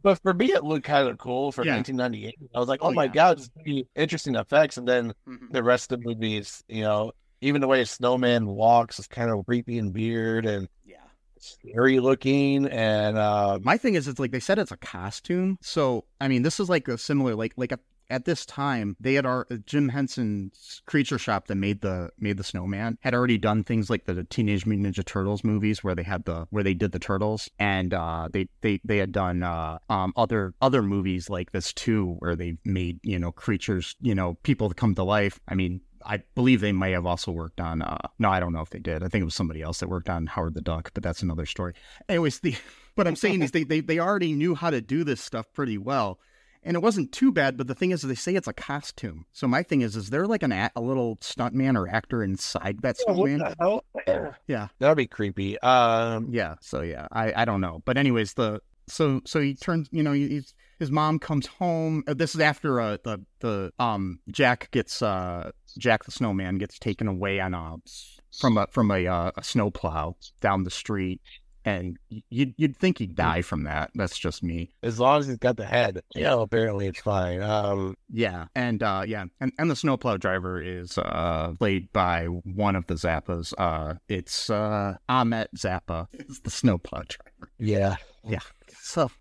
But 0.01 0.19
for 0.21 0.33
me, 0.33 0.51
it 0.51 0.63
looked 0.63 0.85
kind 0.85 1.07
of 1.07 1.17
cool 1.17 1.51
for 1.51 1.63
Yeah. 1.63 1.75
1998. 1.75 2.35
I 2.55 2.59
was 2.59 2.67
like, 2.67 2.79
oh, 2.81 2.87
Oh, 2.87 2.91
my 2.91 3.05
yeah. 3.05 3.11
god, 3.11 3.41
interesting 3.95 4.35
effects. 4.35 4.77
And 4.77 4.87
then 4.87 5.13
mm-hmm. 5.27 5.51
the 5.51 5.63
rest 5.63 5.91
of 5.91 6.01
the 6.01 6.07
movies, 6.09 6.63
you 6.67 6.81
know, 6.81 7.11
even 7.43 7.61
the 7.61 7.67
way 7.67 7.81
a 7.81 7.85
snowman 7.85 8.47
walks 8.47 8.99
is 8.99 9.07
kind 9.07 9.29
of 9.29 9.45
creepy 9.45 9.77
and 9.77 9.93
weird, 9.93 10.45
and 10.45 10.67
yeah, 10.85 10.97
scary 11.39 11.99
looking, 11.99 12.65
and 12.67 13.17
uh, 13.17 13.59
My 13.61 13.77
thing 13.77 13.95
is, 13.95 14.07
it's 14.07 14.19
like 14.19 14.31
they 14.31 14.39
said 14.39 14.59
it's 14.59 14.71
a 14.71 14.77
costume. 14.77 15.57
So 15.61 16.05
I 16.21 16.27
mean, 16.27 16.41
this 16.43 16.59
is 16.59 16.69
like 16.69 16.87
a 16.87 16.97
similar, 16.97 17.35
like 17.35 17.53
like 17.57 17.71
a, 17.71 17.79
at 18.09 18.25
this 18.25 18.45
time 18.45 18.95
they 18.99 19.15
had 19.15 19.25
our 19.25 19.47
Jim 19.65 19.89
Henson's 19.89 20.81
Creature 20.85 21.17
Shop 21.17 21.47
that 21.47 21.55
made 21.55 21.81
the 21.81 22.11
made 22.19 22.37
the 22.37 22.43
snowman 22.43 22.97
had 23.01 23.13
already 23.13 23.37
done 23.37 23.63
things 23.63 23.89
like 23.89 24.05
the 24.05 24.23
Teenage 24.25 24.65
Mutant 24.65 24.95
Ninja 24.95 25.05
Turtles 25.05 25.43
movies 25.43 25.83
where 25.83 25.95
they 25.95 26.03
had 26.03 26.25
the 26.25 26.45
where 26.49 26.63
they 26.63 26.73
did 26.73 26.91
the 26.91 26.99
turtles, 26.99 27.49
and 27.59 27.93
uh, 27.93 28.29
they 28.31 28.47
they 28.61 28.79
they 28.83 28.97
had 28.97 29.11
done 29.11 29.43
uh, 29.43 29.79
um, 29.89 30.13
other 30.15 30.53
other 30.61 30.81
movies 30.81 31.29
like 31.29 31.51
this 31.51 31.73
too 31.73 32.15
where 32.19 32.35
they 32.35 32.57
made 32.65 32.99
you 33.03 33.19
know 33.19 33.31
creatures 33.31 33.95
you 34.01 34.15
know 34.15 34.35
people 34.43 34.69
to 34.69 34.75
come 34.75 34.95
to 34.95 35.03
life. 35.03 35.39
I 35.47 35.55
mean. 35.55 35.81
I 36.05 36.23
believe 36.35 36.61
they 36.61 36.71
may 36.71 36.91
have 36.91 37.05
also 37.05 37.31
worked 37.31 37.59
on. 37.59 37.81
Uh, 37.81 37.97
no, 38.19 38.29
I 38.29 38.39
don't 38.39 38.53
know 38.53 38.61
if 38.61 38.69
they 38.69 38.79
did. 38.79 39.03
I 39.03 39.07
think 39.07 39.21
it 39.21 39.25
was 39.25 39.35
somebody 39.35 39.61
else 39.61 39.79
that 39.79 39.89
worked 39.89 40.09
on 40.09 40.27
Howard 40.27 40.53
the 40.53 40.61
Duck, 40.61 40.91
but 40.93 41.03
that's 41.03 41.21
another 41.21 41.45
story. 41.45 41.73
Anyways, 42.09 42.39
the 42.39 42.55
what 42.95 43.07
I'm 43.07 43.15
saying 43.15 43.41
is 43.41 43.51
they, 43.51 43.63
they 43.63 43.79
they 43.81 43.99
already 43.99 44.33
knew 44.33 44.55
how 44.55 44.69
to 44.69 44.81
do 44.81 45.03
this 45.03 45.21
stuff 45.21 45.45
pretty 45.53 45.77
well, 45.77 46.19
and 46.63 46.75
it 46.75 46.81
wasn't 46.81 47.11
too 47.11 47.31
bad. 47.31 47.57
But 47.57 47.67
the 47.67 47.75
thing 47.75 47.91
is, 47.91 48.01
they 48.01 48.15
say 48.15 48.35
it's 48.35 48.47
a 48.47 48.53
costume. 48.53 49.25
So 49.31 49.47
my 49.47 49.63
thing 49.63 49.81
is, 49.81 49.95
is 49.95 50.09
there 50.09 50.27
like 50.27 50.43
an 50.43 50.51
a, 50.51 50.71
a 50.75 50.81
little 50.81 51.17
stuntman 51.17 51.77
or 51.77 51.87
actor 51.87 52.23
inside 52.23 52.81
that 52.81 52.97
what 53.05 53.15
snowman? 53.15 53.39
the 53.39 53.55
hell? 53.59 53.83
Yeah, 54.47 54.67
That'd 54.79 54.97
be 54.97 55.07
creepy. 55.07 55.59
Um, 55.59 56.27
yeah. 56.31 56.55
So 56.61 56.81
yeah, 56.81 57.07
I 57.11 57.33
I 57.41 57.45
don't 57.45 57.61
know. 57.61 57.81
But 57.85 57.97
anyways, 57.97 58.33
the 58.33 58.61
so 58.87 59.21
so 59.25 59.39
he 59.41 59.55
turns. 59.55 59.89
You 59.91 60.03
know, 60.03 60.11
he's 60.13 60.53
his 60.79 60.91
mom 60.91 61.19
comes 61.19 61.47
home. 61.47 62.03
uh, 62.07 62.13
This 62.13 62.35
is 62.35 62.41
after 62.41 62.79
uh, 62.81 62.97
the 63.03 63.23
the 63.39 63.71
um 63.79 64.19
Jack 64.29 64.69
gets 64.71 65.01
uh 65.01 65.51
Jack 65.77 66.03
the 66.05 66.11
snowman 66.11 66.57
gets 66.57 66.77
taken 66.79 67.07
away 67.07 67.39
on 67.39 67.53
a 67.53 67.75
from 68.39 68.57
a 68.57 68.67
from 68.67 68.91
a 68.91 69.07
uh, 69.07 69.31
a 69.37 69.43
snowplow 69.43 70.15
down 70.41 70.63
the 70.63 70.71
street. 70.71 71.21
And 71.65 71.95
you'd 72.29 72.53
you'd 72.57 72.75
think 72.75 72.97
he'd 72.97 73.15
die 73.15 73.41
from 73.41 73.63
that. 73.63 73.91
That's 73.95 74.19
just 74.19 74.43
me. 74.43 74.73
as 74.83 74.99
long 74.99 75.21
as 75.21 75.27
he's 75.27 75.37
got 75.37 75.55
the 75.55 75.65
head, 75.65 76.01
you 76.13 76.23
know, 76.23 76.41
apparently 76.41 76.87
it's 76.87 76.99
fine. 76.99 77.41
Um, 77.41 77.95
Yeah, 78.11 78.47
and 78.53 78.83
uh, 78.83 79.03
yeah, 79.07 79.23
and, 79.39 79.53
and 79.57 79.71
the 79.71 79.75
snowplow 79.77 80.17
driver 80.17 80.61
is 80.61 80.97
uh, 80.97 81.53
played 81.57 81.89
by 81.93 82.25
one 82.25 82.75
of 82.75 82.87
the 82.87 82.95
Zappas. 82.95 83.53
Uh, 83.57 83.93
it's 84.09 84.49
uh, 84.49 84.97
Ahmet 85.07 85.51
Zappa. 85.55 86.07
Is 86.11 86.41
the 86.41 86.51
snowplow 86.51 87.03
driver. 87.07 87.51
yeah, 87.59 87.95
So, 88.81 89.11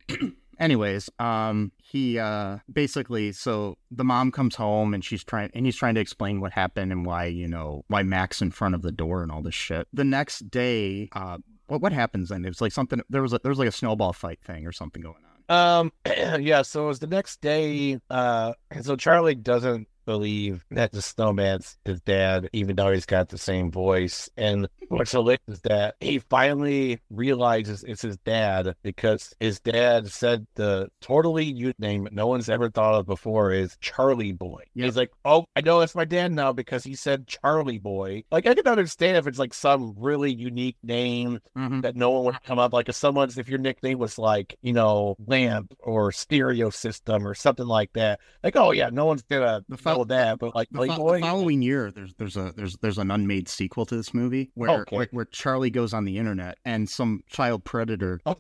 anyways, 0.58 1.10
um, 1.18 1.72
he 1.82 2.18
uh, 2.18 2.58
basically 2.72 3.32
so 3.32 3.76
the 3.90 4.04
mom 4.04 4.30
comes 4.30 4.54
home 4.54 4.94
and 4.94 5.04
she's 5.04 5.24
trying 5.24 5.50
and 5.54 5.66
he's 5.66 5.76
trying 5.76 5.94
to 5.94 6.00
explain 6.00 6.40
what 6.40 6.52
happened 6.52 6.92
and 6.92 7.04
why 7.04 7.26
you 7.26 7.48
know 7.48 7.84
why 7.88 8.02
Mac's 8.02 8.40
in 8.40 8.50
front 8.50 8.74
of 8.74 8.82
the 8.82 8.92
door 8.92 9.22
and 9.22 9.30
all 9.30 9.42
this 9.42 9.54
shit. 9.54 9.86
The 9.92 10.04
next 10.04 10.50
day, 10.50 11.08
uh, 11.12 11.38
what 11.66 11.80
what 11.80 11.92
happens 11.92 12.28
then? 12.28 12.44
It 12.44 12.48
was 12.48 12.60
like 12.60 12.72
something. 12.72 13.00
There 13.10 13.22
was 13.22 13.32
a, 13.32 13.40
there 13.42 13.50
was 13.50 13.58
like 13.58 13.68
a 13.68 13.72
snowball 13.72 14.12
fight 14.12 14.40
thing 14.42 14.66
or 14.66 14.72
something 14.72 15.02
going 15.02 15.16
on. 15.16 15.32
Um, 15.48 15.92
yeah, 16.42 16.62
so 16.62 16.84
it 16.84 16.88
was 16.88 16.98
the 17.00 17.06
next 17.06 17.40
day. 17.40 17.98
Uh, 18.08 18.54
so 18.80 18.96
Charlie 18.96 19.34
doesn't 19.34 19.88
believe 20.04 20.64
that 20.70 20.92
the 20.92 21.02
snowman's 21.02 21.78
his 21.84 22.00
dad, 22.02 22.48
even 22.52 22.76
though 22.76 22.92
he's 22.92 23.06
got 23.06 23.28
the 23.28 23.38
same 23.38 23.70
voice. 23.70 24.28
And 24.36 24.68
what's 24.88 25.12
hilarious 25.12 25.40
is 25.48 25.60
that 25.62 25.96
he 26.00 26.18
finally 26.18 27.00
realizes 27.10 27.84
it's 27.84 28.02
his 28.02 28.16
dad 28.18 28.74
because 28.82 29.34
his 29.40 29.60
dad 29.60 30.08
said 30.08 30.46
the 30.54 30.88
totally 31.00 31.44
unique 31.44 31.78
name 31.78 32.08
no 32.12 32.26
one's 32.26 32.48
ever 32.48 32.70
thought 32.70 32.94
of 32.94 33.06
before 33.06 33.52
is 33.52 33.76
Charlie 33.80 34.32
Boy. 34.32 34.62
Yeah. 34.74 34.86
He's 34.86 34.96
like, 34.96 35.10
oh, 35.24 35.44
I 35.56 35.60
know 35.60 35.80
it's 35.80 35.94
my 35.94 36.04
dad 36.04 36.32
now 36.32 36.52
because 36.52 36.84
he 36.84 36.94
said 36.94 37.26
Charlie 37.26 37.78
Boy. 37.78 38.24
Like, 38.30 38.46
I 38.46 38.54
can 38.54 38.66
understand 38.68 39.16
if 39.16 39.26
it's 39.26 39.38
like 39.38 39.54
some 39.54 39.94
really 39.98 40.32
unique 40.32 40.76
name 40.82 41.40
Mm-hmm. 41.56 41.80
that 41.82 41.96
no 41.96 42.10
one 42.10 42.24
would 42.24 42.42
come 42.44 42.58
up 42.58 42.72
like 42.72 42.88
if 42.88 42.94
someone's 42.94 43.36
if 43.38 43.48
your 43.48 43.58
nickname 43.58 43.98
was 43.98 44.18
like 44.18 44.56
you 44.62 44.72
know 44.72 45.16
lamp 45.26 45.74
or 45.80 46.10
stereo 46.12 46.70
system 46.70 47.26
or 47.26 47.34
something 47.34 47.66
like 47.66 47.92
that 47.92 48.20
like 48.42 48.56
oh 48.56 48.70
yeah 48.70 48.88
no 48.90 49.04
one's 49.06 49.22
gonna 49.22 49.62
The 49.68 49.76
fo- 49.92 49.98
know 49.98 50.04
that 50.04 50.38
but 50.38 50.54
like 50.54 50.68
The, 50.70 50.80
the 50.86 50.86
following 51.20 51.62
year, 51.62 51.90
there's 51.90 52.14
there's 52.14 52.36
a 52.36 52.52
there's 52.56 52.76
there's 52.78 52.98
an 52.98 53.10
unmade 53.10 53.48
sequel 53.48 53.86
to 53.86 53.96
this 53.96 54.12
movie 54.14 54.50
where 54.54 54.70
Okay. 54.82 54.96
where, 54.96 55.08
where 55.12 55.24
Charlie 55.26 55.70
goes 55.70 55.92
on 55.94 56.04
the 56.04 56.18
internet 56.18 56.58
and 56.64 56.88
some 56.88 57.22
child 57.28 57.64
predator 57.64 58.20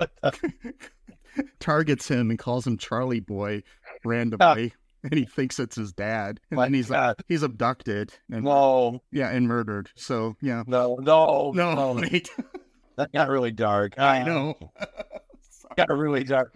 targets 1.60 2.08
him 2.08 2.30
and 2.30 2.38
calls 2.38 2.66
him 2.66 2.76
Charlie 2.78 3.20
Boy 3.20 3.62
randomly, 4.04 4.72
and 5.02 5.14
he 5.14 5.24
thinks 5.24 5.58
it's 5.58 5.76
his 5.76 5.92
dad, 5.92 6.40
and 6.50 6.56
My 6.56 6.64
then 6.66 6.74
he's 6.74 6.88
God. 6.88 7.16
he's 7.28 7.42
abducted 7.42 8.12
and 8.30 8.44
no 8.44 9.02
yeah 9.12 9.28
and 9.30 9.46
murdered. 9.48 9.90
So 9.96 10.36
yeah, 10.40 10.62
no 10.66 10.96
no 11.00 11.52
no, 11.54 11.74
no 11.74 11.92
wait, 12.00 12.30
that 12.96 13.12
got 13.12 13.28
really 13.28 13.52
dark 13.52 13.98
I 13.98 14.22
Uh, 14.22 14.24
know. 14.24 14.72
got 15.76 15.88
really 15.90 16.24
dark 16.24 16.54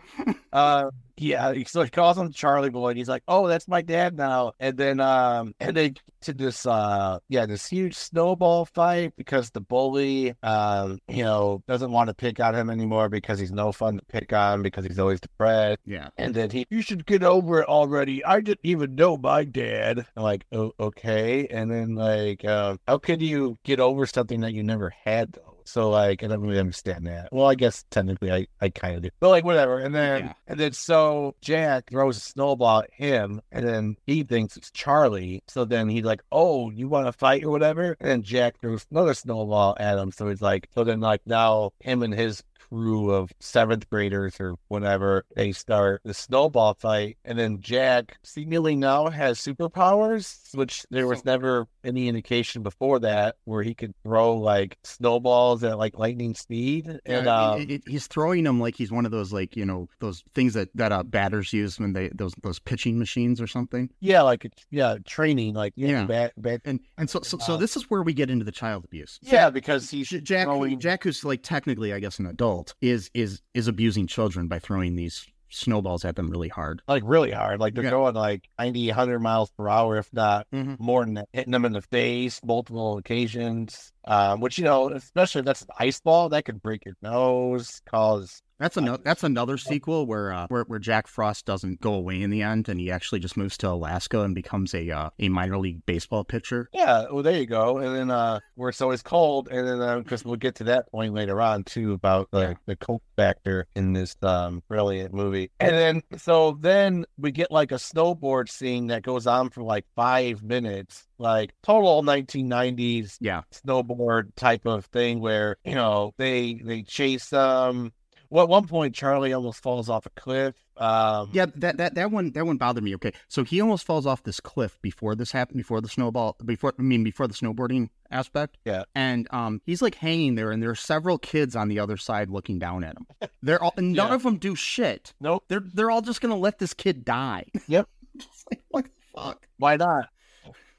uh 0.52 0.90
yeah 1.16 1.52
so 1.66 1.82
he 1.82 1.90
calls 1.90 2.16
him 2.16 2.32
charlie 2.32 2.70
boy 2.70 2.88
and 2.88 2.98
he's 2.98 3.08
like 3.08 3.22
oh 3.28 3.46
that's 3.46 3.68
my 3.68 3.82
dad 3.82 4.16
now. 4.16 4.52
And 4.60 4.76
then 4.76 5.00
um 5.00 5.54
and 5.60 5.76
they 5.76 5.90
get 5.90 6.02
to 6.22 6.32
this 6.32 6.66
uh 6.66 7.18
yeah 7.28 7.46
this 7.46 7.66
huge 7.66 7.94
snowball 7.94 8.64
fight 8.66 9.12
because 9.16 9.50
the 9.50 9.60
bully 9.60 10.34
um 10.42 10.98
you 11.08 11.24
know 11.24 11.62
doesn't 11.66 11.90
want 11.90 12.08
to 12.08 12.14
pick 12.14 12.40
on 12.40 12.54
him 12.54 12.70
anymore 12.70 13.08
because 13.08 13.38
he's 13.38 13.52
no 13.52 13.72
fun 13.72 13.96
to 13.96 14.04
pick 14.06 14.32
on 14.32 14.62
because 14.62 14.84
he's 14.84 14.98
always 14.98 15.20
depressed. 15.20 15.80
Yeah, 15.86 16.08
and 16.16 16.34
then 16.34 16.50
he 16.50 16.66
you 16.70 16.82
should 16.82 17.06
get 17.06 17.22
over 17.22 17.60
it 17.60 17.68
already. 17.68 18.24
I 18.24 18.40
didn't 18.40 18.60
even 18.62 18.94
know 18.94 19.16
my 19.16 19.44
dad. 19.44 20.06
I'm 20.16 20.22
like 20.22 20.46
oh, 20.52 20.72
okay. 20.78 21.46
And 21.48 21.70
then 21.70 21.94
like 21.94 22.44
uh, 22.44 22.76
how 22.86 22.98
could 22.98 23.22
you 23.22 23.58
get 23.64 23.80
over 23.80 24.06
something 24.06 24.40
that 24.40 24.52
you 24.52 24.62
never 24.62 24.90
had 25.04 25.32
though 25.32 25.49
so 25.64 25.90
like 25.90 26.22
I 26.22 26.26
don't 26.26 26.40
really 26.40 26.58
understand 26.58 27.06
that. 27.06 27.28
Well, 27.32 27.46
I 27.46 27.54
guess 27.54 27.84
technically 27.90 28.32
I, 28.32 28.46
I 28.60 28.68
kind 28.70 28.96
of 28.96 29.02
do, 29.02 29.10
but 29.20 29.28
like 29.30 29.44
whatever. 29.44 29.78
And 29.78 29.94
then 29.94 30.24
Yeah. 30.26 30.32
and 30.46 30.58
then 30.60 30.72
so 30.72 31.34
Jack 31.40 31.90
throws 31.90 32.16
a 32.16 32.20
snowball 32.20 32.80
at 32.80 32.90
him, 32.92 33.40
and 33.52 33.66
then 33.66 33.96
he 34.06 34.22
thinks 34.22 34.56
it's 34.56 34.70
Charlie. 34.70 35.42
So 35.48 35.64
then 35.64 35.88
he's 35.88 36.04
like, 36.04 36.22
"Oh, 36.32 36.70
you 36.70 36.88
want 36.88 37.06
to 37.06 37.12
fight 37.12 37.44
or 37.44 37.50
whatever?" 37.50 37.96
And 38.00 38.08
then 38.10 38.22
Jack 38.22 38.60
throws 38.60 38.86
another 38.90 39.14
snowball 39.14 39.76
at 39.80 39.98
him. 39.98 40.12
So 40.12 40.28
he's 40.28 40.42
like, 40.42 40.68
so 40.74 40.84
then 40.84 41.00
like 41.00 41.22
now 41.26 41.72
him 41.80 42.02
and 42.02 42.14
his 42.14 42.42
crew 42.70 43.10
of 43.10 43.32
seventh 43.40 43.88
graders 43.90 44.36
or 44.40 44.54
whatever 44.68 45.24
they 45.36 45.52
start 45.52 46.00
the 46.04 46.14
snowball 46.14 46.74
fight, 46.74 47.16
and 47.24 47.38
then 47.38 47.60
Jack 47.60 48.16
seemingly 48.22 48.76
now 48.76 49.08
has 49.10 49.38
superpowers, 49.38 50.54
which 50.54 50.84
there 50.90 51.06
was 51.06 51.24
never 51.24 51.66
any 51.84 52.08
indication 52.08 52.62
before 52.62 52.98
that 53.00 53.36
where 53.44 53.62
he 53.62 53.74
could 53.74 53.94
throw 54.04 54.36
like 54.36 54.76
snowballs 54.84 55.64
at 55.64 55.78
like 55.78 55.98
lightning 55.98 56.34
speed. 56.34 56.86
And 57.06 57.26
Yeah, 57.26 57.36
uh, 57.50 57.56
it- 57.56 57.70
it- 57.70 57.82
he's 57.86 58.06
throwing 58.06 58.44
them 58.44 58.60
like 58.60 58.76
he's 58.76 58.92
one 58.92 59.04
of 59.06 59.10
those 59.10 59.32
like 59.32 59.56
you 59.56 59.64
know 59.64 59.88
those 60.00 60.22
things 60.34 60.54
that 60.54 60.68
that 60.74 60.92
uh, 60.92 61.02
batters 61.02 61.52
use 61.52 61.78
when 61.80 61.92
they 61.92 62.08
those 62.14 62.34
those 62.42 62.58
pitching 62.58 62.98
machines 62.98 63.40
or 63.40 63.46
something. 63.46 63.90
yeah, 64.00 64.22
like 64.22 64.46
yeah, 64.70 64.96
training 65.06 65.54
like 65.54 65.72
yeah, 65.76 66.04
bad, 66.04 66.32
bad, 66.36 66.60
And 66.64 66.80
and 66.98 67.08
so 67.08 67.20
so, 67.22 67.38
so 67.38 67.54
Uh, 67.54 67.56
this 67.56 67.76
is 67.76 67.84
where 67.90 68.02
we 68.02 68.12
get 68.12 68.30
into 68.30 68.44
the 68.44 68.52
child 68.52 68.84
abuse. 68.84 69.18
yeah, 69.22 69.50
because 69.50 69.90
he's 69.90 70.08
Jack, 70.08 70.46
throwing- 70.46 70.78
Jack, 70.78 71.04
who's 71.04 71.24
like 71.24 71.42
technically, 71.42 71.92
I 71.92 71.98
guess, 72.00 72.18
an 72.18 72.26
adult, 72.26 72.59
is 72.80 73.10
is 73.14 73.40
is 73.54 73.68
abusing 73.68 74.06
children 74.06 74.48
by 74.48 74.58
throwing 74.58 74.96
these 74.96 75.26
snowballs 75.52 76.04
at 76.04 76.14
them 76.14 76.30
really 76.30 76.48
hard. 76.48 76.80
like 76.86 77.02
really 77.04 77.32
hard. 77.32 77.58
Like 77.58 77.74
they're 77.74 77.82
Yeah. 77.84 77.90
going 77.90 78.14
like 78.14 78.48
90, 78.58 78.88
100 78.88 79.18
miles 79.18 79.50
per 79.50 79.68
hour, 79.68 79.96
if 79.96 80.08
not 80.12 80.46
Mhm. 80.52 80.78
more 80.78 81.04
than 81.04 81.14
that, 81.14 81.28
hitting 81.32 81.50
them 81.50 81.64
in 81.64 81.72
the 81.72 81.82
face 81.82 82.40
multiple 82.44 82.98
occasions. 82.98 83.92
Um, 84.04 84.40
which 84.40 84.58
you 84.58 84.64
know, 84.64 84.90
especially 84.90 85.40
if 85.40 85.44
that's 85.46 85.62
an 85.62 85.68
ice 85.78 86.00
ball, 86.00 86.28
that 86.28 86.44
could 86.44 86.62
break 86.62 86.84
your 86.84 86.94
nose, 87.02 87.82
cause 87.84 88.42
That's 88.60 88.76
another 88.76 89.02
that's 89.02 89.24
another 89.24 89.56
sequel 89.56 90.06
where 90.06 90.32
uh, 90.32 90.46
where 90.48 90.64
where 90.64 90.78
Jack 90.78 91.08
Frost 91.08 91.46
doesn't 91.46 91.80
go 91.80 91.94
away 91.94 92.20
in 92.22 92.30
the 92.30 92.42
end, 92.42 92.68
and 92.68 92.78
he 92.78 92.90
actually 92.90 93.18
just 93.18 93.36
moves 93.36 93.56
to 93.58 93.70
Alaska 93.70 94.20
and 94.20 94.34
becomes 94.34 94.74
a 94.74 94.88
uh, 94.90 95.10
a 95.18 95.28
minor 95.30 95.58
league 95.58 95.84
baseball 95.86 96.22
pitcher. 96.24 96.68
yeah. 96.74 97.06
Well, 97.10 97.22
there 97.22 97.38
you 97.38 97.46
go. 97.46 97.78
And 97.78 97.96
then 97.96 98.10
uh, 98.10 98.40
where 98.56 98.70
so 98.70 98.90
it's 98.90 99.02
cold, 99.02 99.48
and 99.48 99.66
then 99.80 100.02
because 100.02 100.24
we'll 100.24 100.36
get 100.36 100.54
to 100.56 100.64
that 100.64 100.90
point 100.92 101.14
later 101.14 101.40
on 101.40 101.64
too 101.64 101.92
about 101.94 102.30
the 102.30 102.40
Yeah. 102.40 102.54
the 102.66 102.76
cold 102.76 103.00
factor 103.16 103.66
in 103.74 103.94
this 103.94 104.14
um 104.22 104.62
brilliant 104.68 105.14
movie. 105.14 105.50
And 105.58 105.74
then 105.74 106.02
so 106.18 106.58
then 106.60 107.06
we 107.18 107.32
get 107.32 107.50
like 107.50 107.72
a 107.72 107.76
snowboard 107.76 108.50
scene 108.50 108.88
that 108.88 109.02
goes 109.02 109.26
on 109.26 109.48
for 109.48 109.62
like 109.62 109.86
five 109.96 110.42
minutes, 110.42 111.06
like 111.18 111.54
total 111.62 112.02
1990s 112.02 113.16
Yeah, 113.20 113.42
snowboard 113.52 114.34
type 114.36 114.66
of 114.66 114.84
thing 114.86 115.20
where 115.20 115.56
you 115.64 115.74
know 115.74 116.12
they 116.18 116.54
they 116.62 116.82
chase 116.82 117.32
um 117.32 117.92
well 118.30 118.44
at 118.44 118.48
one 118.48 118.66
point 118.66 118.94
charlie 118.94 119.32
almost 119.32 119.62
falls 119.62 119.88
off 119.88 120.06
a 120.06 120.10
cliff 120.10 120.54
um 120.76 121.28
yeah. 121.32 121.44
That 121.56 121.76
that 121.76 121.94
that 121.96 122.10
one 122.10 122.30
that 122.32 122.46
one 122.46 122.56
bothered 122.56 122.82
me. 122.82 122.94
Okay, 122.94 123.12
so 123.28 123.44
he 123.44 123.60
almost 123.60 123.84
falls 123.84 124.06
off 124.06 124.22
this 124.22 124.40
cliff 124.40 124.78
before 124.80 125.14
this 125.14 125.30
happened, 125.30 125.58
before 125.58 125.82
the 125.82 125.88
snowball, 125.90 126.36
before 126.42 126.72
I 126.78 126.80
mean 126.80 127.04
before 127.04 127.26
the 127.28 127.34
snowboarding 127.34 127.90
aspect. 128.10 128.56
Yeah. 128.64 128.84
and 128.94 129.28
um, 129.30 129.60
he's 129.66 129.82
like 129.82 129.94
hanging 129.96 130.36
there, 130.36 130.50
and 130.52 130.62
there 130.62 130.70
are 130.70 130.74
several 130.74 131.18
kids 131.18 131.54
on 131.54 131.68
the 131.68 131.78
other 131.80 131.98
side 131.98 132.30
looking 132.30 132.58
down 132.58 132.82
at 132.82 132.96
him. 132.96 133.06
They're 133.42 133.62
all 133.62 133.74
none 133.76 133.94
Yeah. 133.94 134.14
of 134.14 134.22
them 134.22 134.38
do 134.38 134.54
shit. 134.56 135.12
nope 135.20 135.44
They're 135.48 135.60
they're 135.74 135.90
all 135.90 136.00
just 136.00 136.22
gonna 136.22 136.36
let 136.36 136.58
this 136.58 136.72
kid 136.72 137.04
die. 137.04 137.44
Yep. 137.68 137.86
Like, 138.50 138.62
what 138.70 138.84
the 138.84 138.90
fuck? 139.14 139.46
why 139.58 139.76
not 139.76 140.08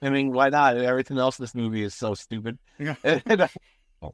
i 0.01 0.09
mean 0.09 0.31
why 0.33 0.49
not 0.49 0.77
everything 0.77 1.19
else 1.19 1.37
in 1.37 1.43
this 1.43 1.53
movie 1.53 1.83
is 1.83 1.93
so 1.93 2.15
stupid 2.15 2.57
Yeah. 2.79 2.95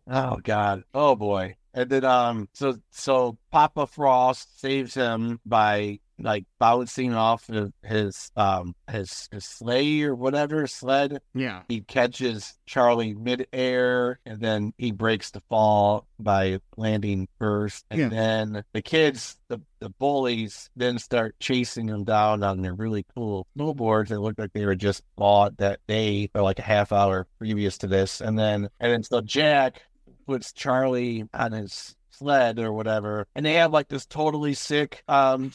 Oh 0.05 0.37
God. 0.43 0.83
Oh 0.93 1.15
boy. 1.15 1.55
And 1.77 1.89
then 1.91 2.03
um 2.05 2.49
so 2.53 2.77
so 2.89 3.37
Papa 3.51 3.85
Frost 3.85 4.59
saves 4.59 4.95
him 4.95 5.39
by 5.45 5.99
like 6.19 6.45
bouncing 6.57 7.13
off 7.13 7.47
of 7.49 7.71
his 7.83 8.31
um 8.35 8.73
his, 8.89 9.29
his 9.31 9.45
sleigh 9.45 10.01
or 10.01 10.15
whatever 10.15 10.65
sled. 10.65 11.21
Yeah. 11.35 11.61
He 11.69 11.81
catches 11.81 12.57
Charlie 12.65 13.13
midair 13.13 14.19
and 14.25 14.41
then 14.41 14.73
he 14.79 14.91
breaks 14.91 15.29
the 15.29 15.41
fall 15.49 16.07
by 16.19 16.59
landing 16.77 17.27
first. 17.37 17.85
And 17.91 17.99
Yeah. 17.99 18.09
then 18.09 18.63
the 18.73 18.81
kids, 18.81 19.37
the 19.47 19.61
the 19.79 19.89
bullies, 19.91 20.71
then 20.75 20.97
start 20.97 21.35
chasing 21.39 21.87
him 21.87 22.03
down 22.05 22.41
on 22.41 22.63
their 22.63 22.73
really 22.73 23.05
cool 23.15 23.45
snowboards. 23.55 24.09
It 24.09 24.19
looked 24.19 24.39
like 24.39 24.53
they 24.53 24.65
were 24.65 24.73
just 24.75 25.03
bought 25.15 25.57
that 25.57 25.81
day 25.87 26.31
or 26.33 26.41
like 26.41 26.57
a 26.57 26.63
half 26.63 26.91
hour 26.91 27.27
previous 27.37 27.77
to 27.79 27.87
this. 27.87 28.19
And 28.21 28.39
then 28.39 28.69
and 28.79 28.91
then 28.91 29.03
so 29.03 29.21
Jack 29.21 29.83
puts 30.27 30.53
Charlie 30.53 31.25
on 31.33 31.53
his 31.53 31.95
sled 32.11 32.59
or 32.59 32.71
whatever, 32.73 33.25
and 33.33 33.45
they 33.45 33.53
have 33.53 33.71
like 33.71 33.87
this 33.87 34.05
totally 34.05 34.53
sick 34.53 35.03
um 35.07 35.51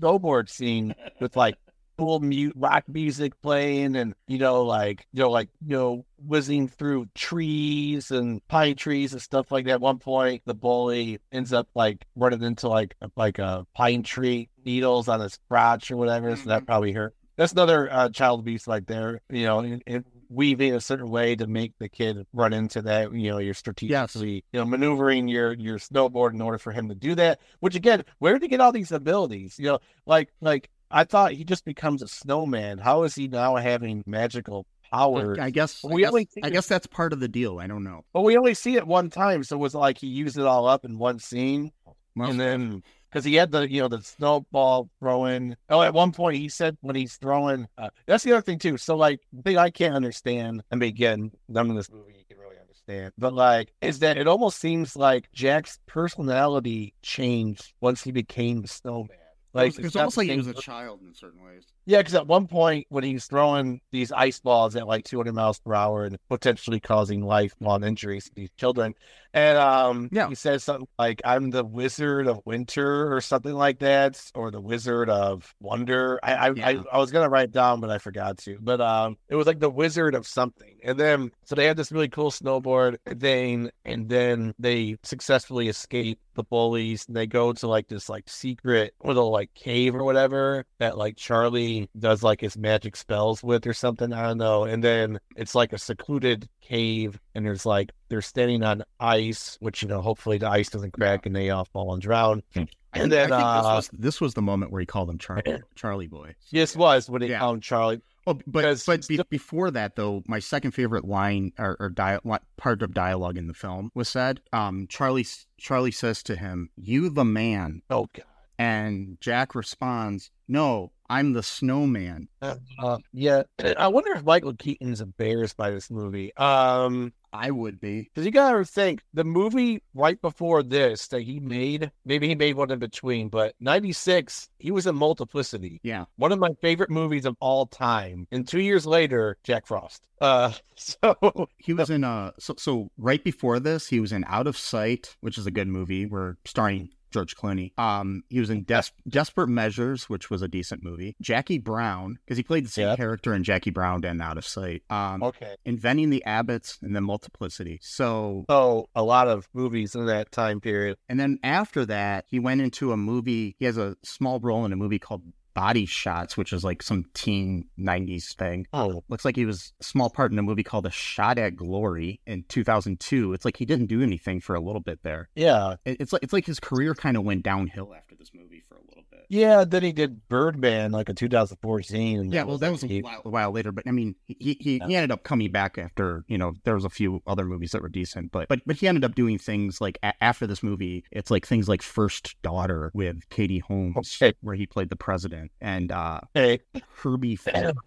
snowboard 0.00 0.48
scene 0.48 0.94
with 1.20 1.36
like 1.36 1.56
cool 1.98 2.20
mute 2.20 2.52
rock 2.56 2.84
music 2.86 3.32
playing 3.42 3.96
and 3.96 4.14
you 4.28 4.38
know 4.38 4.62
like 4.62 5.04
you 5.12 5.20
know 5.20 5.30
like 5.30 5.48
you 5.66 5.76
know 5.76 6.04
whizzing 6.24 6.68
through 6.68 7.06
trees 7.14 8.12
and 8.12 8.46
pine 8.46 8.76
trees 8.76 9.12
and 9.12 9.20
stuff 9.20 9.50
like 9.50 9.64
that. 9.64 9.72
At 9.72 9.80
one 9.80 9.98
point 9.98 10.42
the 10.44 10.54
bully 10.54 11.18
ends 11.32 11.52
up 11.52 11.68
like 11.74 12.06
running 12.14 12.42
into 12.42 12.68
like 12.68 12.94
like 13.16 13.38
a 13.38 13.66
pine 13.74 14.04
tree 14.04 14.48
needles 14.64 15.08
on 15.08 15.20
his 15.20 15.38
crotch 15.48 15.90
or 15.90 15.96
whatever 15.96 16.34
so 16.36 16.48
that 16.48 16.66
probably 16.66 16.92
hurt. 16.92 17.14
That's 17.36 17.52
another 17.52 17.92
uh, 17.92 18.08
child 18.10 18.40
abuse 18.40 18.68
like 18.68 18.86
there 18.86 19.20
you 19.28 19.44
know 19.44 19.60
in, 19.60 19.82
in 19.86 20.04
weaving 20.28 20.74
a 20.74 20.80
certain 20.80 21.10
way 21.10 21.34
to 21.34 21.46
make 21.46 21.72
the 21.78 21.88
kid 21.88 22.26
run 22.32 22.52
into 22.52 22.82
that 22.82 23.12
you 23.12 23.30
know 23.30 23.38
you're 23.38 23.54
strategically 23.54 24.44
you 24.52 24.60
know 24.60 24.64
maneuvering 24.64 25.28
your 25.28 25.52
your 25.54 25.78
snowboard 25.78 26.34
in 26.34 26.40
order 26.40 26.58
for 26.58 26.70
him 26.70 26.88
to 26.88 26.94
do 26.94 27.14
that 27.14 27.40
which 27.60 27.74
again 27.74 28.04
where 28.18 28.34
did 28.34 28.42
he 28.42 28.48
get 28.48 28.60
all 28.60 28.72
these 28.72 28.92
abilities 28.92 29.56
you 29.58 29.66
know 29.66 29.78
like 30.06 30.28
like 30.40 30.70
I 30.90 31.04
thought 31.04 31.32
he 31.32 31.44
just 31.44 31.64
becomes 31.64 32.02
a 32.02 32.08
snowman. 32.08 32.78
How 32.78 33.02
is 33.02 33.14
he 33.14 33.28
now 33.28 33.56
having 33.56 34.02
magical 34.06 34.66
powers? 34.90 35.38
I 35.38 35.50
guess. 35.50 35.82
We 35.84 36.04
I, 36.04 36.08
only 36.08 36.24
guess 36.24 36.34
see 36.34 36.40
I 36.42 36.50
guess 36.50 36.66
that's 36.66 36.86
part 36.86 37.12
of 37.12 37.20
the 37.20 37.28
deal. 37.28 37.58
I 37.58 37.66
don't 37.66 37.84
know. 37.84 38.04
But 38.12 38.22
we 38.22 38.36
only 38.36 38.54
see 38.54 38.76
it 38.76 38.86
one 38.86 39.10
time, 39.10 39.44
so 39.44 39.56
it 39.56 39.60
was 39.60 39.74
like 39.74 39.98
he 39.98 40.06
used 40.06 40.38
it 40.38 40.46
all 40.46 40.66
up 40.66 40.84
in 40.84 40.98
one 40.98 41.18
scene, 41.18 41.72
and 42.16 42.40
then 42.40 42.82
because 43.10 43.24
he 43.24 43.34
had 43.34 43.50
the 43.50 43.70
you 43.70 43.80
know 43.80 43.88
the 43.88 44.02
snowball 44.02 44.88
throwing. 45.00 45.56
Oh, 45.68 45.82
at 45.82 45.94
one 45.94 46.12
point 46.12 46.36
he 46.36 46.48
said 46.48 46.76
when 46.80 46.96
he's 46.96 47.16
throwing. 47.16 47.66
Uh, 47.76 47.90
that's 48.06 48.24
the 48.24 48.32
other 48.32 48.42
thing 48.42 48.58
too. 48.58 48.76
So 48.76 48.96
like 48.96 49.20
the 49.32 49.42
thing 49.42 49.58
I 49.58 49.70
can't 49.70 49.94
understand. 49.94 50.62
and 50.70 50.82
again, 50.82 51.30
none 51.48 51.70
of 51.70 51.76
this 51.76 51.90
movie 51.90 52.14
you 52.18 52.24
can 52.28 52.38
really 52.38 52.58
understand, 52.60 53.12
but 53.18 53.32
like 53.32 53.72
is 53.80 54.00
that 54.00 54.16
it 54.16 54.26
almost 54.26 54.58
seems 54.58 54.96
like 54.96 55.30
Jack's 55.32 55.78
personality 55.86 56.94
changed 57.02 57.72
once 57.80 58.02
he 58.02 58.12
became 58.12 58.62
the 58.62 58.68
snowman. 58.68 59.16
Like 59.54 59.78
it's, 59.78 59.78
it 59.78 59.96
almost 59.96 60.16
like 60.16 60.28
he 60.28 60.36
was 60.36 60.46
a 60.46 60.54
child 60.54 61.00
in 61.02 61.14
certain 61.14 61.42
ways. 61.42 61.64
Yeah, 61.86 61.98
because 61.98 62.14
at 62.14 62.26
one 62.26 62.46
point 62.46 62.86
when 62.90 63.02
he's 63.02 63.24
throwing 63.24 63.80
these 63.90 64.12
ice 64.12 64.40
balls 64.40 64.76
at 64.76 64.86
like 64.86 65.04
200 65.04 65.32
miles 65.32 65.58
per 65.58 65.74
hour 65.74 66.04
and 66.04 66.18
potentially 66.28 66.80
causing 66.80 67.24
lifelong 67.24 67.82
injuries 67.82 68.26
to 68.26 68.34
these 68.34 68.50
children, 68.58 68.94
and 69.34 69.58
um, 69.58 70.08
Yeah. 70.12 70.28
he 70.28 70.34
says 70.34 70.64
something 70.64 70.88
like 70.98 71.20
"I'm 71.24 71.50
the 71.50 71.64
Wizard 71.64 72.26
of 72.26 72.40
Winter" 72.44 73.14
or 73.14 73.20
something 73.20 73.52
like 73.54 73.78
that, 73.80 74.20
or 74.34 74.50
the 74.50 74.60
Wizard 74.60 75.10
of 75.10 75.54
Wonder. 75.60 76.18
I 76.22 76.34
I, 76.34 76.50
Yeah. 76.52 76.68
I, 76.68 76.82
I 76.92 76.98
was 76.98 77.10
gonna 77.10 77.28
write 77.28 77.44
it 77.44 77.52
down, 77.52 77.80
but 77.80 77.90
I 77.90 77.98
forgot 77.98 78.38
to. 78.38 78.58
But 78.60 78.80
um, 78.80 79.16
it 79.28 79.34
was 79.36 79.46
like 79.46 79.60
the 79.60 79.70
Wizard 79.70 80.14
of 80.14 80.26
something, 80.26 80.78
and 80.84 80.98
then 80.98 81.30
so 81.44 81.54
they 81.54 81.66
had 81.66 81.76
this 81.76 81.92
really 81.92 82.08
cool 82.08 82.30
snowboard 82.30 82.96
thing, 83.18 83.70
and 83.84 84.08
then 84.08 84.54
they 84.58 84.96
successfully 85.02 85.68
escape 85.68 86.18
the 86.34 86.42
bullies. 86.44 87.04
And 87.08 87.16
they 87.16 87.26
go 87.26 87.52
to 87.52 87.66
like 87.68 87.88
this 87.88 88.08
like 88.08 88.28
secret 88.28 88.94
little 89.02 89.30
like 89.30 89.52
cave 89.54 89.94
or 89.94 90.04
whatever 90.04 90.64
that 90.78 90.96
like 90.96 91.16
Charlie 91.16 91.88
does 91.98 92.22
like 92.22 92.40
his 92.40 92.56
magic 92.56 92.96
spells 92.96 93.42
with 93.42 93.66
or 93.66 93.72
something. 93.72 94.12
I 94.12 94.22
don't 94.22 94.38
know. 94.38 94.64
And 94.64 94.82
then 94.84 95.18
it's 95.36 95.54
like 95.54 95.72
a 95.72 95.78
secluded 95.78 96.48
cave, 96.60 97.18
and 97.34 97.44
there's 97.44 97.66
like 97.66 97.90
they're 98.08 98.22
standing 98.22 98.62
on 98.62 98.82
ice, 99.00 99.56
which 99.60 99.82
you 99.82 99.88
know 99.88 100.00
hopefully 100.00 100.38
the 100.38 100.48
ice 100.48 100.68
doesn't 100.68 100.92
crack 100.92 101.26
and 101.26 101.34
they 101.36 101.50
all 101.50 101.64
fall 101.66 101.92
and 101.92 102.02
drown. 102.02 102.42
And 102.54 102.68
think, 102.94 103.10
then, 103.10 103.32
I 103.32 103.36
think 103.36 103.46
uh, 103.46 103.56
this, 103.62 103.64
was, 103.90 103.90
this 104.00 104.20
was 104.20 104.34
the 104.34 104.42
moment 104.42 104.72
where 104.72 104.80
he 104.80 104.86
called 104.86 105.10
him 105.10 105.18
Charlie, 105.18 105.42
Charlie 105.74 106.06
Boy. 106.08 106.34
This 106.50 106.74
was 106.74 107.08
when 107.10 107.22
he 107.22 107.28
Yeah. 107.28 107.40
found 107.40 107.62
Charlie. 107.62 108.00
Oh, 108.26 108.38
but 108.46 108.82
but 108.86 109.08
be, 109.08 109.20
before 109.30 109.70
that 109.70 109.96
though, 109.96 110.22
my 110.26 110.38
second 110.38 110.72
favorite 110.72 111.04
line 111.06 111.52
or, 111.58 111.76
or 111.80 111.88
dia- 111.90 112.20
part 112.58 112.82
of 112.82 112.92
dialogue 112.92 113.38
in 113.38 113.46
the 113.46 113.54
film 113.54 113.90
was 113.94 114.08
said. 114.08 114.40
Um, 114.52 114.86
Charlie 114.88 115.26
Charlie 115.58 115.90
says 115.92 116.22
to 116.24 116.36
him, 116.36 116.68
"You 116.76 117.08
the 117.08 117.24
man," 117.24 117.80
Oh 117.88 118.06
god. 118.14 118.24
and 118.58 119.16
Jack 119.22 119.54
responds, 119.54 120.30
"No, 120.46 120.92
I'm 121.08 121.32
the 121.32 121.42
snowman." 121.42 122.28
Uh, 122.42 122.98
yeah, 123.14 123.44
I 123.78 123.88
wonder 123.88 124.12
if 124.12 124.24
Michael 124.24 124.52
Keaton's 124.54 125.00
embarrassed 125.00 125.56
by 125.56 125.70
this 125.70 125.90
movie. 125.90 126.34
Um, 126.36 127.14
I 127.32 127.50
would 127.50 127.80
be. 127.80 128.02
because 128.02 128.24
you 128.24 128.32
gotta 128.32 128.64
think 128.64 129.02
the 129.14 129.24
movie 129.24 129.82
right 129.94 130.20
before 130.20 130.62
this 130.62 131.08
that 131.08 131.22
he 131.22 131.40
made, 131.40 131.90
maybe 132.04 132.28
he 132.28 132.34
made 132.34 132.56
one 132.56 132.70
in 132.70 132.78
between, 132.78 133.28
but 133.28 133.54
'96 133.60 134.48
he 134.58 134.70
was 134.70 134.86
in 134.86 134.94
Multiplicity, 134.94 135.80
Yeah, 135.82 136.04
one 136.16 136.32
of 136.32 136.38
my 136.38 136.50
favorite 136.60 136.90
movies 136.90 137.24
of 137.24 137.36
all 137.40 137.66
time. 137.66 138.26
And 138.32 138.46
two 138.46 138.60
years 138.60 138.86
later, 138.86 139.36
Jack 139.44 139.66
Frost. 139.66 140.08
Uh, 140.20 140.52
so 140.76 141.48
he 141.58 141.72
was 141.72 141.90
in 141.90 142.04
uh. 142.04 142.32
So 142.38 142.54
so 142.58 142.90
right 142.98 143.22
before 143.22 143.60
this, 143.60 143.86
he 143.88 144.00
was 144.00 144.12
in 144.12 144.24
Out 144.26 144.46
of 144.46 144.56
Sight, 144.56 145.16
which 145.20 145.38
is 145.38 145.46
a 145.46 145.50
good 145.50 145.68
movie. 145.68 146.06
We're 146.06 146.36
starring 146.44 146.90
George 147.10 147.36
Clooney. 147.36 147.78
Um, 147.78 148.22
he 148.28 148.40
was 148.40 148.50
in 148.50 148.64
Des- 148.64 148.92
Desperate 149.08 149.48
Measures, 149.48 150.08
which 150.08 150.30
was 150.30 150.42
a 150.42 150.48
decent 150.48 150.82
movie. 150.82 151.16
Jackie 151.20 151.58
Brown, 151.58 152.18
because 152.24 152.36
he 152.36 152.42
played 152.42 152.64
the 152.64 152.70
same 152.70 152.88
Yep. 152.88 152.96
character 152.98 153.34
in 153.34 153.44
Jackie 153.44 153.70
Brown 153.70 154.04
and 154.04 154.20
Out 154.22 154.38
of 154.38 154.44
Sight. 154.46 154.82
Um, 154.90 155.22
okay, 155.22 155.56
Inventing 155.64 156.10
the 156.10 156.22
Abbotts 156.26 156.78
and 156.82 156.94
then 156.94 157.04
Multiplicity. 157.04 157.78
So, 157.82 158.44
so 158.48 158.88
a 158.94 159.02
lot 159.02 159.28
of 159.28 159.48
movies 159.54 159.94
in 159.94 160.06
that 160.06 160.30
time 160.32 160.60
period. 160.60 160.96
and 161.08 161.18
then 161.18 161.38
after 161.42 161.84
that, 161.86 162.24
he 162.28 162.38
went 162.38 162.60
into 162.60 162.92
a 162.92 162.96
movie. 162.96 163.56
He 163.58 163.64
has 163.64 163.76
a 163.78 163.96
small 164.02 164.38
role 164.40 164.64
in 164.64 164.72
a 164.72 164.76
movie 164.76 164.98
called 164.98 165.22
Body 165.58 165.86
Shots, 165.86 166.36
which 166.36 166.52
is 166.52 166.62
like 166.62 166.82
some 166.84 167.04
teen 167.14 167.64
90s 167.76 168.36
thing. 168.36 168.66
Oh, 168.72 169.02
Looks 169.08 169.24
like 169.24 169.34
he 169.34 169.44
was 169.44 169.72
a 169.80 169.84
small 169.84 170.08
part 170.08 170.30
in 170.30 170.38
a 170.38 170.42
movie 170.42 170.62
called 170.62 170.86
A 170.86 170.90
Shot 170.90 171.36
at 171.36 171.56
Glory 171.56 172.20
in 172.28 172.44
2002. 172.48 173.32
It's 173.32 173.44
like 173.44 173.56
he 173.56 173.64
didn't 173.64 173.86
do 173.86 174.00
anything 174.00 174.40
for 174.40 174.54
a 174.54 174.60
little 174.60 174.80
bit 174.80 175.00
there. 175.02 175.28
yeah, 175.34 175.74
It's 175.84 176.12
like 176.12 176.22
it's 176.22 176.32
like 176.32 176.46
his 176.46 176.60
career 176.60 176.94
kind 176.94 177.16
of 177.16 177.24
went 177.24 177.42
downhill 177.42 177.92
after 177.92 178.14
this 178.14 178.30
movie 178.32 178.62
for 178.68 178.76
a 178.76 178.82
little 178.88 179.02
bit. 179.10 179.17
Yeah. 179.28 179.64
Then 179.64 179.82
he 179.82 179.92
did 179.92 180.28
Birdman 180.28 180.92
like 180.92 181.08
in 181.08 181.14
2014. 181.14 182.30
Yeah, 182.32 182.44
well, 182.44 182.58
that 182.58 182.70
was 182.70 182.84
a 182.84 183.00
while, 183.02 183.22
a 183.24 183.28
while 183.28 183.50
later, 183.50 183.72
but 183.72 183.86
I 183.86 183.90
mean, 183.90 184.14
he 184.26 184.36
he, 184.40 184.56
he 184.60 184.78
he 184.86 184.96
ended 184.96 185.10
up 185.10 185.22
coming 185.22 185.50
back 185.52 185.78
after 185.78 186.24
you 186.28 186.38
know 186.38 186.54
there 186.64 186.74
was 186.74 186.84
a 186.84 186.90
few 186.90 187.22
other 187.26 187.44
movies 187.44 187.72
that 187.72 187.82
were 187.82 187.88
decent, 187.88 188.32
but 188.32 188.48
but 188.48 188.60
but 188.66 188.76
he 188.76 188.88
ended 188.88 189.04
up 189.04 189.14
doing 189.14 189.38
things 189.38 189.80
like 189.80 189.98
a- 190.02 190.14
after 190.22 190.46
this 190.46 190.62
movie, 190.62 191.04
it's 191.12 191.30
like 191.30 191.46
things 191.46 191.68
like 191.68 191.82
First 191.82 192.40
Daughter 192.42 192.90
with 192.94 193.28
Katie 193.30 193.58
Holmes, 193.60 194.16
Okay. 194.20 194.34
where 194.40 194.54
he 194.54 194.66
played 194.66 194.88
the 194.90 194.96
president, 194.96 195.50
and 195.60 195.92
uh 195.92 196.20
Hey, 196.34 196.60
Herbie 197.02 197.38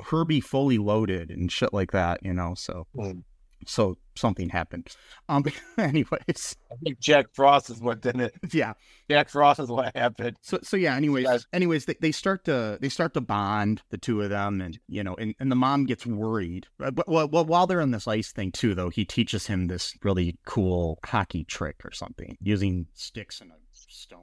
Herbie 0.06 0.42
Fully 0.42 0.78
Loaded 0.78 1.30
and 1.30 1.52
shit 1.52 1.74
like 1.74 1.92
that, 1.92 2.24
you 2.24 2.34
know. 2.34 2.54
So 2.56 2.88
Mm. 2.96 3.24
So 3.66 3.98
something 4.16 4.50
happened. 4.50 4.88
Um, 5.30 5.44
anyways, 5.78 6.56
I 6.72 6.76
think 6.84 7.00
Jack 7.00 7.28
Frost 7.34 7.70
is 7.70 7.80
what 7.82 8.02
did 8.02 8.20
it. 8.20 8.34
yeah. 8.52 8.74
Jack 9.10 9.30
Frost 9.30 9.60
is 9.60 9.70
what 9.70 9.96
happened. 9.96 10.38
So 10.42 10.60
so 10.64 10.78
yeah. 10.78 10.96
Anyways, 10.96 11.26
Guys- 11.26 11.48
anyways, 11.54 11.86
they, 11.86 11.96
they 12.02 12.12
start 12.12 12.46
to 12.46 12.78
they 12.82 12.90
start 12.90 13.14
to 13.16 13.22
bond 13.22 13.82
the 13.90 13.98
two 13.98 14.22
of 14.22 14.30
them, 14.30 14.62
and 14.62 14.80
you 14.88 15.04
know, 15.04 15.16
and, 15.16 15.36
and 15.40 15.52
the 15.52 15.56
mom 15.56 15.86
gets 15.86 16.06
worried. 16.06 16.68
Uh, 16.84 16.92
But 16.92 17.08
well, 17.08 17.28
well, 17.30 17.46
while 17.46 17.68
they're 17.68 17.82
on 17.82 17.92
this 17.92 18.08
ice 18.08 18.32
thing 18.32 18.52
too, 18.52 18.76
though, 18.76 18.90
he 18.90 19.06
teaches 19.06 19.48
him 19.48 19.68
this 19.68 19.96
really 20.04 20.38
cool 20.46 21.00
hockey 21.06 21.44
trick 21.44 21.78
or 21.86 21.92
something 21.92 22.38
using 22.42 22.88
sticks 22.94 23.42
and 23.42 23.52
a 23.52 23.56
stone. 23.72 24.20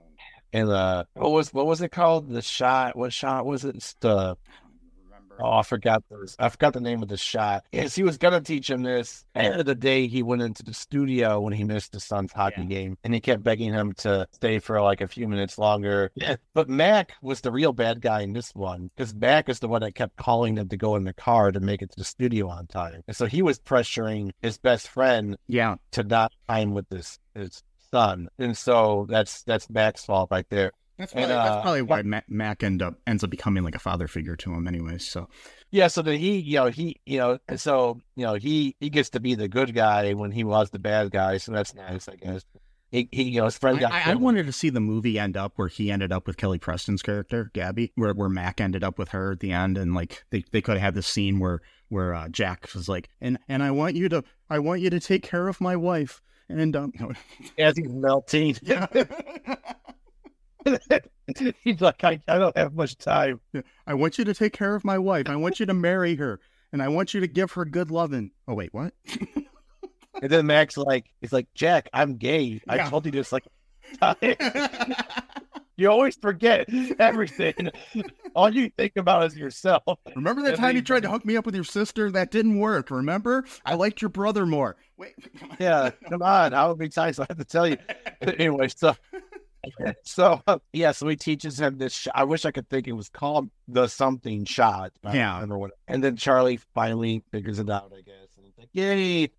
And 0.52 0.70
uh, 0.70 1.04
what 1.14 1.32
was 1.32 1.52
what 1.52 1.66
was 1.66 1.82
it 1.82 1.90
called? 1.92 2.30
The 2.30 2.40
shot. 2.40 2.96
What 2.96 3.12
shot 3.12 3.44
was 3.44 3.64
it? 3.66 3.94
The 4.00 4.08
remember. 4.08 4.38
Oh, 5.40 5.58
I 5.58 5.62
forgot 5.62 6.02
the 6.08 6.34
I 6.38 6.48
forgot 6.48 6.72
the 6.72 6.80
name 6.80 7.02
of 7.02 7.08
the 7.08 7.16
shot. 7.16 7.64
Yes, 7.72 7.94
he 7.94 8.02
was 8.02 8.18
gonna 8.18 8.40
teach 8.40 8.68
him 8.70 8.82
this. 8.82 9.24
And 9.34 9.46
the 9.46 9.50
end 9.52 9.60
of 9.60 9.66
the 9.66 9.74
day 9.74 10.06
he 10.06 10.22
went 10.22 10.42
into 10.42 10.62
the 10.62 10.74
studio 10.74 11.40
when 11.40 11.52
he 11.52 11.64
missed 11.64 11.92
his 11.92 12.04
son's 12.04 12.32
hockey 12.32 12.62
Yeah. 12.62 12.66
game, 12.66 12.98
and 13.04 13.14
he 13.14 13.20
kept 13.20 13.42
begging 13.42 13.72
him 13.72 13.92
to 13.98 14.26
stay 14.32 14.58
for 14.58 14.80
like 14.82 15.00
a 15.00 15.08
few 15.08 15.28
minutes 15.28 15.58
longer. 15.58 16.10
But 16.54 16.68
Mac 16.68 17.12
was 17.22 17.40
the 17.40 17.52
real 17.52 17.72
bad 17.72 18.00
guy 18.00 18.22
in 18.22 18.32
this 18.32 18.50
one 18.54 18.90
because 18.96 19.14
Mac 19.14 19.48
is 19.48 19.60
the 19.60 19.68
one 19.68 19.80
that 19.82 19.94
kept 19.94 20.16
calling 20.16 20.54
them 20.54 20.68
to 20.68 20.76
go 20.76 20.96
in 20.96 21.04
the 21.04 21.12
car 21.14 21.52
to 21.52 21.60
make 21.60 21.82
it 21.82 21.90
to 21.90 21.96
the 21.98 22.04
studio 22.04 22.48
on 22.48 22.66
time, 22.66 23.02
and 23.06 23.16
so 23.16 23.26
he 23.26 23.42
was 23.42 23.58
pressuring 23.58 24.30
his 24.42 24.58
best 24.58 24.88
friend 24.88 25.36
Yeah, 25.46 25.76
to 25.92 26.02
not 26.02 26.32
time 26.48 26.74
with 26.74 26.88
this 26.88 27.18
his 27.34 27.62
son, 27.90 28.28
and 28.38 28.56
so 28.56 29.06
that's 29.08 29.42
that's 29.44 29.70
Mac's 29.70 30.04
fault 30.04 30.28
right 30.30 30.46
there. 30.50 30.72
That's 30.98 31.12
And, 31.12 31.26
probably, 31.26 31.36
uh, 31.36 31.44
that's 31.44 31.62
probably 31.62 31.82
why 31.82 32.02
Mac, 32.02 32.28
Mac 32.28 32.62
end 32.64 32.82
up 32.82 32.96
ends 33.06 33.22
up 33.22 33.30
becoming 33.30 33.62
like 33.62 33.76
a 33.76 33.78
father 33.78 34.08
figure 34.08 34.34
to 34.36 34.52
him, 34.52 34.66
anyways. 34.66 35.08
So 35.08 35.28
Yeah, 35.70 35.86
so 35.86 36.02
then 36.02 36.18
he, 36.18 36.38
you 36.38 36.56
know, 36.56 36.66
he, 36.66 37.00
you 37.06 37.18
know, 37.18 37.38
so 37.56 38.00
you 38.16 38.26
know, 38.26 38.34
he 38.34 38.74
he 38.80 38.90
gets 38.90 39.10
to 39.10 39.20
be 39.20 39.36
the 39.36 39.48
good 39.48 39.74
guy 39.74 40.12
when 40.14 40.32
he 40.32 40.42
was 40.42 40.70
the 40.70 40.80
bad 40.80 41.12
guy, 41.12 41.38
so 41.38 41.52
that's 41.52 41.74
nice, 41.74 42.08
I 42.08 42.16
guess. 42.16 42.44
He, 42.90 43.08
he 43.12 43.24
you 43.24 43.40
know, 43.40 43.44
his 43.44 43.56
friend 43.56 43.76
I, 43.76 43.80
got 43.80 43.92
I, 43.92 44.12
I 44.12 44.14
wanted 44.16 44.46
to 44.46 44.52
see 44.52 44.70
the 44.70 44.80
movie 44.80 45.18
end 45.18 45.36
up 45.36 45.52
where 45.56 45.68
he 45.68 45.92
ended 45.92 46.10
up 46.10 46.26
with 46.26 46.36
Kelly 46.36 46.58
Preston's 46.58 47.02
character 47.02 47.50
Gabby, 47.54 47.92
where 47.94 48.12
where 48.12 48.28
Mac 48.28 48.60
ended 48.60 48.82
up 48.82 48.98
with 48.98 49.10
her 49.10 49.32
at 49.32 49.40
the 49.40 49.52
end, 49.52 49.78
and 49.78 49.94
like 49.94 50.24
they, 50.30 50.42
they 50.50 50.60
could 50.60 50.78
have 50.78 50.82
had 50.82 50.94
this 50.94 51.06
scene 51.06 51.38
where 51.38 51.60
where 51.90 52.12
uh, 52.12 52.28
Jack 52.28 52.68
was 52.74 52.88
like, 52.88 53.08
and 53.20 53.38
and 53.48 53.62
I 53.62 53.70
want 53.70 53.94
you 53.94 54.08
to 54.08 54.24
I 54.50 54.58
want 54.58 54.80
you 54.80 54.90
to 54.90 54.98
take 54.98 55.22
care 55.22 55.46
of 55.46 55.60
my 55.60 55.76
wife, 55.76 56.20
and 56.48 56.74
um, 56.74 56.92
as 57.58 57.76
he's 57.76 57.92
melting. 57.92 58.56
he's 61.64 61.80
like, 61.80 62.02
I, 62.04 62.20
I 62.28 62.38
don't 62.38 62.56
have 62.56 62.74
much 62.74 62.96
time. 62.98 63.40
I 63.86 63.94
want 63.94 64.18
you 64.18 64.24
to 64.24 64.34
take 64.34 64.52
care 64.52 64.74
of 64.74 64.84
my 64.84 64.98
wife. 64.98 65.28
I 65.28 65.36
want 65.36 65.60
you 65.60 65.66
to 65.66 65.74
marry 65.74 66.14
her, 66.16 66.40
and 66.72 66.82
I 66.82 66.88
want 66.88 67.14
you 67.14 67.20
to 67.20 67.26
give 67.26 67.52
her 67.52 67.64
good 67.64 67.90
loving. 67.90 68.30
Oh 68.46 68.54
wait, 68.54 68.72
what? 68.72 68.92
And 70.20 70.30
then 70.32 70.46
Max 70.46 70.76
like, 70.76 71.06
he's 71.20 71.32
like, 71.32 71.46
Jack, 71.54 71.88
I'm 71.92 72.16
gay. 72.16 72.60
I 72.68 72.76
Yeah. 72.76 72.90
told 72.90 73.06
you 73.06 73.12
this 73.12 73.30
like. 73.30 73.44
you 75.76 75.88
always 75.88 76.16
forget 76.16 76.68
everything. 76.98 77.70
All 78.34 78.52
you 78.52 78.68
think 78.76 78.96
about 78.96 79.26
is 79.26 79.36
yourself. 79.36 79.82
Remember 80.16 80.42
that 80.42 80.54
At 80.54 80.58
time 80.58 80.74
you 80.74 80.82
tried 80.82 81.04
to 81.04 81.08
hook 81.10 81.24
me 81.24 81.36
up 81.36 81.46
with 81.46 81.54
your 81.54 81.62
sister? 81.64 82.10
That 82.10 82.32
didn't 82.32 82.58
work. 82.58 82.90
Remember? 82.90 83.44
I 83.64 83.74
liked 83.74 84.02
your 84.02 84.08
brother 84.08 84.44
more. 84.44 84.76
Wait. 84.96 85.14
Yeah, 85.60 85.90
come 86.10 86.22
on. 86.22 86.50
How 86.52 86.74
many 86.74 86.90
times 86.90 87.16
do 87.16 87.22
I 87.22 87.26
have 87.28 87.38
to 87.38 87.44
tell 87.44 87.68
you? 87.68 87.76
anyway, 88.20 88.68
so 88.74 88.96
so 90.04 90.40
uh, 90.46 90.58
yeah, 90.72 90.92
so 90.92 91.08
he 91.08 91.16
teaches 91.16 91.58
him 91.60 91.78
this. 91.78 91.92
Sh- 91.92 92.08
I 92.14 92.24
wish 92.24 92.44
I 92.44 92.50
could 92.50 92.68
think 92.68 92.86
it 92.88 92.92
was 92.92 93.08
called 93.08 93.50
the 93.66 93.86
something 93.88 94.44
shot. 94.44 94.92
but 95.02 95.10
I 95.10 95.12
don't 95.12 95.20
Yeah. 95.20 95.34
remember 95.34 95.58
what. 95.58 95.70
And 95.88 96.02
then 96.02 96.16
Charlie 96.16 96.58
finally 96.74 97.22
figures 97.32 97.58
it 97.58 97.68
out. 97.70 97.92
I 97.96 98.00
guess. 98.02 98.14
And 98.36 98.46
it's 98.46 98.58
like, 98.58 98.68
yay! 98.72 99.30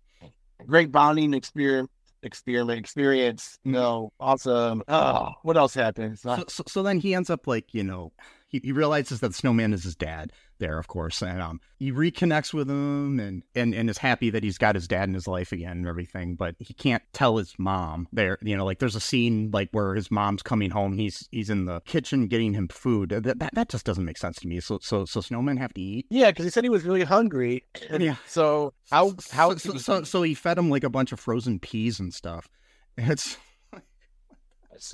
Great 0.66 0.92
bonding 0.92 1.34
experience. 1.34 1.88
Experiment 2.22 2.78
experience. 2.78 3.58
Mm-hmm. 3.60 3.72
No, 3.72 4.12
awesome. 4.20 4.82
Oh, 4.88 5.30
what 5.42 5.56
else 5.56 5.72
happens? 5.72 6.20
So, 6.20 6.44
so, 6.48 6.64
so 6.68 6.82
then 6.82 7.00
he 7.00 7.14
ends 7.14 7.30
up 7.30 7.46
like 7.46 7.72
you 7.72 7.82
know 7.82 8.12
he, 8.50 8.60
he 8.62 8.72
realizes 8.72 9.20
that 9.20 9.28
the 9.28 9.34
snowman 9.34 9.72
is 9.72 9.84
his 9.84 9.96
dad 9.96 10.32
there 10.58 10.78
of 10.78 10.88
course 10.88 11.22
and 11.22 11.40
um 11.40 11.58
he 11.78 11.90
reconnects 11.90 12.52
with 12.52 12.68
him 12.68 13.18
and, 13.18 13.42
and 13.54 13.74
and 13.74 13.88
is 13.88 13.96
happy 13.96 14.28
that 14.28 14.44
he's 14.44 14.58
got 14.58 14.74
his 14.74 14.86
dad 14.86 15.08
in 15.08 15.14
his 15.14 15.26
life 15.26 15.52
again 15.52 15.78
and 15.78 15.86
everything 15.86 16.34
but 16.34 16.54
he 16.58 16.74
can't 16.74 17.02
tell 17.14 17.38
his 17.38 17.54
mom 17.58 18.06
there 18.12 18.36
you 18.42 18.54
know 18.54 18.64
like 18.66 18.78
there's 18.78 18.96
a 18.96 19.00
scene 19.00 19.50
like 19.52 19.70
where 19.72 19.94
his 19.94 20.10
mom's 20.10 20.42
coming 20.42 20.70
home 20.70 20.98
he's 20.98 21.26
he's 21.30 21.48
in 21.48 21.64
the 21.64 21.80
kitchen 21.86 22.26
getting 22.26 22.52
him 22.52 22.68
food 22.68 23.08
that 23.08 23.38
that, 23.38 23.54
that 23.54 23.68
just 23.70 23.86
doesn't 23.86 24.04
make 24.04 24.18
sense 24.18 24.36
to 24.36 24.46
me 24.46 24.60
so 24.60 24.78
so 24.82 25.06
so 25.06 25.20
snowmen 25.20 25.58
have 25.58 25.72
to 25.72 25.80
eat 25.80 26.06
yeah, 26.10 26.30
because 26.30 26.44
he 26.44 26.50
said 26.50 26.64
he 26.64 26.70
was 26.70 26.84
really 26.84 27.04
hungry. 27.04 27.64
Yeah. 27.98 28.16
So 28.26 28.74
how 28.90 29.14
how 29.30 29.54
so, 29.56 29.72
so, 29.72 29.78
so 29.78 30.02
so 30.04 30.22
he 30.22 30.34
fed 30.34 30.58
him 30.58 30.70
like 30.70 30.84
a 30.84 30.90
bunch 30.90 31.12
of 31.12 31.20
frozen 31.20 31.58
peas 31.58 32.00
and 32.00 32.12
stuff 32.12 32.48
it's 32.96 33.36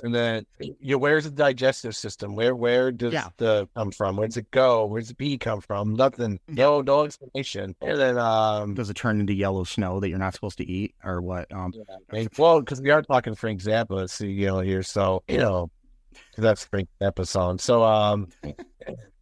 And 0.03 0.13
then, 0.13 0.45
you 0.59 0.75
know, 0.81 0.97
where's 0.97 1.23
the 1.25 1.31
digestive 1.31 1.95
system? 1.95 2.35
Where 2.35 2.55
where 2.55 2.91
does 2.91 3.13
Yeah. 3.13 3.29
the 3.37 3.67
come 3.75 3.91
from? 3.91 4.15
Where 4.17 4.27
does 4.27 4.37
it 4.37 4.51
go? 4.51 4.85
Where's 4.85 5.07
the 5.09 5.15
pee 5.15 5.37
come 5.37 5.61
from? 5.61 5.93
Nothing. 5.93 6.39
No, 6.47 6.81
no 6.81 7.03
explanation. 7.05 7.75
And 7.81 7.97
then, 7.99 8.17
um, 8.17 8.73
does 8.73 8.89
it 8.89 8.95
turn 8.95 9.19
into 9.19 9.33
yellow 9.33 9.63
snow 9.63 9.99
that 9.99 10.09
you're 10.09 10.17
not 10.19 10.33
supposed 10.33 10.57
to 10.59 10.65
eat 10.69 10.93
or 11.03 11.21
what 11.21 11.51
um 11.53 11.73
I 12.11 12.15
mean, 12.15 12.29
well, 12.37 12.59
because 12.59 12.81
we 12.81 12.89
are 12.91 13.01
talking 13.01 13.35
Frank 13.35 13.61
Zappa, 13.61 14.09
know, 14.47 14.59
here, 14.59 14.83
so 14.83 15.23
you 15.27 15.37
know, 15.37 15.69
that's 16.37 16.65
Frank 16.65 16.89
Zappa 17.01 17.27
song. 17.27 17.59
So, 17.59 17.83
um, 17.83 18.27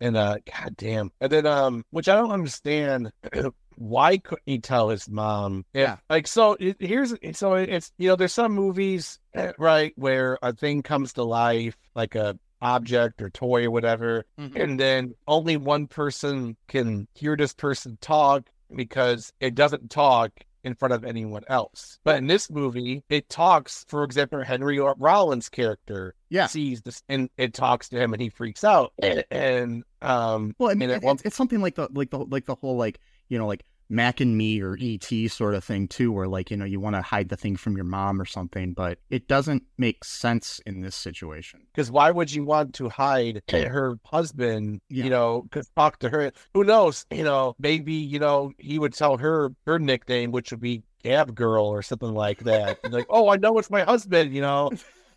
and 0.01 0.17
uh, 0.17 0.37
god 0.45 0.75
damn, 0.77 1.11
and 1.21 1.31
then 1.31 1.45
um, 1.45 1.83
which 1.91 2.07
I 2.09 2.15
don't 2.15 2.31
understand. 2.31 3.11
Why 3.77 4.17
couldn't 4.17 4.43
he 4.45 4.59
tell 4.59 4.89
his 4.89 5.09
mom? 5.09 5.65
Yeah. 5.73 5.97
like 6.09 6.27
so. 6.27 6.57
It, 6.59 6.77
here's 6.79 7.13
so 7.33 7.53
it's 7.55 7.91
you 7.97 8.09
know 8.09 8.15
there's 8.15 8.33
some 8.33 8.51
movies 8.53 9.19
eh, 9.33 9.51
right 9.57 9.93
where 9.95 10.37
a 10.41 10.53
thing 10.53 10.81
comes 10.83 11.13
to 11.13 11.23
life 11.23 11.77
like 11.95 12.15
a 12.15 12.37
object 12.61 13.21
or 13.21 13.29
toy 13.29 13.65
or 13.65 13.71
whatever, 13.71 14.25
and 14.37 14.79
then 14.79 15.13
only 15.27 15.57
one 15.57 15.87
person 15.87 16.55
can 16.67 17.07
hear 17.13 17.35
this 17.35 17.53
person 17.53 17.97
talk 18.01 18.49
because 18.75 19.31
it 19.39 19.53
doesn't 19.55 19.91
talk 19.91 20.31
in 20.63 20.73
front 20.73 20.91
of 20.95 21.05
anyone 21.05 21.43
else. 21.47 21.99
But 22.03 22.17
in 22.17 22.25
this 22.25 22.49
movie, 22.49 23.03
it 23.07 23.29
talks. 23.29 23.85
For 23.87 24.03
example, 24.03 24.41
Henry 24.43 24.79
Rollins' 24.79 25.47
character 25.49 26.15
yeah 26.29 26.47
sees 26.47 26.81
this 26.81 27.03
and 27.07 27.29
it 27.37 27.53
talks 27.53 27.89
to 27.89 27.99
him, 28.01 28.13
and 28.13 28.21
he 28.21 28.29
freaks 28.29 28.63
out. 28.63 28.91
And, 28.97 29.23
and 29.29 29.83
um, 30.01 30.55
Well, 30.57 30.71
I 30.71 30.73
mean, 30.73 30.89
And 30.89 30.93
at 30.93 31.03
it- 31.03 31.05
one- 31.05 31.15
it's, 31.17 31.25
it's 31.25 31.35
something 31.35 31.61
like 31.61 31.75
the 31.75 31.87
like 31.93 32.09
the 32.09 32.17
like 32.19 32.45
the 32.45 32.55
whole 32.55 32.77
like 32.77 32.99
you 33.29 33.37
know 33.37 33.47
like 33.47 33.65
Mac 33.89 34.19
and 34.19 34.35
Me 34.35 34.61
or 34.61 34.77
ET 34.81 35.05
sort 35.29 35.53
of 35.53 35.63
thing 35.63 35.87
too, 35.87 36.11
where 36.11 36.27
like 36.27 36.49
you 36.49 36.57
know 36.57 36.65
you 36.65 36.79
want 36.79 36.95
to 36.95 37.01
hide 37.01 37.29
the 37.29 37.37
thing 37.37 37.55
from 37.55 37.75
your 37.75 37.85
mom 37.85 38.19
or 38.19 38.25
something, 38.25 38.73
but 38.73 38.99
it 39.09 39.27
doesn't 39.27 39.63
make 39.77 40.03
sense 40.03 40.59
in 40.65 40.81
this 40.81 40.95
situation. 40.95 41.61
because 41.71 41.91
why 41.91 42.09
would 42.11 42.33
you 42.33 42.43
want 42.43 42.73
to 42.75 42.89
hide 42.89 43.43
her 43.51 43.99
husband? 44.05 44.81
Yeah. 44.89 45.03
You 45.03 45.09
know, 45.11 45.41
because 45.43 45.69
talk 45.75 45.99
to 45.99 46.09
her. 46.09 46.31
Who 46.53 46.63
knows? 46.63 47.05
You 47.11 47.23
know, 47.23 47.55
maybe 47.59 47.93
you 47.93 48.19
know 48.19 48.51
he 48.57 48.79
would 48.79 48.93
tell 48.93 49.17
her 49.17 49.51
her 49.65 49.77
nickname, 49.77 50.31
which 50.31 50.51
would 50.51 50.61
be 50.61 50.83
Gab 51.03 51.35
Girl 51.35 51.65
or 51.65 51.83
something 51.83 52.13
like 52.13 52.39
that. 52.39 52.79
Like, 52.91 53.05
oh, 53.09 53.29
I 53.29 53.37
know 53.37 53.57
it's 53.59 53.69
my 53.69 53.83
husband. 53.83 54.33
You 54.33 54.41
know, 54.41 54.71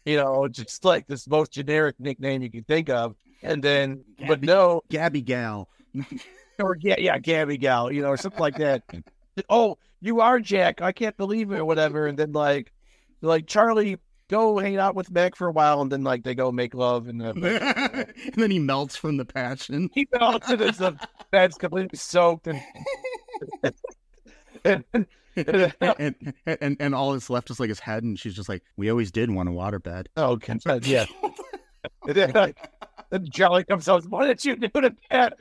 you 0.04 0.16
know, 0.18 0.46
just 0.46 0.84
like 0.84 1.06
this 1.06 1.26
most 1.26 1.52
generic 1.52 1.96
nickname 1.98 2.42
you 2.42 2.50
can 2.50 2.64
think 2.64 2.90
of. 2.90 3.16
And 3.42 3.62
then, 3.62 4.04
but 4.26 4.42
no, 4.42 4.82
Gabby 4.90 5.22
Gal. 5.22 5.68
or 6.58 6.76
yeah, 6.80 6.96
yeah, 6.98 7.18
Gabby 7.18 7.56
Gal, 7.56 7.92
you 7.92 8.02
know, 8.02 8.08
or 8.08 8.16
something 8.16 8.40
like 8.40 8.56
that. 8.56 8.82
oh, 9.48 9.78
you 10.00 10.20
are 10.20 10.40
Jack. 10.40 10.80
I 10.82 10.92
can't 10.92 11.16
believe 11.16 11.50
it, 11.52 11.58
or 11.58 11.64
whatever. 11.64 12.06
And 12.06 12.18
then 12.18 12.32
like, 12.32 12.72
like 13.20 13.46
Charlie, 13.46 13.98
go 14.28 14.58
hang 14.58 14.76
out 14.76 14.94
with 14.94 15.10
Mac 15.10 15.36
for 15.36 15.48
a 15.48 15.52
while, 15.52 15.80
and 15.80 15.90
then 15.90 16.04
like 16.04 16.24
they 16.24 16.34
go 16.34 16.52
make 16.52 16.74
love, 16.74 17.08
and 17.08 17.20
the 17.20 17.30
uh, 17.30 18.04
and 18.24 18.34
then 18.34 18.50
he 18.50 18.58
melts 18.58 18.96
from 18.96 19.16
the 19.16 19.24
passion. 19.24 19.90
he 19.94 20.06
melts 20.12 20.48
and 20.48 20.60
his 20.60 20.82
bed's 21.30 21.56
uh, 21.56 21.58
completely 21.58 21.98
soaked, 21.98 22.46
and 22.46 22.62
and, 24.64 24.84
and, 25.36 26.34
and- 26.46 26.76
and, 26.80 26.94
all 26.94 27.12
that's 27.12 27.30
left 27.30 27.50
is 27.50 27.60
like 27.60 27.68
his 27.68 27.80
head, 27.80 28.02
and 28.02 28.18
she's 28.18 28.34
just 28.34 28.48
like, 28.48 28.62
"We 28.76 28.90
always 28.90 29.10
did 29.10 29.30
want 29.30 29.48
a 29.48 29.52
waterbed." 29.52 30.06
oh, 30.16 30.36
God, 30.36 30.86
yeah. 30.86 31.06
And 32.06 32.16
then, 32.16 32.32
like, 32.32 32.58
then 33.10 33.30
Charlie 33.30 33.64
comes 33.64 33.88
out. 33.88 34.04
Why 34.06 34.26
did 34.26 34.44
you 34.44 34.56
do 34.56 34.68
to 34.68 34.94
that? 35.10 35.38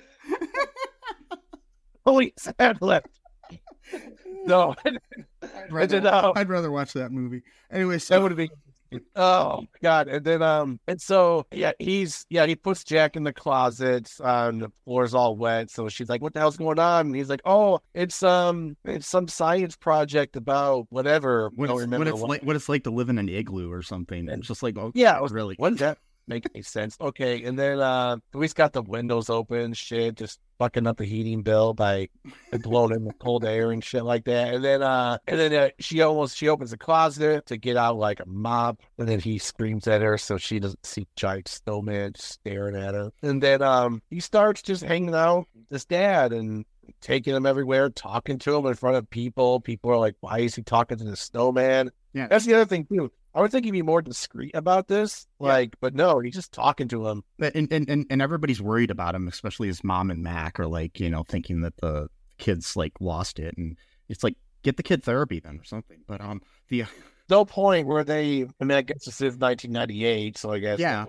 Holy 2.08 2.34
sad 2.38 2.82
left. 2.82 3.08
No, 4.46 4.76
I'd 4.86 5.00
rather, 5.72 6.08
uh, 6.08 6.32
I'd 6.36 6.48
rather 6.48 6.72
watch 6.72 6.94
that 6.94 7.12
movie. 7.12 7.42
Anyway, 7.70 7.98
so 7.98 8.14
That 8.16 8.22
would 8.24 8.38
be. 8.38 8.50
Oh 9.14 9.64
God! 9.84 10.08
And 10.08 10.24
then 10.26 10.42
um, 10.42 10.80
and 10.88 11.02
so 11.02 11.46
yeah, 11.52 11.74
he's 11.80 12.26
yeah, 12.30 12.46
he 12.46 12.56
puts 12.56 12.86
Jack 12.86 13.18
in 13.18 13.24
the 13.26 13.34
closet. 13.34 14.10
Um, 14.22 14.60
the 14.60 14.72
floor's 14.86 15.14
all 15.14 15.36
wet, 15.36 15.70
so 15.70 15.90
she's 15.90 16.08
like, 16.08 16.22
"What 16.22 16.34
the 16.34 16.40
hell's 16.40 16.56
going 16.56 16.80
on?" 16.80 17.08
And 17.08 17.16
he's 17.16 17.30
like, 17.30 17.42
"Oh, 17.44 17.80
it's 17.94 18.24
um, 18.24 18.78
it's 18.86 19.08
some 19.08 19.28
science 19.28 19.76
project 19.76 20.38
about 20.38 20.86
whatever." 20.90 21.50
what 21.56 21.70
it's, 21.70 21.80
remember 21.82 22.06
what 22.06 22.08
it's 22.08 22.22
like, 22.22 22.44
what 22.44 22.56
it's 22.56 22.70
like 22.70 22.86
to 22.86 22.92
live 22.92 23.10
in 23.10 23.18
an 23.18 23.28
igloo 23.28 23.70
or 23.70 23.82
something. 23.82 24.30
And 24.30 24.40
It's 24.40 24.48
just 24.48 24.64
like, 24.64 24.78
oh, 24.78 24.94
Yeah, 24.96 25.18
it 25.18 25.22
was- 25.22 25.34
really. 25.34 25.56
What 25.58 25.72
does 25.72 25.80
that 25.80 25.98
make 26.28 26.46
any 26.54 26.62
sense? 26.62 26.98
Okay, 27.00 27.44
and 27.44 27.58
then 27.58 27.80
uh, 27.80 28.18
Luis 28.34 28.54
got 28.54 28.74
the 28.74 28.82
windows 28.82 29.30
open, 29.30 29.74
shit, 29.74 30.16
just 30.16 30.40
fucking 30.60 30.88
up 30.88 30.98
the 30.98 31.06
heating 31.06 31.44
bill 31.44 31.74
by 31.74 32.10
blowing 32.62 32.96
in 32.96 33.06
the 33.06 33.14
cold 33.14 33.46
air 33.46 33.72
and 33.72 33.84
shit 33.84 34.04
like 34.04 34.26
that. 34.26 34.56
And 34.56 34.64
then 34.64 34.82
uh, 34.82 35.18
and 35.28 35.40
then 35.40 35.54
uh, 35.54 35.70
she 35.80 36.02
almost 36.02 36.38
she 36.38 36.50
opens 36.50 36.72
the 36.72 36.78
closet 36.78 37.46
to 37.48 37.58
get 37.58 37.78
out 37.78 37.98
like 37.98 38.20
a 38.20 38.26
mop, 38.28 38.82
and 38.98 39.08
then 39.08 39.20
he 39.20 39.38
screams 39.38 39.88
at 39.88 40.02
her 40.02 40.18
so 40.18 40.38
she 40.38 40.60
doesn't 40.60 40.86
see 40.86 41.08
giant 41.16 41.48
snowman 41.48 42.14
staring 42.16 42.76
at 42.76 42.94
her. 42.94 43.12
And 43.22 43.42
then 43.42 43.62
um, 43.62 44.02
he 44.10 44.20
starts 44.20 44.62
just 44.62 44.84
hanging 44.84 45.16
out 45.16 45.48
with 45.56 45.70
his 45.70 45.86
dad 45.86 46.34
and. 46.34 46.66
Taking 47.02 47.36
him 47.36 47.46
everywhere, 47.46 47.90
talking 47.90 48.40
to 48.40 48.56
him 48.56 48.66
in 48.66 48.74
front 48.74 48.96
of 48.96 49.10
people. 49.10 49.60
People 49.60 49.92
are 49.92 49.98
like, 49.98 50.16
"Why 50.22 50.40
is 50.40 50.56
he 50.56 50.64
talking 50.64 50.98
to 50.98 51.04
the 51.04 51.18
snowman?" 51.18 51.92
Yeah. 52.14 52.28
That's 52.28 52.46
the 52.46 52.54
other 52.54 52.66
thing 52.66 52.86
too. 52.86 53.12
I 53.38 53.42
would 53.42 53.52
think 53.52 53.66
he'd 53.66 53.72
be 53.72 53.84
more 53.84 54.02
discreet 54.02 54.56
about 54.56 54.88
this. 54.88 55.28
Yeah. 55.40 55.48
Like, 55.48 55.76
but 55.80 55.94
no, 55.94 56.20
he's 56.20 56.34
just 56.34 56.52
talking 56.52 56.88
to 56.88 57.08
him. 57.08 57.24
and, 57.40 57.72
and 57.72 57.88
and 57.88 58.06
and 58.10 58.20
everybody's 58.20 58.60
worried 58.60 58.90
about 58.90 59.14
him, 59.14 59.28
especially 59.28 59.68
his 59.68 59.84
mom 59.84 60.10
and 60.10 60.24
Mac 60.24 60.60
are 60.60 60.66
like, 60.66 61.00
you 61.00 61.08
know, 61.08 61.24
thinking 61.24 61.62
that 61.62 61.78
the 61.78 62.10
kids 62.40 62.76
like 62.76 62.94
lost 63.00 63.38
it, 63.38 63.56
and 63.56 63.78
it's 64.10 64.24
like 64.24 64.38
get 64.64 64.76
the 64.76 64.82
kid 64.82 65.04
therapy 65.04 65.40
then 65.40 65.60
or 65.60 65.64
something. 65.64 66.00
But 66.08 66.20
um, 66.20 66.42
the 66.70 66.86
No 67.30 67.46
point 67.46 67.86
where 67.86 68.04
they. 68.04 68.48
I 68.60 68.64
mean, 68.64 68.76
I 68.76 68.82
guess 68.82 69.06
this 69.06 69.22
is 69.22 69.38
1998, 69.38 70.36
so 70.36 70.52
I 70.52 70.58
guess 70.58 70.80
Yeah. 70.80 71.06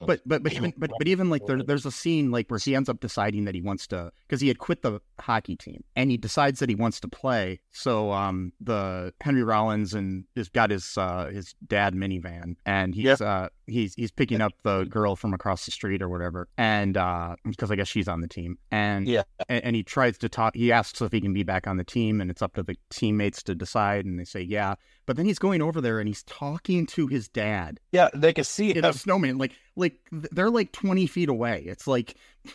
But 0.00 0.20
but 0.24 0.42
but 0.44 0.52
even 0.52 0.72
but, 0.76 0.90
but 0.96 1.08
even 1.08 1.28
like 1.28 1.44
there, 1.46 1.60
there's 1.62 1.84
a 1.84 1.90
scene 1.90 2.30
like 2.30 2.48
where 2.50 2.60
he 2.60 2.74
ends 2.76 2.88
up 2.88 3.00
deciding 3.00 3.46
that 3.46 3.54
he 3.56 3.60
wants 3.62 3.86
to 3.88 4.12
because 4.26 4.40
he 4.40 4.46
had 4.48 4.58
quit 4.58 4.82
the 4.82 5.00
hockey 5.18 5.56
team 5.56 5.82
and 5.96 6.08
he 6.10 6.16
decides 6.16 6.60
that 6.60 6.68
he 6.68 6.76
wants 6.76 7.00
to 7.00 7.08
play. 7.08 7.58
So 7.72 8.12
um 8.12 8.52
the 8.60 9.12
Henry 9.20 9.42
Rollins 9.42 9.94
and 9.94 10.24
has 10.36 10.48
got 10.48 10.70
his 10.70 10.96
uh 10.96 11.30
his 11.32 11.54
dad 11.66 11.94
minivan 11.94 12.54
and 12.64 12.94
he's 12.94 13.04
Yep. 13.06 13.20
uh 13.22 13.48
he's 13.66 13.94
he's 13.94 14.12
picking 14.12 14.40
up 14.40 14.52
the 14.62 14.84
girl 14.84 15.16
from 15.16 15.34
across 15.34 15.64
the 15.66 15.72
street 15.72 16.00
or 16.00 16.08
whatever 16.08 16.48
and 16.56 16.96
uh 16.96 17.34
because 17.44 17.70
I 17.70 17.76
guess 17.76 17.88
she's 17.88 18.06
on 18.08 18.20
the 18.20 18.28
team 18.28 18.56
and 18.70 19.08
Yeah. 19.08 19.24
and, 19.48 19.64
and 19.64 19.76
he 19.76 19.82
tries 19.82 20.16
to 20.18 20.28
talk 20.28 20.54
he 20.54 20.70
asks 20.70 21.02
if 21.02 21.10
he 21.10 21.20
can 21.20 21.32
be 21.32 21.42
back 21.42 21.66
on 21.66 21.76
the 21.76 21.84
team 21.84 22.20
and 22.20 22.30
it's 22.30 22.40
up 22.40 22.54
to 22.54 22.62
the 22.62 22.76
teammates 22.90 23.42
to 23.44 23.54
decide 23.54 24.06
and 24.06 24.18
they 24.18 24.24
say 24.24 24.40
yeah 24.42 24.76
but 25.06 25.16
then 25.16 25.26
he's 25.26 25.38
going 25.40 25.60
over 25.60 25.80
there 25.80 25.98
and 25.98 26.06
he's 26.08 26.22
talking 26.22 26.86
to 26.86 27.06
his 27.08 27.28
dad 27.28 27.80
Yeah, 27.92 28.10
they 28.14 28.32
can 28.32 28.44
see 28.44 28.70
in 28.70 28.78
him. 28.78 28.84
a 28.84 28.92
snowman 28.92 29.38
like 29.38 29.52
like 29.78 29.98
they're 30.12 30.50
like 30.50 30.72
20 30.72 31.06
feet 31.06 31.28
away 31.28 31.62
it's 31.66 31.86
like 31.86 32.14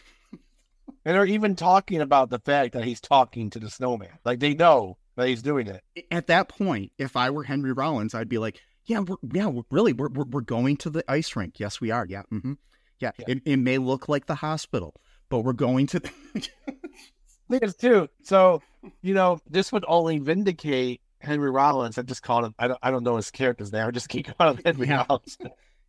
And 1.06 1.16
they're 1.16 1.26
even 1.26 1.56
talking 1.56 2.00
about 2.02 2.30
the 2.30 2.40
fact 2.40 2.74
that 2.74 2.86
he's 2.86 3.02
talking 3.02 3.50
to 3.52 3.60
the 3.60 3.70
snowman. 3.70 4.10
Like 4.24 4.40
they 4.40 4.54
know 4.54 4.98
that 5.18 5.28
he's 5.28 5.42
doing 5.42 5.68
it. 5.68 5.84
at 6.12 6.28
that 6.28 6.50
point 6.50 6.92
if 6.98 7.16
i 7.16 7.30
were 7.30 7.44
henry 7.44 7.72
rollins 7.72 8.16
i'd 8.16 8.30
be 8.30 8.38
like 8.40 8.60
yeah 8.86 9.00
we're, 9.00 9.16
yeah 9.34 9.46
we're, 9.48 9.64
really 9.70 9.94
we're, 9.94 10.10
we're, 10.10 10.26
we're 10.26 10.42
going 10.42 10.76
to 10.78 10.90
the 10.90 11.04
ice 11.10 11.36
rink 11.36 11.60
yes 11.60 11.80
we 11.80 11.92
are 11.92 12.06
yeah 12.10 12.24
hmm 12.30 12.54
yeah, 13.00 13.12
Yeah. 13.20 13.26
It, 13.28 13.42
it 13.46 13.58
may 13.58 13.78
look 13.80 14.08
like 14.10 14.26
the 14.28 14.36
hospital 14.36 14.96
but 15.30 15.40
we're 15.40 15.54
going 15.54 15.88
to 15.88 16.02
is, 17.50 17.76
too. 17.76 18.08
So, 18.24 18.62
you 19.02 19.14
know, 19.14 19.40
this 19.50 19.72
would 19.72 19.86
only 19.88 20.20
vindicate 20.20 21.02
Henry 21.20 21.50
Rollins. 21.52 21.98
I 21.98 22.02
just 22.04 22.22
called 22.24 22.46
him. 22.46 22.56
I 22.60 22.68
don't. 22.68 22.80
I 22.84 22.92
don't 22.92 23.04
know 23.04 23.16
his 23.16 23.32
character's 23.32 23.72
name. 23.72 23.88
I 23.88 23.92
just 23.92 24.10
keep 24.10 24.28
calling 24.38 24.58
him 24.58 24.64
Henry 24.66 24.88
Yeah. 24.88 25.06
Rollins. 25.10 25.38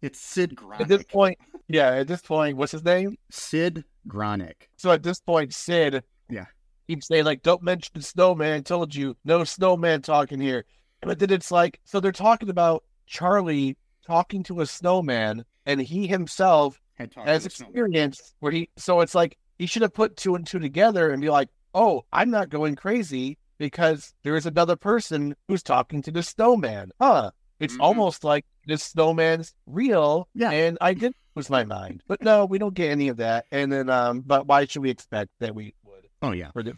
It's 0.03 0.20
sid 0.20 0.57
Gronic. 0.57 0.80
At 0.82 0.88
this 0.88 1.05
point, 1.05 1.38
yeah. 1.68 1.90
At 1.92 2.09
this 2.09 2.20
point, 2.20 2.57
what's 2.57 2.72
his 2.72 2.84
name? 2.84 3.16
sid 3.30 3.84
gronic 4.07 4.68
So 4.76 4.90
at 4.90 5.03
this 5.03 5.20
point, 5.20 5.55
Sid, 5.55 6.03
Yeah. 6.28 6.45
keeps 6.86 7.07
saying 7.07 7.24
like, 7.24 7.42
"Don't 7.42 7.62
mention 7.62 7.92
the 7.95 8.03
snowman." 8.03 8.62
Told 8.64 8.95
you, 8.95 9.16
no 9.24 9.45
snowman 9.45 10.03
talking 10.03 10.40
here. 10.40 10.64
But 11.01 11.18
then 11.18 11.30
it's 11.30 11.51
like, 11.51 11.80
so 11.84 12.01
they're 12.01 12.12
talking 12.12 12.51
about 12.51 12.84
Charlie 13.07 13.76
talking 14.07 14.42
to 14.45 14.61
a 14.61 14.66
snowman, 14.66 15.45
and 15.66 15.80
he 15.80 16.07
himself 16.07 16.80
has 17.24 17.47
experience 17.47 18.34
where 18.40 18.53
he. 18.53 18.68
So 18.76 19.01
it's 19.01 19.14
like 19.14 19.36
he 19.59 19.66
should 19.66 19.82
have 19.82 19.95
put 19.95 20.16
two 20.16 20.34
and 20.34 20.47
two 20.47 20.59
together 20.59 21.11
and 21.11 21.20
be 21.22 21.30
like, 21.30 21.49
"Oh, 21.74 22.05
I'm 22.12 22.30
not 22.30 22.51
going 22.51 22.76
crazy 22.76 23.38
because 23.59 24.14
there 24.22 24.36
is 24.36 24.47
another 24.47 24.76
person 24.76 25.34
who's 25.49 25.62
talking 25.62 26.03
to 26.03 26.11
the 26.11 26.22
snowman." 26.22 26.90
Huh? 27.01 27.30
It's 27.61 27.76
Mhm. 27.76 27.80
almost 27.80 28.24
like 28.24 28.45
this 28.67 28.83
snowman's 28.83 29.55
real, 29.67 30.29
Yeah. 30.35 30.51
and 30.51 30.79
I 30.81 30.95
did 30.95 31.15
lose 31.35 31.51
my 31.51 31.65
mind. 31.65 32.03
But 32.07 32.23
no, 32.23 32.45
we 32.47 32.59
don't 32.59 32.75
get 32.75 32.91
any 32.91 33.09
of 33.09 33.17
that. 33.19 33.47
And 33.51 33.73
then, 33.73 33.91
um, 33.91 34.21
but 34.21 34.47
why 34.47 34.65
should 34.67 34.83
we 34.83 34.91
expect 34.91 35.31
that 35.41 35.55
we 35.55 35.75
would? 35.85 36.07
oh 36.23 36.33
yeah 36.33 36.51
for 36.53 36.62
the 36.62 36.73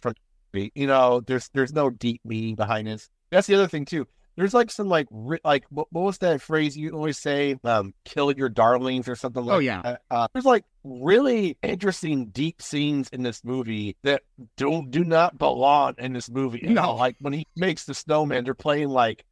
the- 0.53 0.71
you 0.75 0.87
know 0.87 1.21
there's 1.21 1.49
there's 1.53 1.73
no 1.73 1.89
deep 1.89 2.19
meaning 2.25 2.55
behind 2.55 2.87
this 2.87 3.09
that's 3.29 3.47
the 3.47 3.53
other 3.55 3.67
thing 3.67 3.85
too 3.85 4.05
there's 4.35 4.53
like 4.53 4.69
some 4.71 4.87
like 4.89 5.07
like 5.43 5.63
what, 5.69 5.87
what 5.91 6.01
was 6.03 6.17
that 6.19 6.41
phrase 6.41 6.75
you 6.75 6.89
always 6.91 7.17
say 7.17 7.55
um 7.63 7.93
kill 8.05 8.31
your 8.31 8.49
darlings 8.49 9.07
or 9.07 9.15
something 9.15 9.45
like 9.45 9.55
Oh, 9.55 9.59
yeah. 9.59 9.81
that 9.83 10.01
uh, 10.11 10.27
there's 10.33 10.45
like 10.45 10.63
really 10.83 11.57
interesting 11.63 12.27
deep 12.27 12.61
scenes 12.61 13.09
in 13.09 13.23
this 13.23 13.43
movie 13.43 13.95
that 14.03 14.23
don't 14.57 14.89
do 14.91 15.03
not 15.03 15.37
belong 15.37 15.93
in 15.97 16.13
this 16.13 16.29
movie 16.29 16.61
No. 16.67 16.81
all. 16.81 16.95
like 16.97 17.15
when 17.19 17.33
he 17.33 17.45
makes 17.55 17.85
the 17.85 17.93
snowman 17.93 18.43
they're 18.43 18.53
playing 18.53 18.89
like 18.89 19.23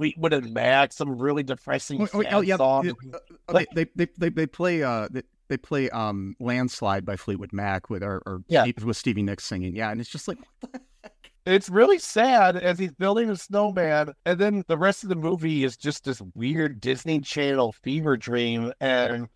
Fleetwood 0.00 0.32
and 0.32 0.54
Mac 0.54 0.94
some 0.94 1.18
really 1.18 1.42
depressing 1.42 2.00
Oh, 2.02 2.08
oh, 2.14 2.24
oh, 2.30 2.40
yeah, 2.40 2.56
song 2.56 2.90
uh, 3.12 3.18
uh, 3.48 3.52
they, 3.52 3.66
they, 3.74 3.86
they, 3.94 4.08
they, 4.16 4.28
they 4.30 4.46
play 4.46 4.82
uh 4.82 5.08
they, 5.10 5.22
they 5.48 5.58
play 5.58 5.90
um 5.90 6.34
landslide 6.40 7.04
by 7.04 7.16
Fleetwood 7.16 7.52
Mac 7.52 7.90
with 7.90 8.02
or, 8.02 8.22
or 8.24 8.40
Yeah. 8.48 8.62
Steve- 8.62 8.82
with 8.84 8.96
Stevie 8.96 9.22
Nicks 9.22 9.44
singing 9.44 9.76
yeah 9.76 9.90
and 9.90 10.00
it's 10.00 10.08
just 10.08 10.26
like 10.26 10.38
what 10.60 10.72
the 10.72 10.80
heck? 11.04 11.12
It's 11.44 11.68
really 11.68 11.98
sad 11.98 12.56
as 12.56 12.78
he's 12.78 12.92
building 12.92 13.30
a 13.30 13.36
snowman, 13.36 14.12
and 14.26 14.38
then 14.38 14.62
the 14.68 14.76
rest 14.76 15.02
of 15.02 15.08
the 15.08 15.16
movie 15.16 15.64
is 15.64 15.76
just 15.76 16.04
this 16.04 16.20
weird 16.34 16.80
Disney 16.80 17.18
Channel 17.20 17.72
fever 17.82 18.16
dream. 18.18 18.72
And 18.78 19.26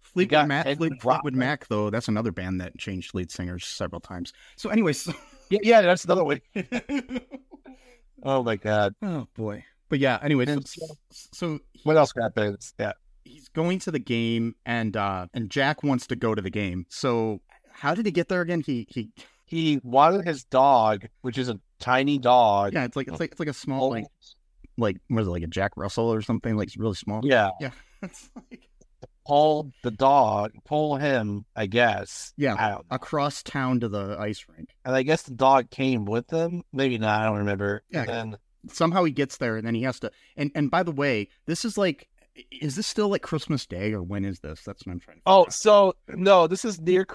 Fleetwood 0.00 0.48
Mac 0.48 0.66
Fleetwood 0.66 1.34
Mac 1.34 1.66
though 1.68 1.88
that's 1.90 2.08
another 2.08 2.32
band 2.32 2.60
that 2.60 2.76
changed 2.78 3.14
lead 3.14 3.30
singers 3.30 3.64
several 3.66 4.00
times 4.00 4.32
so 4.56 4.70
anyways 4.70 5.06
yeah, 5.50 5.58
yeah, 5.62 5.80
that's 5.82 6.04
another 6.04 6.24
way. 6.24 6.40
Oh 8.22 8.42
my 8.42 8.56
god, 8.56 8.94
oh 9.02 9.26
boy 9.34 9.64
but 9.90 9.98
yeah 9.98 10.18
anyway, 10.22 10.46
And 10.48 10.66
so, 10.66 10.86
so 11.10 11.58
what 11.82 11.98
else 11.98 12.14
happens? 12.16 12.72
Yeah, 12.78 12.92
he's 13.24 13.48
going 13.50 13.78
to 13.80 13.90
the 13.90 13.98
game 13.98 14.54
and 14.64 14.96
uh 14.96 15.26
and 15.34 15.50
Jack 15.50 15.82
wants 15.82 16.06
to 16.06 16.16
go 16.16 16.34
to 16.34 16.40
the 16.40 16.50
game 16.50 16.86
so 16.88 17.40
how 17.72 17.94
did 17.94 18.06
he 18.06 18.12
get 18.12 18.28
there 18.28 18.40
again 18.40 18.62
he 18.64 18.86
he 18.88 19.10
he 19.44 19.80
wanted 19.82 20.24
his 20.24 20.44
dog, 20.44 21.06
which 21.22 21.36
is 21.36 21.48
a 21.48 21.60
tiny 21.80 22.18
dog. 22.18 22.72
yeah 22.72 22.84
it's 22.84 22.96
like 22.96 23.08
it's 23.08 23.20
like 23.20 23.32
it's 23.32 23.40
like 23.40 23.48
a 23.48 23.52
small 23.52 23.90
like 23.90 24.06
like 24.78 24.96
what 25.08 25.20
is 25.20 25.26
it 25.26 25.30
like 25.30 25.42
a 25.42 25.48
Jack 25.48 25.72
Russell 25.76 26.10
or 26.12 26.22
something 26.22 26.56
like 26.56 26.68
it's 26.68 26.78
really 26.78 26.94
small 26.94 27.20
yeah, 27.22 27.50
yeah 27.60 27.70
it's 28.02 28.30
like 28.50 28.70
pull 29.26 29.70
the 29.82 29.90
dog, 29.90 30.52
pull 30.64 30.96
him, 30.96 31.44
I 31.54 31.66
guess. 31.66 32.32
Yeah. 32.36 32.54
I 32.54 32.94
across 32.94 33.42
town 33.42 33.80
to 33.80 33.88
the 33.88 34.16
ice 34.18 34.44
rink. 34.48 34.70
and 34.84 34.94
I 34.94 35.02
guess 35.02 35.22
the 35.22 35.34
dog 35.34 35.70
came 35.70 36.04
with 36.04 36.26
them. 36.28 36.62
Maybe 36.72 36.98
not. 36.98 37.20
I 37.20 37.26
don't 37.26 37.38
remember. 37.38 37.82
Yeah. 37.90 38.06
And 38.08 38.36
Somehow 38.68 39.04
he 39.04 39.12
gets 39.12 39.38
there 39.38 39.56
and 39.56 39.66
then 39.66 39.74
he 39.74 39.82
has 39.82 39.98
to 40.00 40.10
and 40.36 40.50
and 40.54 40.70
by 40.70 40.82
the 40.82 40.92
way, 40.92 41.28
this 41.46 41.64
is 41.64 41.78
like 41.78 42.08
is 42.52 42.76
this 42.76 42.86
still 42.86 43.08
like 43.08 43.22
Christmas 43.22 43.66
Day 43.66 43.92
or 43.92 44.02
when 44.02 44.24
is 44.24 44.40
this? 44.40 44.62
That's 44.62 44.86
what 44.86 44.92
I'm 44.92 45.00
trying 45.00 45.16
to 45.18 45.22
Oh, 45.26 45.40
out. 45.42 45.52
so 45.52 45.94
no, 46.08 46.46
this 46.46 46.64
is 46.64 46.80
near 46.80 47.06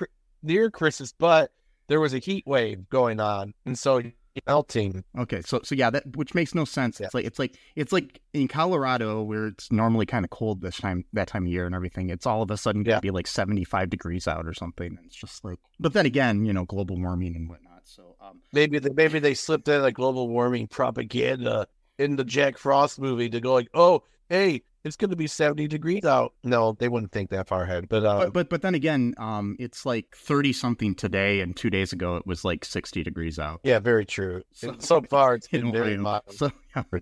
near 0.44 0.70
Christmas, 0.70 1.14
but 1.18 1.52
there 1.88 2.00
was 2.00 2.14
a 2.14 2.20
heat 2.20 2.46
wave 2.48 2.90
going 2.90 3.20
on, 3.20 3.54
and 3.66 3.78
so 3.78 4.02
melting. 4.48 5.04
Okay, 5.18 5.42
so 5.42 5.62
so 5.64 5.76
yeah, 5.76 5.90
that 5.90 6.04
which 6.16 6.34
makes 6.36 6.54
no 6.54 6.66
sense. 6.66 7.00
Yeah. 7.00 7.06
It's 7.06 7.16
like 7.16 7.26
it's 7.26 7.40
like 7.40 7.58
it's 7.76 7.94
like 7.94 8.22
in 8.34 8.48
Colorado 8.48 9.22
where 9.24 9.48
it's 9.48 9.72
normally 9.72 10.06
kind 10.06 10.26
of 10.26 10.32
cold 10.32 10.62
this 10.62 10.78
time 10.78 11.06
that 11.14 11.28
time 11.28 11.44
of 11.46 11.50
year 11.52 11.66
and 11.66 11.74
everything. 11.76 12.10
It's 12.10 12.26
all 12.26 12.42
of 12.42 12.52
a 12.52 12.58
sudden 12.58 12.84
gonna 12.84 12.98
Yeah. 12.98 13.00
be 13.02 13.12
like 13.12 13.28
75 13.28 13.90
degrees 13.90 14.28
out 14.28 14.46
or 14.46 14.54
something. 14.54 14.88
And 14.98 15.06
it's 15.06 15.16
just 15.16 15.44
like 15.46 15.60
but 15.80 15.94
then 15.94 16.06
again, 16.06 16.46
you 16.46 16.54
know, 16.54 16.66
global 16.66 17.00
warming 17.00 17.36
and 17.36 17.48
whatnot. 17.50 17.75
So 17.86 18.16
um 18.20 18.42
Maybe 18.52 18.80
they, 18.80 18.90
maybe 18.90 19.20
they 19.20 19.34
slipped 19.34 19.68
in 19.68 19.82
like 19.82 19.94
global 19.94 20.28
warming 20.28 20.68
propaganda 20.68 21.68
in 21.98 22.16
the 22.18 22.24
Jack 22.26 22.58
Frost 22.58 23.00
movie 23.00 23.30
to 23.30 23.40
go 23.40 23.54
like, 23.54 23.70
oh, 23.74 24.04
hey, 24.28 24.64
it's 24.84 24.96
going 24.98 25.10
to 25.12 25.16
be 25.16 25.28
seventy 25.28 25.68
degrees 25.68 26.04
out. 26.04 26.34
No, 26.44 26.76
they 26.78 26.90
wouldn't 26.90 27.12
think 27.12 27.30
that 27.30 27.48
far 27.48 27.64
ahead. 27.64 27.88
But 27.88 28.04
uh, 28.06 28.18
but, 28.18 28.34
but 28.34 28.50
but 28.50 28.62
then 28.64 28.76
again, 28.76 29.14
um 29.18 29.56
it's 29.60 29.86
like 29.86 30.08
30 30.16 30.52
something 30.54 30.96
today 30.96 31.40
and 31.42 31.56
2 31.56 31.70
days 31.70 31.94
ago 31.94 32.18
it 32.18 32.28
was 32.28 32.44
like 32.44 32.66
60 32.66 33.04
degrees 33.04 33.40
out. 33.40 33.62
yeah, 33.64 33.80
very 33.80 34.06
true. 34.06 34.42
So- 34.52 34.76
So, 34.80 35.02
far, 35.04 35.36
it's 35.36 35.48
been 35.56 35.72
very 35.72 35.98
mild. 35.98 36.24
So 36.32 36.52
yeah. 36.76 36.84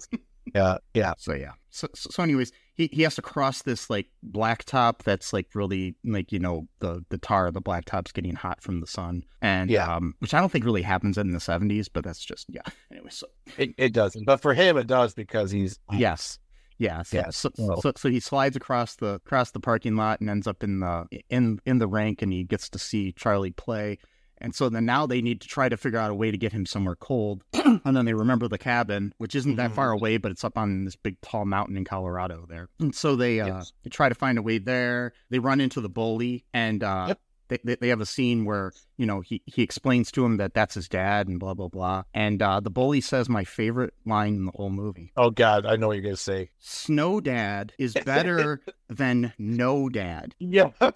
Yeah, 0.53 0.77
yeah. 0.93 1.13
So 1.17 1.34
yeah. 1.34 1.53
So 1.69 1.88
so 1.95 2.21
anyways, 2.21 2.51
he, 2.76 2.89
he 2.91 3.01
has 3.03 3.15
to 3.15 3.21
cross 3.21 3.61
this 3.61 3.89
like 3.89 4.07
blacktop 4.32 5.03
that's 5.03 5.32
like 5.34 5.47
really 5.53 5.95
like 6.03 6.32
you 6.32 6.39
know 6.39 6.67
the 6.80 7.03
the 7.09 7.17
tar 7.17 7.47
of 7.47 7.53
the 7.53 7.61
blacktop's 7.61 8.11
getting 8.11 8.36
hot 8.36 8.61
from 8.61 8.80
the 8.82 8.88
sun 8.88 9.24
and 9.41 9.69
Yeah. 9.69 9.95
um 9.95 10.15
which 10.19 10.34
I 10.34 10.39
don't 10.39 10.51
think 10.51 10.65
really 10.65 10.82
happens 10.82 11.17
in 11.17 11.32
the 11.32 11.39
seventies, 11.39 11.88
but 11.89 12.03
that's 12.03 12.24
just 12.24 12.47
yeah. 12.49 12.61
Anyway, 12.91 13.09
so 13.11 13.28
It, 13.57 13.76
it 13.78 13.93
doesn't, 13.93 14.26
but 14.26 14.41
for 14.41 14.53
him, 14.53 14.78
it 14.78 14.88
does 14.88 15.13
because 15.13 15.51
he's 15.51 15.80
yes. 15.91 16.39
Yeah, 16.80 17.03
so, 17.03 17.17
Yes. 17.17 17.38
so, 17.38 17.51
so 17.55 17.91
so 17.95 18.09
he 18.09 18.19
slides 18.19 18.55
across 18.55 18.95
the 18.95 19.13
across 19.26 19.51
the 19.51 19.59
parking 19.59 19.95
lot 19.95 20.19
and 20.19 20.30
ends 20.30 20.47
up 20.47 20.63
in 20.63 20.80
the 20.80 21.05
in 21.30 21.59
in 21.65 21.78
the 21.78 21.88
rank 21.88 22.21
and 22.24 22.34
he 22.34 22.43
gets 22.43 22.67
to 22.69 22.80
see 22.80 23.11
Charlie 23.13 23.51
play. 23.51 23.99
And 24.44 24.54
so 24.54 24.68
then 24.70 24.86
now 24.86 25.06
they 25.08 25.22
need 25.22 25.39
to 25.41 25.48
try 25.48 25.70
to 25.70 25.78
figure 25.78 25.98
out 25.98 26.12
a 26.12 26.16
way 26.16 26.30
to 26.30 26.38
get 26.38 26.52
him 26.52 26.66
somewhere 26.66 26.96
cold. 26.96 27.44
and 27.54 27.96
then 27.98 28.04
they 28.06 28.14
remember 28.14 28.48
the 28.50 28.58
cabin, 28.58 29.14
which 29.18 29.36
isn't 29.36 29.56
that 29.56 29.72
far 29.72 29.91
away, 29.91 30.18
but 30.18 30.32
it's 30.32 30.44
up 30.44 30.58
on 30.58 30.84
this 30.84 30.98
big 30.98 31.20
tall 31.22 31.46
mountain 31.46 31.78
in 31.78 31.86
Colorado 31.86 32.46
there. 32.50 32.68
And 32.80 32.94
so 32.94 33.16
they 33.16 33.39
uh 33.39 33.48
Yes. 33.48 33.74
they 33.84 33.89
try 33.89 34.10
to 34.10 34.16
find 34.16 34.38
a 34.38 34.41
way 34.41 34.58
there. 34.58 35.14
They 35.30 35.39
run 35.39 35.62
into 35.62 35.80
the 35.82 35.89
bully 35.89 36.44
and 36.54 36.84
uh 36.84 37.06
Yep. 37.10 37.20
They, 37.64 37.76
they, 37.76 37.89
have 37.89 38.01
a 38.01 38.06
scene 38.06 38.45
where 38.45 38.72
you 38.97 39.06
know 39.06 39.22
he, 39.22 39.41
he 39.45 39.62
explains 39.62 40.12
to 40.12 40.26
him 40.26 40.38
that 40.38 40.54
that's 40.54 40.76
his 40.76 40.88
dad 40.88 41.28
and 41.28 41.39
blah 41.39 41.54
blah 41.54 41.68
blah 41.68 42.04
and 42.14 42.41
uh, 42.41 42.60
the 42.60 42.70
bully 42.70 43.01
says 43.01 43.30
my 43.30 43.43
favorite 43.43 43.93
line 44.06 44.36
in 44.36 44.45
the 44.45 44.51
whole 44.56 44.70
movie 44.70 45.12
Oh 45.18 45.30
God, 45.30 45.66
I 45.66 45.76
know 45.76 45.88
what 45.88 45.93
you're 45.93 46.04
gonna 46.04 46.18
say. 46.18 46.49
Snow 46.60 47.22
Dad 47.22 47.74
is 47.78 47.93
better 48.06 48.62
than 48.89 49.34
No 49.38 49.89
Dad. 49.89 50.36
Yeah, 50.39 50.72
I'm 50.82 50.91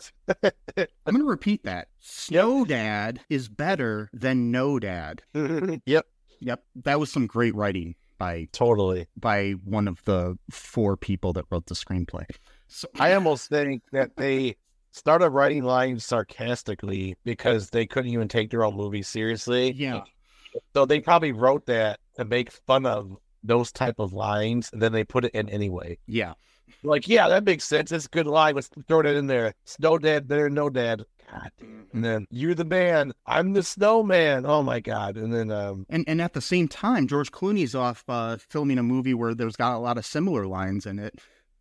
going 1.05 1.19
to 1.19 1.23
repeat 1.23 1.63
that. 1.63 1.87
Snow 1.99 2.65
Dad 2.65 3.21
is 3.29 3.47
better 3.47 4.09
than 4.13 4.51
No 4.51 4.79
Dad. 4.79 5.23
yep, 5.85 6.05
Yep, 6.39 6.63
that 6.83 6.99
was 6.99 7.11
some 7.11 7.27
great 7.27 7.55
writing 7.55 7.95
by 8.17 8.47
totally. 8.51 9.07
by 9.15 9.51
one 9.63 9.87
of 9.87 10.03
the 10.05 10.37
four 10.51 10.97
people 10.97 11.33
that 11.33 11.45
wrote 11.49 11.67
the 11.67 11.75
screenplay. 11.75 12.25
So 12.67 12.87
I 12.99 13.13
almost 13.13 13.49
think 13.49 13.83
that 13.91 14.17
they 14.17 14.57
started 14.97 15.29
writing 15.29 15.63
lines 15.63 16.05
sarcastically 16.05 17.15
because 17.23 17.69
they 17.69 17.85
couldn't 17.85 18.11
even 18.11 18.27
take 18.27 18.49
their 18.49 18.63
own 18.63 18.75
movie 18.75 19.03
seriously. 19.03 19.71
yeah, 19.71 20.01
So 20.73 20.85
they 20.85 20.99
probably 20.99 21.31
wrote 21.31 21.65
that 21.67 21.99
to 22.15 22.25
make 22.25 22.51
fun 22.51 22.85
of 22.85 23.15
those 23.43 23.71
type 23.71 23.95
of 23.99 24.13
lines, 24.13 24.69
and 24.73 24.81
then 24.81 24.91
they 24.91 25.03
put 25.03 25.25
it 25.25 25.31
in 25.33 25.49
anyway. 25.49 25.97
yeah. 26.07 26.33
Like, 26.83 27.07
yeah, 27.07 27.27
that 27.29 27.43
makes 27.45 27.63
sense. 27.63 27.89
That's 27.89 28.05
a 28.05 28.09
good 28.09 28.27
line. 28.27 28.53
Let's 28.55 28.69
throw 28.87 29.01
that 29.01 29.15
in 29.15 29.25
there. 29.27 29.53
Snow 29.65 29.97
dad, 29.97 30.27
there, 30.27 30.49
no 30.49 30.69
dad. 30.69 31.03
God. 31.31 31.51
And 31.93 32.05
then 32.05 32.27
you're 32.29 32.53
the 32.55 32.65
man. 32.65 33.13
I'm 33.25 33.53
the 33.53 33.63
snowman. 33.63 34.45
Oh 34.45 34.61
my 34.61 34.79
god. 34.79 35.15
And 35.17 35.33
then 35.33 35.49
um 35.49 35.85
And 35.89 36.03
and 36.07 36.21
at 36.21 36.33
the 36.33 36.41
same 36.41 36.67
time, 36.67 37.07
George 37.07 37.31
Clooney's 37.31 37.73
off 37.73 38.03
uh, 38.07 38.37
filming 38.37 38.77
a 38.77 38.83
movie 38.83 39.13
where 39.13 39.33
there's 39.33 39.55
got 39.55 39.75
a 39.75 39.79
lot 39.79 39.97
of 39.97 40.05
similar 40.05 40.45
lines 40.45 40.85
in 40.85 40.99
it, 40.99 41.19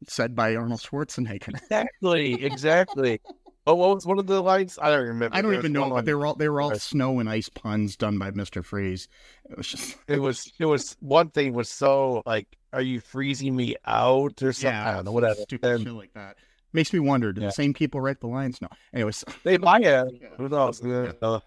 said 0.09 0.35
by 0.35 0.55
Arnold 0.57 0.81
Schwarzenegger. 0.81 1.55
exactly, 1.55 2.45
exactly. 2.45 3.21
Oh, 3.69 3.75
what 3.75 3.97
was 3.97 4.07
one 4.07 4.21
of 4.21 4.29
the 4.29 4.41
lines? 4.41 4.79
I 4.81 4.91
don't 4.91 5.09
remember. 5.09 5.37
I 5.37 5.43
don't 5.43 5.51
There 5.51 5.59
even 5.59 5.73
know, 5.73 5.91
but 5.91 6.05
they 6.05 6.15
were 6.15 6.25
all 6.25 6.37
they 6.37 6.49
were 6.49 6.61
all 6.61 6.77
snow 6.77 7.19
and 7.19 7.29
ice 7.29 7.49
puns 7.49 7.97
done 7.97 8.17
by 8.17 8.31
Mister 8.31 8.63
Freeze. 8.63 9.09
It 9.51 9.57
was 9.57 9.67
just 9.67 9.97
It 10.07 10.21
was 10.21 10.53
it 10.61 10.67
was 10.67 10.97
one 11.01 11.31
thing 11.31 11.53
was 11.53 11.69
so 11.69 12.23
like, 12.25 12.47
are 12.73 12.81
you 12.81 13.01
freezing 13.01 13.57
me 13.57 13.75
out 13.85 14.41
or 14.41 14.53
something? 14.53 14.73
I 14.73 14.95
don't 14.95 15.07
know, 15.07 15.11
whatever. 15.11 15.35
stupid 15.41 15.69
And 15.69 15.83
shit 15.83 15.93
like 15.95 16.15
that. 16.15 16.37
Makes 16.73 16.93
me 16.93 17.01
wonder, 17.01 17.33
do 17.33 17.41
Yeah. 17.41 17.49
the 17.49 17.53
same 17.55 17.75
people 17.75 18.01
write 18.01 18.21
the 18.21 18.29
lines? 18.29 18.63
No. 18.63 18.69
Anyways, 18.95 19.25
they 19.43 19.59
might 19.59 19.85
have. 19.85 20.11
Yeah. 20.13 20.29
Who 20.37 20.49
knows? 20.49 20.81
Yeah. 20.85 21.11
Uh, 21.21 21.41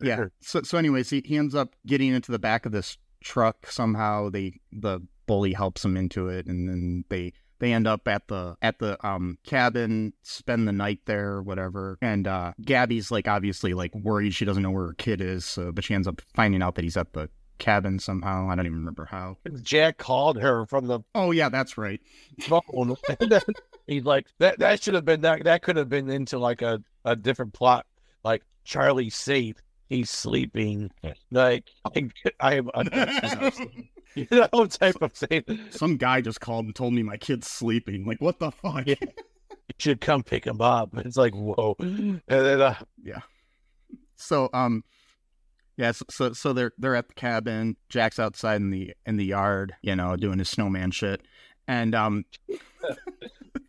yeah. 0.00 0.24
So 0.40 0.62
so 0.62 0.78
anyways, 0.78 1.10
he, 1.10 1.20
he 1.22 1.36
ends 1.36 1.54
up 1.54 1.74
getting 1.86 2.14
into 2.14 2.32
the 2.32 2.38
back 2.38 2.64
of 2.64 2.72
this 2.72 2.96
truck 3.22 3.70
somehow. 3.70 4.30
They 4.30 4.58
the 4.72 5.00
bully 5.26 5.52
helps 5.52 5.84
him 5.84 5.98
into 5.98 6.28
it, 6.28 6.46
and 6.46 6.66
then 6.66 7.04
they 7.10 7.34
they 7.62 7.72
end 7.72 7.86
up 7.86 8.08
at 8.08 8.26
the 8.26 8.56
at 8.60 8.80
the 8.80 8.98
um 9.06 9.38
cabin, 9.44 10.12
spend 10.22 10.66
the 10.66 10.72
night 10.72 10.98
there, 11.06 11.28
or 11.34 11.42
whatever. 11.42 11.96
And 12.02 12.26
uh 12.26 12.52
Gabby's 12.60 13.12
like 13.12 13.28
obviously 13.28 13.72
like 13.72 13.94
worried 13.94 14.34
she 14.34 14.44
doesn't 14.44 14.64
know 14.64 14.72
where 14.72 14.88
her 14.88 14.94
kid 14.94 15.20
is, 15.20 15.44
so 15.44 15.70
but 15.70 15.84
she 15.84 15.94
ends 15.94 16.08
up 16.08 16.20
finding 16.34 16.60
out 16.60 16.74
that 16.74 16.82
he's 16.82 16.96
at 16.96 17.12
the 17.12 17.30
cabin 17.58 18.00
somehow. 18.00 18.50
I 18.50 18.56
don't 18.56 18.66
even 18.66 18.78
remember 18.78 19.06
how. 19.08 19.36
Jack 19.62 19.96
called 19.98 20.40
her 20.40 20.66
from 20.66 20.88
the 20.88 21.00
Oh 21.14 21.30
yeah, 21.30 21.48
that's 21.48 21.78
right. 21.78 22.00
phone. 22.40 22.96
and 23.20 23.30
then 23.30 23.42
he's 23.86 24.04
like, 24.04 24.26
that 24.40 24.58
that 24.58 24.82
should 24.82 24.94
have 24.94 25.04
been 25.04 25.20
that 25.20 25.44
that 25.44 25.62
could 25.62 25.76
have 25.76 25.88
been 25.88 26.10
into 26.10 26.38
like 26.40 26.62
a, 26.62 26.82
a 27.04 27.14
different 27.14 27.52
plot. 27.52 27.86
Like 28.24 28.42
Charlie's 28.64 29.14
safe. 29.14 29.56
He's 29.88 30.10
sleeping. 30.10 30.90
Like 31.30 31.70
I, 31.94 32.08
I 32.40 32.54
am 32.56 32.70
you 34.14 34.26
know 34.30 34.66
type 34.66 35.00
of 35.00 35.12
thing. 35.12 35.42
You 35.46 35.58
Some 35.70 35.96
guy 35.96 36.20
just 36.20 36.40
called 36.40 36.66
and 36.66 36.74
told 36.74 36.94
me 36.94 37.02
my 37.02 37.16
kid's 37.16 37.48
sleeping. 37.48 38.04
Like 38.04 38.20
what 38.20 38.38
the 38.38 38.50
fuck? 38.50 38.86
Yeah. 38.86 38.94
should 39.78 40.00
come 40.00 40.22
pick 40.22 40.46
him 40.46 40.60
up. 40.60 40.90
It's 40.98 41.16
like 41.16 41.34
whoa. 41.34 41.76
And 41.78 42.20
then 42.28 42.60
uh, 42.60 42.74
So 44.16 44.48
um 44.52 44.84
yeah, 45.76 45.92
so, 45.92 46.04
so 46.10 46.32
so 46.32 46.52
they're 46.52 46.72
they're 46.78 46.96
at 46.96 47.08
the 47.08 47.14
cabin. 47.14 47.76
Jack's 47.88 48.18
outside 48.18 48.60
in 48.60 48.70
the 48.70 48.92
in 49.06 49.16
the 49.16 49.24
yard, 49.24 49.74
you 49.82 49.96
know, 49.96 50.16
doing 50.16 50.38
his 50.38 50.48
snowman 50.48 50.90
shit. 50.90 51.22
And 51.66 51.94
um 51.94 52.24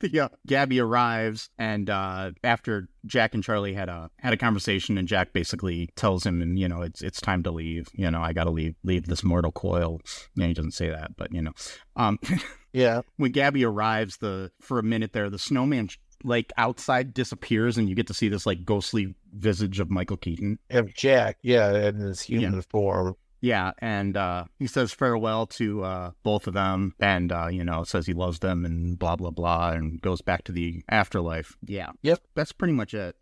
the 0.11 0.19
uh, 0.19 0.29
Gabby 0.45 0.79
arrives 0.79 1.49
and 1.57 1.89
uh 1.89 2.31
after 2.43 2.89
Jack 3.05 3.33
and 3.33 3.43
Charlie 3.43 3.73
had 3.73 3.89
a 3.89 4.09
had 4.19 4.33
a 4.33 4.37
conversation 4.37 4.97
and 4.97 5.07
Jack 5.07 5.33
basically 5.33 5.89
tells 5.95 6.25
him 6.25 6.41
and 6.41 6.59
you 6.59 6.67
know 6.67 6.81
it's 6.81 7.01
it's 7.01 7.21
time 7.21 7.43
to 7.43 7.51
leave. 7.51 7.87
You 7.93 8.11
know, 8.11 8.21
I 8.21 8.33
got 8.33 8.45
to 8.45 8.51
leave 8.51 8.75
leave 8.83 9.07
this 9.07 9.23
mortal 9.23 9.51
coil. 9.51 10.01
Yeah, 10.35 10.47
he 10.47 10.53
doesn't 10.53 10.71
say 10.71 10.89
that, 10.89 11.15
but 11.15 11.33
you 11.33 11.41
know. 11.41 11.53
Um 11.95 12.19
yeah. 12.73 13.01
when 13.17 13.31
Gabby 13.31 13.63
arrives, 13.63 14.17
the 14.17 14.51
for 14.61 14.79
a 14.79 14.83
minute 14.83 15.13
there, 15.13 15.29
the 15.29 15.39
snowman 15.39 15.89
like 16.23 16.51
outside 16.57 17.13
disappears, 17.13 17.77
and 17.77 17.89
you 17.89 17.95
get 17.95 18.07
to 18.07 18.13
see 18.13 18.29
this 18.29 18.45
like 18.45 18.65
ghostly 18.65 19.15
visage 19.33 19.79
of 19.79 19.89
Michael 19.89 20.17
Keaton. 20.17 20.59
Of 20.69 20.93
Jack, 20.93 21.37
yeah, 21.41 21.89
in 21.89 21.95
his 21.95 22.21
human 22.21 22.61
form. 22.61 23.15
Yeah, 23.43 23.71
and 23.79 24.15
uh, 24.15 24.45
he 24.57 24.67
says 24.67 24.93
farewell 24.93 25.47
to 25.47 25.83
uh, 25.83 26.11
both 26.23 26.47
of 26.47 26.53
them, 26.53 26.95
and 27.01 27.29
uh, 27.29 27.47
you 27.51 27.65
know 27.65 27.83
says 27.83 28.07
he 28.07 28.13
loves 28.13 28.39
them, 28.39 28.63
and 28.63 28.97
blah 28.97 29.17
blah 29.17 29.31
blah, 29.31 29.71
and 29.71 30.01
goes 30.01 30.21
back 30.21 30.45
to 30.45 30.53
the 30.53 30.81
afterlife. 30.87 31.57
Yeah, 31.65 31.89
Yep. 32.03 32.21
that's 32.35 32.53
pretty 32.53 32.71
much 32.73 32.93
it. 32.93 33.17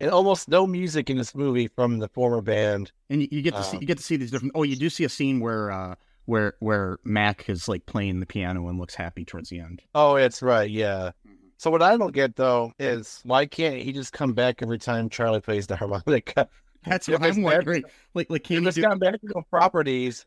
And 0.00 0.10
almost 0.10 0.48
no 0.48 0.66
music 0.66 1.10
in 1.10 1.18
this 1.18 1.34
movie 1.34 1.68
from 1.68 1.98
the 1.98 2.08
former 2.08 2.40
band. 2.40 2.90
And 3.10 3.20
you, 3.20 3.28
you 3.30 3.42
get 3.42 3.54
to 3.54 3.62
see 3.62 3.76
Uh. 3.76 3.80
you 3.80 3.86
get 3.86 3.98
to 3.98 4.02
see 4.02 4.16
these 4.16 4.30
different. 4.30 4.52
Oh, 4.54 4.62
you 4.62 4.76
do 4.76 4.88
see 4.88 5.04
a 5.04 5.10
scene 5.10 5.40
where 5.40 5.70
uh, 5.70 5.94
where 6.24 6.54
where 6.60 6.96
Mac 7.04 7.50
is 7.50 7.68
like 7.68 7.84
playing 7.84 8.20
the 8.20 8.26
piano 8.26 8.66
and 8.68 8.78
looks 8.78 8.94
happy 8.94 9.26
towards 9.26 9.50
the 9.50 9.60
end. 9.60 9.82
Oh, 9.94 10.14
it's 10.16 10.40
right, 10.40 10.70
yeah. 10.70 11.10
So 11.58 11.70
what 11.70 11.82
I 11.82 11.98
don't 11.98 12.14
get 12.14 12.36
though 12.36 12.72
is 12.78 13.20
why 13.24 13.44
can't 13.44 13.76
he 13.82 13.92
just 13.92 14.14
come 14.14 14.32
back 14.32 14.62
every 14.62 14.78
time 14.78 15.10
Charlie 15.10 15.42
plays 15.42 15.66
the 15.66 15.76
harmonica? 15.76 16.48
That's 16.86 17.08
what 17.08 17.22
I'm 17.22 17.42
wondering. 17.42 17.84
Like 18.14 18.30
like 18.30 18.44
can 18.44 18.56
you 18.56 18.64
just 18.64 18.76
do? 18.76 18.82
got 18.82 18.98
magical 19.00 19.42
properties, 19.50 20.26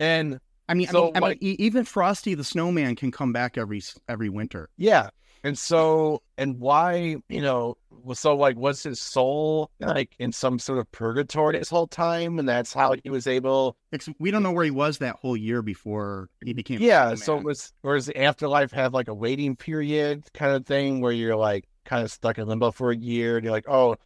and 0.00 0.38
I 0.68 0.74
mean, 0.74 0.88
I 0.88 0.92
So, 0.92 1.04
mean, 1.06 1.12
I 1.16 1.20
mean, 1.20 1.28
like- 1.30 1.42
e- 1.42 1.56
even 1.58 1.84
Frosty 1.84 2.34
the 2.34 2.44
Snowman 2.44 2.96
can 2.96 3.10
come 3.10 3.32
back 3.32 3.56
every 3.58 3.82
every 4.08 4.28
winter. 4.28 4.68
yeah, 4.76 5.10
and 5.44 5.56
so 5.58 6.22
and 6.38 6.58
why 6.58 7.16
you 7.28 7.42
know 7.42 7.76
so 8.12 8.36
like 8.36 8.56
was 8.56 8.82
his 8.82 9.00
soul 9.00 9.70
like 9.80 10.14
in 10.18 10.30
some 10.32 10.58
sort 10.58 10.78
of 10.78 10.90
purgatory 10.92 11.58
this 11.58 11.70
whole 11.70 11.86
time, 11.86 12.38
and 12.38 12.48
that's 12.48 12.72
how 12.74 12.94
he 13.02 13.10
was 13.10 13.26
able. 13.26 13.76
We 14.18 14.30
don't 14.30 14.42
know 14.42 14.52
where 14.52 14.64
he 14.64 14.70
was 14.70 14.98
that 14.98 15.16
whole 15.16 15.36
year 15.36 15.62
before 15.62 16.28
he 16.44 16.52
became. 16.52 16.80
Yeah, 16.80 17.14
so 17.14 17.38
it 17.38 17.44
was 17.44 17.72
or 17.82 17.94
does 17.94 18.06
the 18.06 18.20
afterlife 18.22 18.72
have 18.72 18.92
like 18.94 19.08
a 19.08 19.14
waiting 19.14 19.54
period 19.56 20.24
kind 20.34 20.52
of 20.54 20.66
thing 20.66 21.00
where 21.00 21.12
you're 21.12 21.36
like 21.36 21.66
kind 21.84 22.02
of 22.02 22.10
stuck 22.10 22.38
in 22.38 22.48
limbo 22.48 22.70
for 22.70 22.90
a 22.90 22.96
year 22.96 23.36
and 23.36 23.44
you're 23.44 23.52
like, 23.52 23.68
oh, 23.68 23.96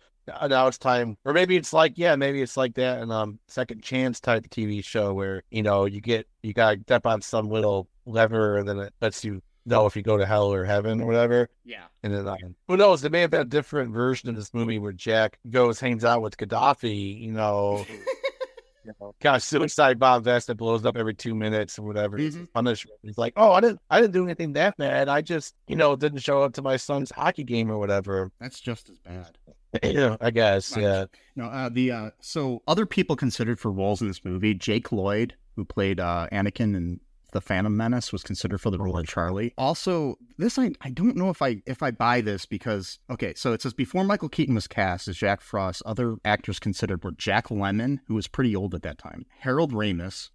now 0.48 0.66
it's 0.66 0.78
time, 0.78 1.16
or 1.24 1.32
maybe 1.32 1.56
it's 1.56 1.72
like 1.72 1.94
yeah, 1.96 2.16
maybe 2.16 2.42
it's 2.42 2.56
like 2.56 2.74
that 2.74 3.00
and 3.00 3.12
um 3.12 3.38
second 3.48 3.82
chance 3.82 4.20
type 4.20 4.48
TV 4.50 4.84
show 4.84 5.14
where 5.14 5.42
you 5.50 5.62
know 5.62 5.84
you 5.86 6.00
get 6.00 6.26
you 6.42 6.52
gotta 6.52 6.80
step 6.80 7.06
on 7.06 7.20
some 7.22 7.48
little 7.48 7.88
lever 8.06 8.58
and 8.58 8.68
then 8.68 8.78
it 8.78 8.92
lets 9.00 9.24
you 9.24 9.42
know 9.66 9.86
if 9.86 9.94
you 9.96 10.02
go 10.02 10.16
to 10.16 10.24
hell 10.26 10.52
or 10.52 10.64
heaven 10.64 11.00
or 11.00 11.06
whatever. 11.06 11.48
yeah. 11.64 11.84
And 12.02 12.14
then 12.14 12.26
um, 12.28 12.54
who 12.68 12.76
knows? 12.76 13.00
There 13.02 13.10
may 13.10 13.20
have 13.22 13.30
been 13.30 13.40
a 13.42 13.44
different 13.44 13.92
version 13.92 14.28
of 14.30 14.36
this 14.36 14.54
movie 14.54 14.78
where 14.78 14.92
Jack 14.92 15.38
goes 15.50 15.78
hangs 15.80 16.04
out 16.04 16.22
with 16.22 16.36
Gaddafi, 16.36 17.20
you 17.20 17.32
know. 17.32 17.84
you 18.84 18.94
know, 19.00 19.14
kind 19.20 19.36
of 19.36 19.42
suicide 19.42 19.98
bomb 19.98 20.22
vest 20.22 20.46
that 20.46 20.54
blows 20.54 20.86
up 20.86 20.96
every 20.96 21.12
two 21.12 21.34
minutes 21.34 21.78
or 21.78 21.82
whatever. 21.82 22.16
Mhm. 22.16 22.50
punishment. 22.54 22.98
He's 23.02 23.18
like, 23.18 23.34
oh, 23.36 23.52
I 23.52 23.60
didn't, 23.60 23.80
I 23.90 24.00
didn't 24.00 24.14
do 24.14 24.24
anything 24.24 24.54
that 24.54 24.78
bad. 24.78 25.08
I 25.10 25.20
just, 25.20 25.54
you 25.66 25.76
know, 25.76 25.94
didn't 25.96 26.20
show 26.20 26.42
up 26.42 26.54
to 26.54 26.62
my 26.62 26.76
son's 26.78 27.10
hockey 27.10 27.44
game 27.44 27.70
or 27.70 27.76
whatever. 27.78 28.30
That's 28.40 28.60
just 28.60 28.88
as 28.88 28.98
bad. 29.00 29.36
yeah, 29.82 30.16
I 30.20 30.30
guess. 30.30 30.76
Yeah. 30.76 31.06
No, 31.36 31.46
uh, 31.46 31.68
the 31.68 31.92
uh, 31.92 32.10
so 32.20 32.62
other 32.66 32.86
people 32.86 33.16
considered 33.16 33.60
for 33.60 33.70
roles 33.70 34.00
in 34.00 34.08
this 34.08 34.24
movie, 34.24 34.54
Jake 34.54 34.92
Lloyd, 34.92 35.34
who 35.56 35.64
played 35.64 36.00
uh, 36.00 36.26
Anakin 36.32 36.74
in 36.76 37.00
the 37.32 37.40
Phantom 37.40 37.76
Menace, 37.76 38.12
was 38.12 38.22
considered 38.22 38.60
for 38.60 38.70
the 38.70 38.78
role 38.78 38.98
of 38.98 39.06
Charlie. 39.06 39.52
Also, 39.58 40.16
this 40.38 40.58
I 40.58 40.72
I 40.80 40.90
don't 40.90 41.16
know 41.16 41.28
if 41.28 41.42
I 41.42 41.62
if 41.66 41.82
I 41.82 41.90
buy 41.90 42.20
this 42.20 42.46
because 42.46 42.98
okay, 43.10 43.34
so 43.34 43.52
it 43.52 43.62
says 43.62 43.74
before 43.74 44.04
Michael 44.04 44.30
Keaton 44.30 44.54
was 44.54 44.66
cast 44.66 45.08
as 45.08 45.16
Jack 45.16 45.42
Frost, 45.42 45.82
other 45.84 46.16
actors 46.24 46.58
considered 46.58 47.04
were 47.04 47.12
Jack 47.12 47.48
Lemmon, 47.48 48.00
who 48.06 48.14
was 48.14 48.26
pretty 48.26 48.56
old 48.56 48.74
at 48.74 48.82
that 48.82 48.98
time, 48.98 49.26
Harold 49.40 49.72
Ramis. 49.72 50.30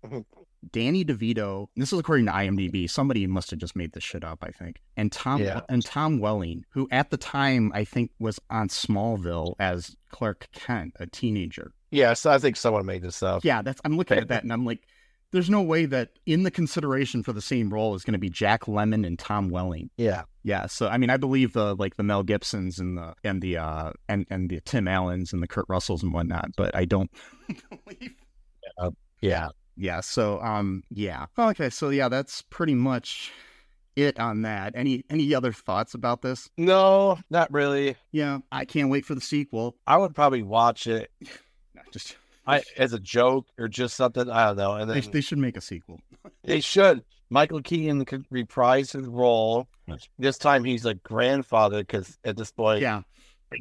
Danny 0.71 1.03
DeVito. 1.03 1.67
This 1.75 1.91
is 1.93 1.99
according 1.99 2.25
to 2.27 2.31
IMDb. 2.31 2.89
Somebody 2.89 3.27
must 3.27 3.49
have 3.51 3.59
just 3.59 3.75
made 3.75 3.93
this 3.93 4.03
shit 4.03 4.23
up, 4.23 4.39
I 4.43 4.51
think. 4.51 4.81
And 4.97 5.11
Tom 5.11 5.41
Yeah. 5.41 5.61
and 5.69 5.83
Tom 5.83 6.19
Welling, 6.19 6.63
who 6.69 6.87
at 6.91 7.09
the 7.09 7.17
time 7.17 7.71
I 7.73 7.83
think 7.83 8.11
was 8.19 8.39
on 8.49 8.69
Smallville 8.69 9.55
as 9.59 9.95
Clark 10.09 10.47
Kent, 10.53 10.93
a 10.99 11.07
teenager. 11.07 11.71
Yeah. 11.91 12.13
So 12.13 12.31
I 12.31 12.37
think 12.39 12.55
someone 12.55 12.85
made 12.85 13.01
this 13.01 13.21
up. 13.21 13.43
Yeah, 13.43 13.61
that's 13.61 13.81
I'm 13.85 13.97
looking 13.97 14.17
at 14.17 14.27
that 14.29 14.43
and 14.43 14.53
I'm 14.53 14.65
like, 14.65 14.87
there's 15.31 15.49
no 15.49 15.63
way 15.63 15.85
that 15.87 16.09
in 16.27 16.43
the 16.43 16.51
consideration 16.51 17.23
for 17.23 17.33
the 17.33 17.41
same 17.41 17.73
role 17.73 17.95
is 17.95 18.03
going 18.03 18.13
to 18.13 18.19
be 18.19 18.29
Jack 18.29 18.65
Lemmon 18.65 19.03
and 19.05 19.17
Tom 19.17 19.49
Welling. 19.49 19.89
Yeah. 19.97 20.23
Yeah, 20.43 20.67
so 20.67 20.87
I 20.89 20.97
mean, 20.97 21.09
I 21.09 21.17
believe 21.17 21.53
the 21.53 21.73
like 21.75 21.95
the 21.95 22.03
Mel 22.03 22.21
Gibsons 22.21 22.77
and 22.77 22.97
the 22.97 23.15
and 23.23 23.41
the 23.41 23.57
uh 23.57 23.91
and 24.09 24.27
and 24.29 24.49
the 24.49 24.59
Tim 24.61 24.87
Allens 24.87 25.33
and 25.33 25.41
the 25.41 25.47
Kurt 25.47 25.65
Russells 25.69 26.03
and 26.03 26.13
whatnot, 26.13 26.51
but 26.57 26.75
I 26.75 26.83
don't 26.85 27.09
believe. 27.87 28.13
Yeah. 29.21 29.49
Yeah, 29.75 30.01
so 30.01 30.41
um, 30.41 30.83
yeah, 30.89 31.25
okay, 31.37 31.69
so 31.69 31.89
yeah, 31.89 32.09
that's 32.09 32.41
pretty 32.43 32.75
much 32.75 33.31
it 33.95 34.19
on 34.19 34.43
that. 34.43 34.73
Any 34.75 35.03
any 35.09 35.33
other 35.33 35.51
thoughts 35.51 35.93
about 35.93 36.21
this? 36.21 36.49
No, 36.57 37.19
not 37.29 37.51
really. 37.51 37.95
Yeah, 38.11 38.39
I 38.51 38.65
can't 38.65 38.89
wait 38.89 39.05
for 39.05 39.15
the 39.15 39.21
sequel. 39.21 39.75
I 39.87 39.97
would 39.97 40.15
probably 40.15 40.43
watch 40.43 40.87
it 40.87 41.11
No, 41.75 41.81
just 41.91 42.15
I, 42.45 42.63
as 42.77 42.93
a 42.93 42.99
joke 42.99 43.47
or 43.57 43.67
just 43.67 43.95
something. 43.95 44.29
I 44.29 44.47
don't 44.47 44.57
know. 44.57 44.73
And 44.75 44.89
they, 44.89 44.99
then 44.99 45.11
they 45.11 45.21
should 45.21 45.37
make 45.37 45.57
a 45.57 45.61
sequel. 45.61 45.99
They 46.45 46.59
should. 46.59 47.03
Michael 47.29 47.61
Keaton 47.61 48.03
could 48.05 48.25
reprise 48.29 48.91
his 48.91 49.07
role. 49.07 49.67
This 50.19 50.37
time 50.37 50.63
he's 50.63 50.85
a 50.85 50.93
grandfather 50.93 51.79
because 51.79 52.17
at 52.23 52.37
this 52.37 52.51
point, 52.51 52.81
Yeah, 52.81 53.01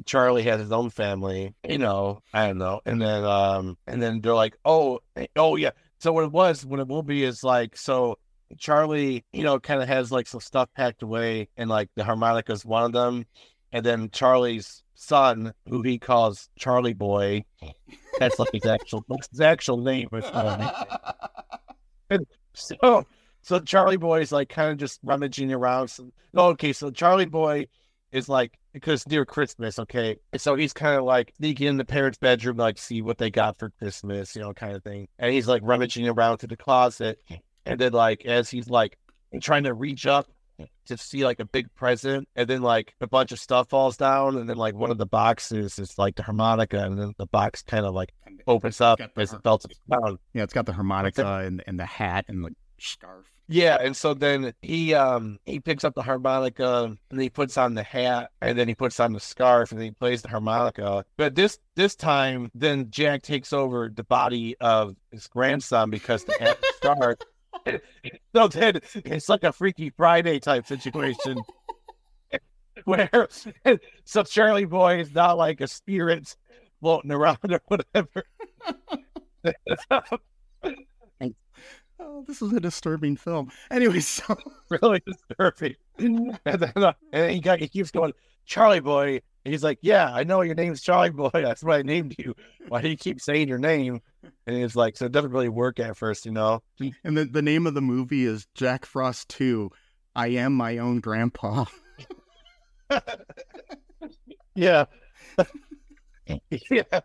Charlie 0.04 0.42
has 0.44 0.60
his 0.60 0.72
own 0.72 0.90
family. 0.90 1.54
You 1.68 1.78
know, 1.78 2.22
I 2.32 2.48
don't 2.48 2.58
know. 2.58 2.80
And 2.84 3.00
then, 3.00 3.24
um, 3.24 3.78
and 3.86 4.02
then 4.02 4.20
they're 4.20 4.34
like, 4.34 4.56
oh, 4.64 5.00
oh 5.36 5.56
yeah. 5.56 5.70
So 6.02 6.12
what 6.12 6.24
it 6.24 6.32
was, 6.32 6.66
what 6.66 6.80
it 6.80 6.88
will 6.88 7.04
be 7.04 7.22
is 7.22 7.44
like, 7.44 7.76
so 7.76 8.18
Charlie, 8.58 9.24
you 9.32 9.44
know, 9.44 9.60
kind 9.60 9.80
of 9.80 9.86
has 9.86 10.10
like 10.10 10.26
some 10.26 10.40
stuff 10.40 10.68
packed 10.74 11.04
away, 11.04 11.48
and 11.56 11.70
like 11.70 11.90
the 11.94 12.02
harmonica 12.02 12.50
is 12.50 12.64
one 12.64 12.82
of 12.82 12.90
them, 12.90 13.24
and 13.70 13.86
then 13.86 14.10
Charlie's 14.10 14.82
son, 14.96 15.54
who 15.68 15.80
he 15.82 16.00
calls 16.00 16.48
Charlie 16.58 16.92
Boy, 16.92 17.44
that's 18.18 18.36
like 18.40 18.50
his 18.52 18.66
actual, 18.66 19.04
his 19.30 19.40
actual 19.40 19.76
name. 19.76 20.08
So 22.54 23.06
so 23.42 23.60
Charlie 23.60 23.96
Boy 23.96 24.22
is 24.22 24.32
like 24.32 24.48
kind 24.48 24.72
of 24.72 24.78
just 24.78 24.98
rummaging 25.04 25.52
around. 25.52 25.86
Some, 25.86 26.12
oh, 26.34 26.48
okay, 26.48 26.72
so 26.72 26.90
Charlie 26.90 27.26
Boy 27.26 27.68
is 28.10 28.28
like 28.28 28.58
because 28.72 29.06
near 29.06 29.24
Christmas, 29.24 29.78
okay, 29.78 30.16
so 30.36 30.54
he's 30.54 30.72
kind 30.72 30.96
of 30.96 31.04
like 31.04 31.32
sneaking 31.36 31.68
in 31.68 31.76
the 31.76 31.84
parents' 31.84 32.18
bedroom, 32.18 32.56
like 32.56 32.78
see 32.78 33.02
what 33.02 33.18
they 33.18 33.30
got 33.30 33.58
for 33.58 33.70
Christmas, 33.78 34.34
you 34.34 34.42
know, 34.42 34.52
kind 34.52 34.74
of 34.74 34.82
thing. 34.82 35.08
And 35.18 35.32
he's 35.32 35.48
like 35.48 35.62
rummaging 35.64 36.08
around 36.08 36.38
to 36.38 36.46
the 36.46 36.56
closet, 36.56 37.18
and 37.66 37.78
then 37.78 37.92
like 37.92 38.24
as 38.24 38.50
he's 38.50 38.68
like 38.68 38.98
trying 39.40 39.64
to 39.64 39.74
reach 39.74 40.06
up 40.06 40.28
to 40.86 40.96
see 40.96 41.24
like 41.24 41.40
a 41.40 41.44
big 41.44 41.72
present, 41.74 42.28
and 42.36 42.48
then 42.48 42.62
like 42.62 42.94
a 43.00 43.06
bunch 43.06 43.32
of 43.32 43.38
stuff 43.38 43.68
falls 43.68 43.96
down, 43.96 44.36
and 44.36 44.48
then 44.48 44.56
like 44.56 44.74
one 44.74 44.90
of 44.90 44.98
the 44.98 45.06
boxes 45.06 45.78
is 45.78 45.98
like 45.98 46.16
the 46.16 46.22
harmonica, 46.22 46.84
and 46.84 46.98
then 46.98 47.12
the 47.18 47.26
box 47.26 47.62
kind 47.62 47.84
of 47.84 47.94
like 47.94 48.12
opens 48.46 48.80
up 48.80 49.00
as 49.16 49.32
it 49.32 49.44
melts 49.44 49.66
down. 49.90 50.18
Yeah, 50.34 50.44
it's 50.44 50.54
got 50.54 50.66
the 50.66 50.72
harmonica 50.72 51.38
and, 51.38 51.62
and 51.66 51.78
the 51.78 51.86
hat 51.86 52.24
and 52.28 52.44
the 52.44 52.50
scarf. 52.78 53.26
Yeah, 53.52 53.76
and 53.82 53.94
so 53.94 54.14
then 54.14 54.54
he 54.62 54.94
um 54.94 55.38
he 55.44 55.60
picks 55.60 55.84
up 55.84 55.94
the 55.94 56.00
harmonica 56.02 56.96
and 57.10 57.20
he 57.20 57.28
puts 57.28 57.58
on 57.58 57.74
the 57.74 57.82
hat 57.82 58.30
and 58.40 58.58
then 58.58 58.66
he 58.66 58.74
puts 58.74 58.98
on 58.98 59.12
the 59.12 59.20
scarf 59.20 59.70
and 59.70 59.78
then 59.78 59.88
he 59.88 59.90
plays 59.90 60.22
the 60.22 60.30
harmonica. 60.30 61.04
But 61.18 61.34
this 61.34 61.58
this 61.76 61.94
time 61.94 62.50
then 62.54 62.90
Jack 62.90 63.20
takes 63.20 63.52
over 63.52 63.90
the 63.94 64.04
body 64.04 64.56
of 64.58 64.96
his 65.10 65.26
grandson 65.26 65.90
because 65.90 66.24
the 66.24 66.32
hat 66.40 66.58
scarf. 66.76 67.18
so 68.34 68.48
then 68.48 68.80
it's 68.94 69.28
like 69.28 69.44
a 69.44 69.52
Freaky 69.52 69.90
Friday 69.90 70.40
type 70.40 70.66
situation. 70.66 71.42
Where 72.86 73.28
so 74.04 74.22
Charlie 74.22 74.64
Boy 74.64 75.00
is 75.00 75.12
not 75.12 75.36
like 75.36 75.60
a 75.60 75.68
spirit 75.68 76.34
floating 76.80 77.12
around 77.12 77.38
or 77.50 77.60
whatever. 77.66 78.24
Oh, 82.04 82.24
this 82.26 82.42
is 82.42 82.52
a 82.52 82.60
disturbing 82.60 83.16
film. 83.16 83.50
Anyway, 83.70 84.00
so 84.00 84.36
really 84.68 85.02
disturbing. 85.06 85.76
and 85.98 86.38
then, 86.44 86.72
uh, 86.76 86.92
and 87.12 87.30
he, 87.30 87.40
got, 87.40 87.60
he 87.60 87.68
keeps 87.68 87.90
going, 87.90 88.12
Charlie 88.44 88.80
Boy. 88.80 89.20
And 89.44 89.52
he's 89.52 89.64
like, 89.64 89.78
Yeah, 89.82 90.12
I 90.12 90.24
know 90.24 90.40
your 90.42 90.54
name's 90.54 90.82
Charlie 90.82 91.10
Boy. 91.10 91.30
That's 91.32 91.62
why 91.62 91.78
I 91.78 91.82
named 91.82 92.16
you. 92.18 92.34
Why 92.68 92.82
do 92.82 92.88
you 92.88 92.96
keep 92.96 93.20
saying 93.20 93.48
your 93.48 93.58
name? 93.58 94.00
And 94.46 94.56
he's 94.56 94.76
like, 94.76 94.96
So 94.96 95.06
it 95.06 95.12
doesn't 95.12 95.30
really 95.30 95.48
work 95.48 95.80
at 95.80 95.96
first, 95.96 96.26
you 96.26 96.32
know? 96.32 96.62
And 97.04 97.16
the, 97.16 97.24
the 97.24 97.42
name 97.42 97.66
of 97.66 97.74
the 97.74 97.80
movie 97.80 98.24
is 98.24 98.46
Jack 98.54 98.84
Frost 98.84 99.28
2 99.30 99.70
I 100.14 100.28
Am 100.28 100.54
My 100.54 100.78
Own 100.78 101.00
Grandpa. 101.00 101.64
yeah. 104.54 104.84
yeah. 106.70 107.00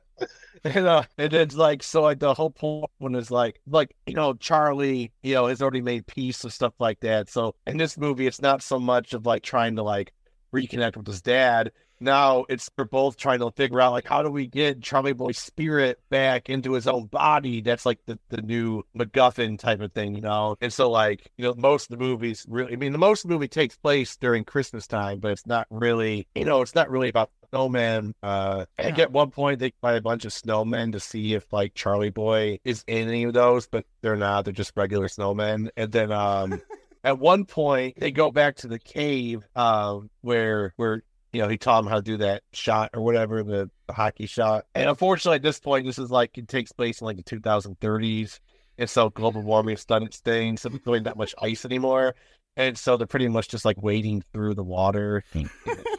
And, 0.63 0.87
uh, 0.87 1.03
and 1.17 1.33
it's 1.33 1.55
like 1.55 1.83
so 1.83 2.01
like 2.01 2.19
the 2.19 2.33
whole 2.33 2.49
point 2.49 2.89
when 2.97 3.15
it's 3.15 3.31
like 3.31 3.61
like 3.67 3.95
you 4.05 4.15
know 4.15 4.33
Charlie 4.33 5.11
you 5.23 5.35
know 5.35 5.47
has 5.47 5.61
already 5.61 5.81
made 5.81 6.07
peace 6.07 6.43
and 6.43 6.53
stuff 6.53 6.73
like 6.79 6.99
that. 7.01 7.29
So 7.29 7.55
in 7.65 7.77
this 7.77 7.97
movie, 7.97 8.27
it's 8.27 8.41
not 8.41 8.61
so 8.61 8.79
much 8.79 9.13
of 9.13 9.25
like 9.25 9.43
trying 9.43 9.75
to 9.75 9.83
like 9.83 10.13
reconnect 10.53 10.97
with 10.97 11.07
his 11.07 11.21
dad. 11.21 11.71
Now 11.99 12.45
it's 12.47 12.69
we're 12.77 12.85
both 12.85 13.17
trying 13.17 13.39
to 13.39 13.51
figure 13.51 13.81
out 13.81 13.91
like 13.91 14.07
how 14.07 14.21
do 14.21 14.29
we 14.29 14.45
get 14.45 14.81
Charlie 14.81 15.13
Boy's 15.13 15.39
spirit 15.39 15.99
back 16.09 16.49
into 16.49 16.73
his 16.73 16.87
own 16.87 17.07
body. 17.07 17.61
That's 17.61 17.85
like 17.87 17.99
the, 18.05 18.19
the 18.29 18.41
new 18.41 18.83
MacGuffin 18.95 19.57
type 19.57 19.81
of 19.81 19.93
thing, 19.93 20.13
you 20.13 20.21
know. 20.21 20.57
And 20.61 20.71
so 20.71 20.91
like 20.91 21.31
you 21.37 21.45
know 21.45 21.55
most 21.57 21.91
of 21.91 21.97
the 21.97 22.03
movies 22.03 22.45
really, 22.47 22.73
I 22.73 22.75
mean 22.75 22.91
the 22.91 22.99
most 22.99 23.23
of 23.25 23.29
the 23.29 23.33
movie 23.33 23.47
takes 23.47 23.75
place 23.77 24.15
during 24.15 24.43
Christmas 24.43 24.85
time, 24.85 25.19
but 25.19 25.31
it's 25.31 25.47
not 25.47 25.65
really 25.71 26.27
you 26.35 26.45
know 26.45 26.61
it's 26.61 26.75
not 26.75 26.89
really 26.91 27.09
about 27.09 27.31
snowman. 27.49 28.13
Uh, 28.21 28.65
I 28.77 28.83
think 28.83 28.99
at 28.99 29.11
one 29.11 29.31
point 29.31 29.59
they 29.59 29.73
buy 29.81 29.93
a 29.93 30.01
bunch 30.01 30.25
of 30.25 30.31
snowmen 30.31 30.91
to 30.93 30.99
see 30.99 31.33
if 31.33 31.51
like 31.51 31.73
Charlie 31.73 32.09
Boy 32.09 32.59
is 32.63 32.83
in 32.87 33.07
any 33.07 33.23
of 33.23 33.33
those, 33.33 33.67
but 33.67 33.85
they're 34.01 34.15
not. 34.15 34.45
They're 34.45 34.53
just 34.53 34.73
regular 34.75 35.07
snowmen. 35.07 35.69
And 35.77 35.91
then 35.91 36.11
um, 36.11 36.61
at 37.03 37.19
one 37.19 37.45
point 37.45 37.99
they 37.99 38.11
go 38.11 38.31
back 38.31 38.57
to 38.57 38.67
the 38.67 38.79
cave 38.79 39.47
um, 39.55 40.09
where 40.21 40.73
where 40.77 41.03
you 41.33 41.41
know 41.41 41.47
he 41.47 41.57
taught 41.57 41.83
him 41.83 41.89
how 41.89 41.97
to 41.97 42.01
do 42.01 42.17
that 42.17 42.43
shot 42.53 42.91
or 42.93 43.01
whatever 43.01 43.43
the, 43.43 43.69
the 43.87 43.93
hockey 43.93 44.25
shot. 44.25 44.65
And 44.75 44.89
unfortunately, 44.89 45.37
at 45.37 45.43
this 45.43 45.59
point, 45.59 45.85
this 45.85 45.99
is 45.99 46.11
like 46.11 46.37
it 46.37 46.47
takes 46.47 46.71
place 46.71 47.01
in 47.01 47.05
like 47.05 47.17
the 47.17 47.23
2030s. 47.23 48.39
And 48.79 48.87
so 48.87 49.09
global 49.09 49.41
warming 49.41 49.75
has 49.75 49.85
done 49.85 50.03
its 50.03 50.19
thing. 50.19 50.55
So 50.55 50.69
there's 50.69 50.85
really 50.85 50.99
not 50.99 51.17
much 51.17 51.33
ice 51.41 51.65
anymore. 51.65 52.13
And 52.57 52.77
so 52.77 52.97
they're 52.97 53.07
pretty 53.07 53.27
much 53.27 53.47
just 53.47 53.65
like 53.65 53.81
wading 53.81 54.23
through 54.33 54.55
the 54.55 54.63
water, 54.63 55.23
and, 55.33 55.49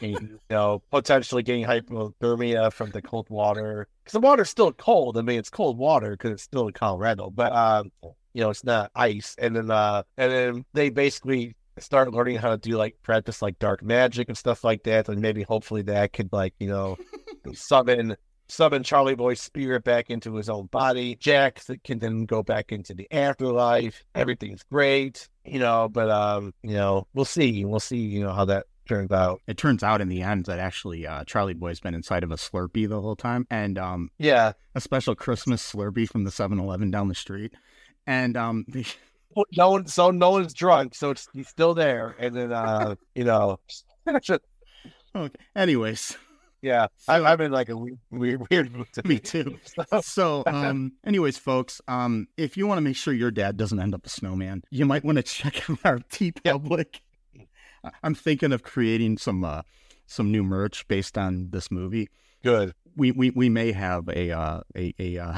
you 0.01 0.39
know, 0.49 0.83
potentially 0.91 1.41
getting 1.41 1.65
hypothermia 1.65 2.71
from 2.71 2.91
the 2.91 3.01
cold 3.01 3.29
water. 3.29 3.87
Because 4.03 4.13
the 4.13 4.19
water's 4.19 4.49
still 4.49 4.73
cold. 4.73 5.17
I 5.17 5.21
mean, 5.21 5.39
it's 5.39 5.49
cold 5.49 5.77
water 5.77 6.11
because 6.11 6.31
it's 6.31 6.43
still 6.43 6.67
in 6.67 6.73
Colorado, 6.73 7.29
but 7.29 7.53
um, 7.53 7.91
you 8.33 8.41
know, 8.43 8.49
it's 8.49 8.65
not 8.65 8.91
ice. 8.93 9.35
And 9.39 9.55
then 9.55 9.71
uh, 9.71 10.03
and 10.17 10.31
then 10.31 10.65
they 10.73 10.89
basically 10.89 11.55
start 11.77 12.13
learning 12.13 12.37
how 12.37 12.49
to 12.49 12.57
do 12.57 12.75
like 12.75 12.95
practice 13.03 13.41
like 13.41 13.57
dark 13.59 13.81
magic 13.81 14.27
and 14.27 14.37
stuff 14.37 14.63
like 14.63 14.83
that, 14.83 15.07
and 15.07 15.21
maybe 15.21 15.43
hopefully 15.43 15.83
that 15.83 16.13
could 16.13 16.31
like 16.33 16.53
you 16.59 16.67
know 16.67 16.97
summon 17.53 18.17
summon 18.49 18.83
Charlie 18.83 19.15
Boy's 19.15 19.39
spirit 19.39 19.83
back 19.83 20.09
into 20.09 20.35
his 20.35 20.49
own 20.49 20.65
body. 20.67 21.15
Jack 21.15 21.61
can 21.83 21.99
then 21.99 22.25
go 22.25 22.43
back 22.43 22.71
into 22.71 22.93
the 22.93 23.07
afterlife. 23.11 24.03
Everything's 24.15 24.63
great, 24.63 25.29
you 25.51 25.59
know, 25.59 25.89
but 25.91 26.09
um, 26.09 26.53
you 26.63 26.73
know, 26.73 27.07
we'll 27.13 27.25
see. 27.25 27.65
We'll 27.65 27.79
see, 27.79 27.97
you 27.97 28.21
know, 28.21 28.31
how 28.31 28.45
that 28.45 28.65
turns 28.87 29.11
out. 29.11 29.41
It 29.47 29.57
turns 29.57 29.83
out 29.83 30.01
in 30.01 30.09
the 30.09 30.21
end 30.21 30.45
that 30.45 30.59
actually 30.59 31.07
uh, 31.07 31.23
Charlie 31.25 31.53
Boy's 31.53 31.79
been 31.79 31.93
inside 31.93 32.23
of 32.23 32.31
a 32.31 32.35
Slurpee 32.35 32.87
the 32.87 33.01
whole 33.01 33.15
time, 33.15 33.47
and 33.49 33.77
um, 33.77 34.09
yeah, 34.17 34.53
a 34.75 34.81
special 34.81 35.15
Christmas 35.15 35.71
Slurpee 35.71 36.09
from 36.09 36.23
the 36.23 36.31
7-Eleven 36.31 36.91
down 36.91 37.07
the 37.07 37.15
street, 37.15 37.53
and 38.05 38.35
um. 38.37 38.65
no 39.57 39.71
one, 39.71 39.87
so 39.87 40.11
no 40.11 40.31
one's 40.31 40.53
drunk, 40.53 40.95
so 40.95 41.11
it's 41.11 41.27
he's 41.33 41.47
still 41.47 41.73
there, 41.73 42.15
and 42.19 42.35
then 42.35 42.51
uh, 42.51 42.95
you 43.15 43.23
know. 43.23 43.59
okay. 44.07 45.35
Anyways, 45.55 46.17
yeah, 46.61 46.87
I, 47.07 47.21
I'm 47.21 47.41
in 47.41 47.51
like 47.51 47.69
a 47.69 47.77
weird, 47.77 47.99
weird, 48.49 48.75
mood. 48.75 48.87
Me 49.05 49.19
too. 49.19 49.57
so, 50.01 50.43
um, 50.47 50.93
anyways, 51.05 51.37
folks, 51.37 51.81
um, 51.87 52.27
if 52.37 52.57
you 52.57 52.67
want 52.67 52.77
to 52.77 52.81
make 52.81 52.95
sure 52.95 53.13
your 53.13 53.31
dad 53.31 53.57
doesn't 53.57 53.79
end 53.79 53.93
up 53.93 54.05
a 54.05 54.09
snowman, 54.09 54.63
you 54.69 54.85
might 54.85 55.03
want 55.03 55.17
to 55.17 55.23
check 55.23 55.69
out 55.69 55.79
our 55.83 55.99
TeePublic. 55.99 57.01
I'm 58.03 58.15
thinking 58.15 58.51
of 58.51 58.63
creating 58.63 59.17
some 59.17 59.43
uh, 59.43 59.61
some 60.05 60.31
new 60.31 60.43
merch 60.43 60.87
based 60.87 61.17
on 61.17 61.49
this 61.51 61.71
movie. 61.71 62.09
Good. 62.43 62.73
We 62.95 63.11
we, 63.11 63.29
we 63.29 63.49
may 63.49 63.71
have 63.71 64.09
a 64.09 64.31
uh, 64.31 64.61
a 64.75 64.93
a 64.99 65.17
uh, 65.17 65.37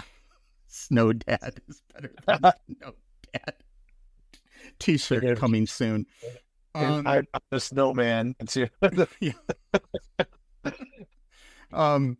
snow 0.68 1.14
dad 1.14 1.62
is 1.68 1.82
better 1.94 2.12
than 2.26 2.42
no 2.82 2.94
dad 3.34 3.56
t-shirt 4.80 5.38
coming 5.38 5.68
soon. 5.68 6.06
Um, 6.74 7.06
I'm 7.06 7.28
the 7.50 7.60
snowman. 7.60 8.36
yeah. 9.20 9.34
Um, 11.74 12.18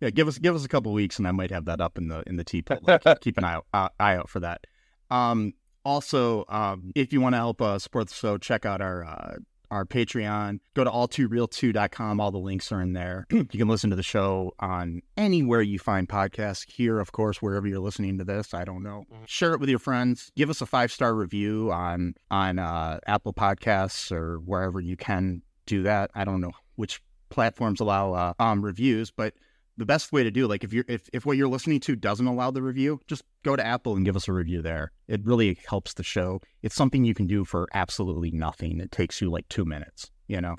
yeah, 0.00 0.10
give 0.10 0.26
us 0.26 0.38
give 0.38 0.54
us 0.54 0.64
a 0.64 0.68
couple 0.68 0.92
weeks, 0.92 1.18
and 1.18 1.28
I 1.28 1.32
might 1.32 1.50
have 1.50 1.66
that 1.66 1.80
up 1.80 1.96
in 1.96 2.08
the 2.08 2.22
in 2.26 2.36
the 2.36 2.44
TeePublic. 2.44 3.20
Keep 3.20 3.38
an 3.38 3.44
eye 3.44 3.54
out, 3.54 3.66
uh, 3.72 3.88
eye 4.00 4.16
out 4.16 4.28
for 4.28 4.40
that. 4.40 4.66
Um, 5.10 5.54
also, 5.84 6.44
um, 6.48 6.92
if 6.94 7.12
you 7.12 7.20
want 7.20 7.34
to 7.34 7.38
help 7.38 7.62
uh, 7.62 7.78
support 7.78 8.08
the 8.08 8.14
show, 8.14 8.36
check 8.38 8.66
out 8.66 8.80
our 8.80 9.04
uh, 9.04 9.36
our 9.70 9.84
Patreon. 9.86 10.58
Go 10.74 10.84
to 10.84 10.90
all2real2.com. 10.90 12.20
All 12.20 12.30
the 12.30 12.38
links 12.38 12.72
are 12.72 12.82
in 12.82 12.92
there. 12.92 13.26
you 13.30 13.44
can 13.44 13.68
listen 13.68 13.90
to 13.90 13.96
the 13.96 14.02
show 14.02 14.52
on 14.60 15.00
anywhere 15.16 15.62
you 15.62 15.78
find 15.78 16.08
podcasts. 16.08 16.70
Here, 16.70 16.98
of 16.98 17.12
course, 17.12 17.40
wherever 17.40 17.66
you're 17.66 17.80
listening 17.80 18.18
to 18.18 18.24
this. 18.24 18.52
I 18.54 18.64
don't 18.64 18.82
know. 18.82 19.06
Mm-hmm. 19.12 19.24
Share 19.26 19.54
it 19.54 19.60
with 19.60 19.70
your 19.70 19.78
friends. 19.78 20.30
Give 20.36 20.50
us 20.50 20.60
a 20.60 20.66
five 20.66 20.92
star 20.92 21.14
review 21.14 21.72
on 21.72 22.14
on 22.30 22.58
uh, 22.58 22.98
Apple 23.06 23.32
Podcasts 23.32 24.12
or 24.12 24.38
wherever 24.38 24.80
you 24.80 24.96
can 24.96 25.42
do 25.66 25.84
that. 25.84 26.10
I 26.14 26.24
don't 26.24 26.40
know 26.40 26.52
which 26.76 27.00
platforms 27.32 27.80
allow 27.80 28.12
uh, 28.12 28.32
um, 28.38 28.64
reviews, 28.64 29.10
but 29.10 29.34
the 29.78 29.86
best 29.86 30.12
way 30.12 30.22
to 30.22 30.30
do 30.30 30.46
like 30.46 30.64
if 30.64 30.72
you're 30.72 30.84
if, 30.86 31.08
if 31.14 31.24
what 31.24 31.36
you're 31.36 31.48
listening 31.48 31.80
to 31.80 31.96
doesn't 31.96 32.26
allow 32.26 32.50
the 32.50 32.60
review 32.60 33.00
just 33.08 33.24
go 33.42 33.56
to 33.56 33.66
apple 33.66 33.96
and 33.96 34.04
give 34.04 34.16
us 34.16 34.28
a 34.28 34.32
review 34.32 34.60
there. 34.60 34.92
It 35.08 35.24
really 35.24 35.58
helps 35.66 35.94
the 35.94 36.02
show. 36.02 36.40
It's 36.62 36.74
something 36.74 37.04
you 37.04 37.14
can 37.14 37.26
do 37.26 37.44
for 37.44 37.68
absolutely 37.72 38.30
nothing. 38.30 38.80
It 38.80 38.92
takes 38.92 39.20
you 39.20 39.30
like 39.30 39.48
two 39.48 39.64
minutes 39.64 40.10
you 40.28 40.40
know? 40.40 40.54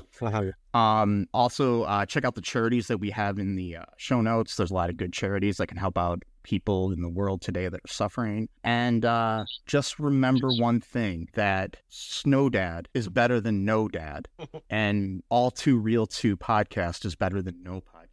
Um 0.73 1.27
also 1.33 1.83
uh 1.83 2.05
check 2.05 2.25
out 2.25 2.35
the 2.35 2.41
charities 2.41 2.87
that 2.87 2.99
we 2.99 3.09
have 3.11 3.39
in 3.39 3.55
the 3.55 3.77
uh, 3.77 3.85
show 3.97 4.21
notes. 4.21 4.55
There's 4.55 4.71
a 4.71 4.73
lot 4.73 4.89
of 4.89 4.97
good 4.97 5.13
charities 5.13 5.57
that 5.57 5.67
can 5.67 5.77
help 5.77 5.97
out 5.97 6.23
people 6.43 6.91
in 6.91 7.01
the 7.01 7.09
world 7.09 7.41
today 7.41 7.67
that 7.67 7.79
are 7.83 7.87
suffering 7.87 8.49
and 8.63 9.05
uh 9.05 9.43
just 9.65 9.99
remember 9.99 10.49
one 10.49 10.79
thing 10.79 11.27
that 11.33 11.77
snow 11.89 12.49
dad 12.49 12.87
is 12.93 13.07
better 13.09 13.39
than 13.39 13.65
no 13.65 13.87
dad 13.87 14.27
and 14.69 15.23
all 15.29 15.49
too 15.49 15.77
real 15.77 16.05
2 16.05 16.37
podcast 16.37 17.05
is 17.05 17.15
better 17.15 17.41
than 17.41 17.63
no 17.63 17.81
podcast 17.81 18.03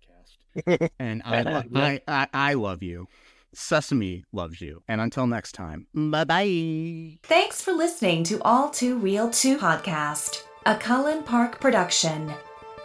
and 0.99 1.22
I, 1.24 1.64
I, 1.74 2.01
I, 2.09 2.26
I 2.33 2.55
love 2.55 2.83
you. 2.83 3.07
Sesame 3.53 4.24
loves 4.33 4.61
you. 4.61 4.83
And 4.89 5.01
until 5.01 5.26
next 5.26 5.53
time, 5.53 5.87
bye 5.95 6.24
bye. 6.24 7.18
Thanks 7.22 7.62
for 7.62 7.72
listening 7.72 8.24
to 8.24 8.41
All 8.43 8.70
Too 8.70 8.97
Real 8.97 9.31
2 9.31 9.59
podcast, 9.59 10.45
a 10.66 10.76
Cullen 10.76 11.22
Park 11.22 11.61
production. 11.61 12.33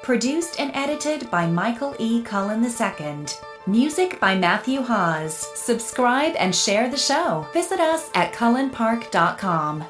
Produced 0.02 0.60
and 0.60 0.72
edited 0.76 1.30
by 1.32 1.48
Michael 1.48 1.96
E. 2.00 2.22
Cullen 2.22 2.64
II. 2.64 3.55
Music 3.68 4.20
by 4.20 4.38
Matthew 4.38 4.80
Hawes. 4.84 5.47
Subscribe 5.55 6.36
and 6.38 6.55
share 6.55 6.88
the 6.88 6.97
show. 6.97 7.47
Visit 7.51 7.80
us 7.80 8.11
at 8.13 8.32
cullenpark.com. 8.32 9.84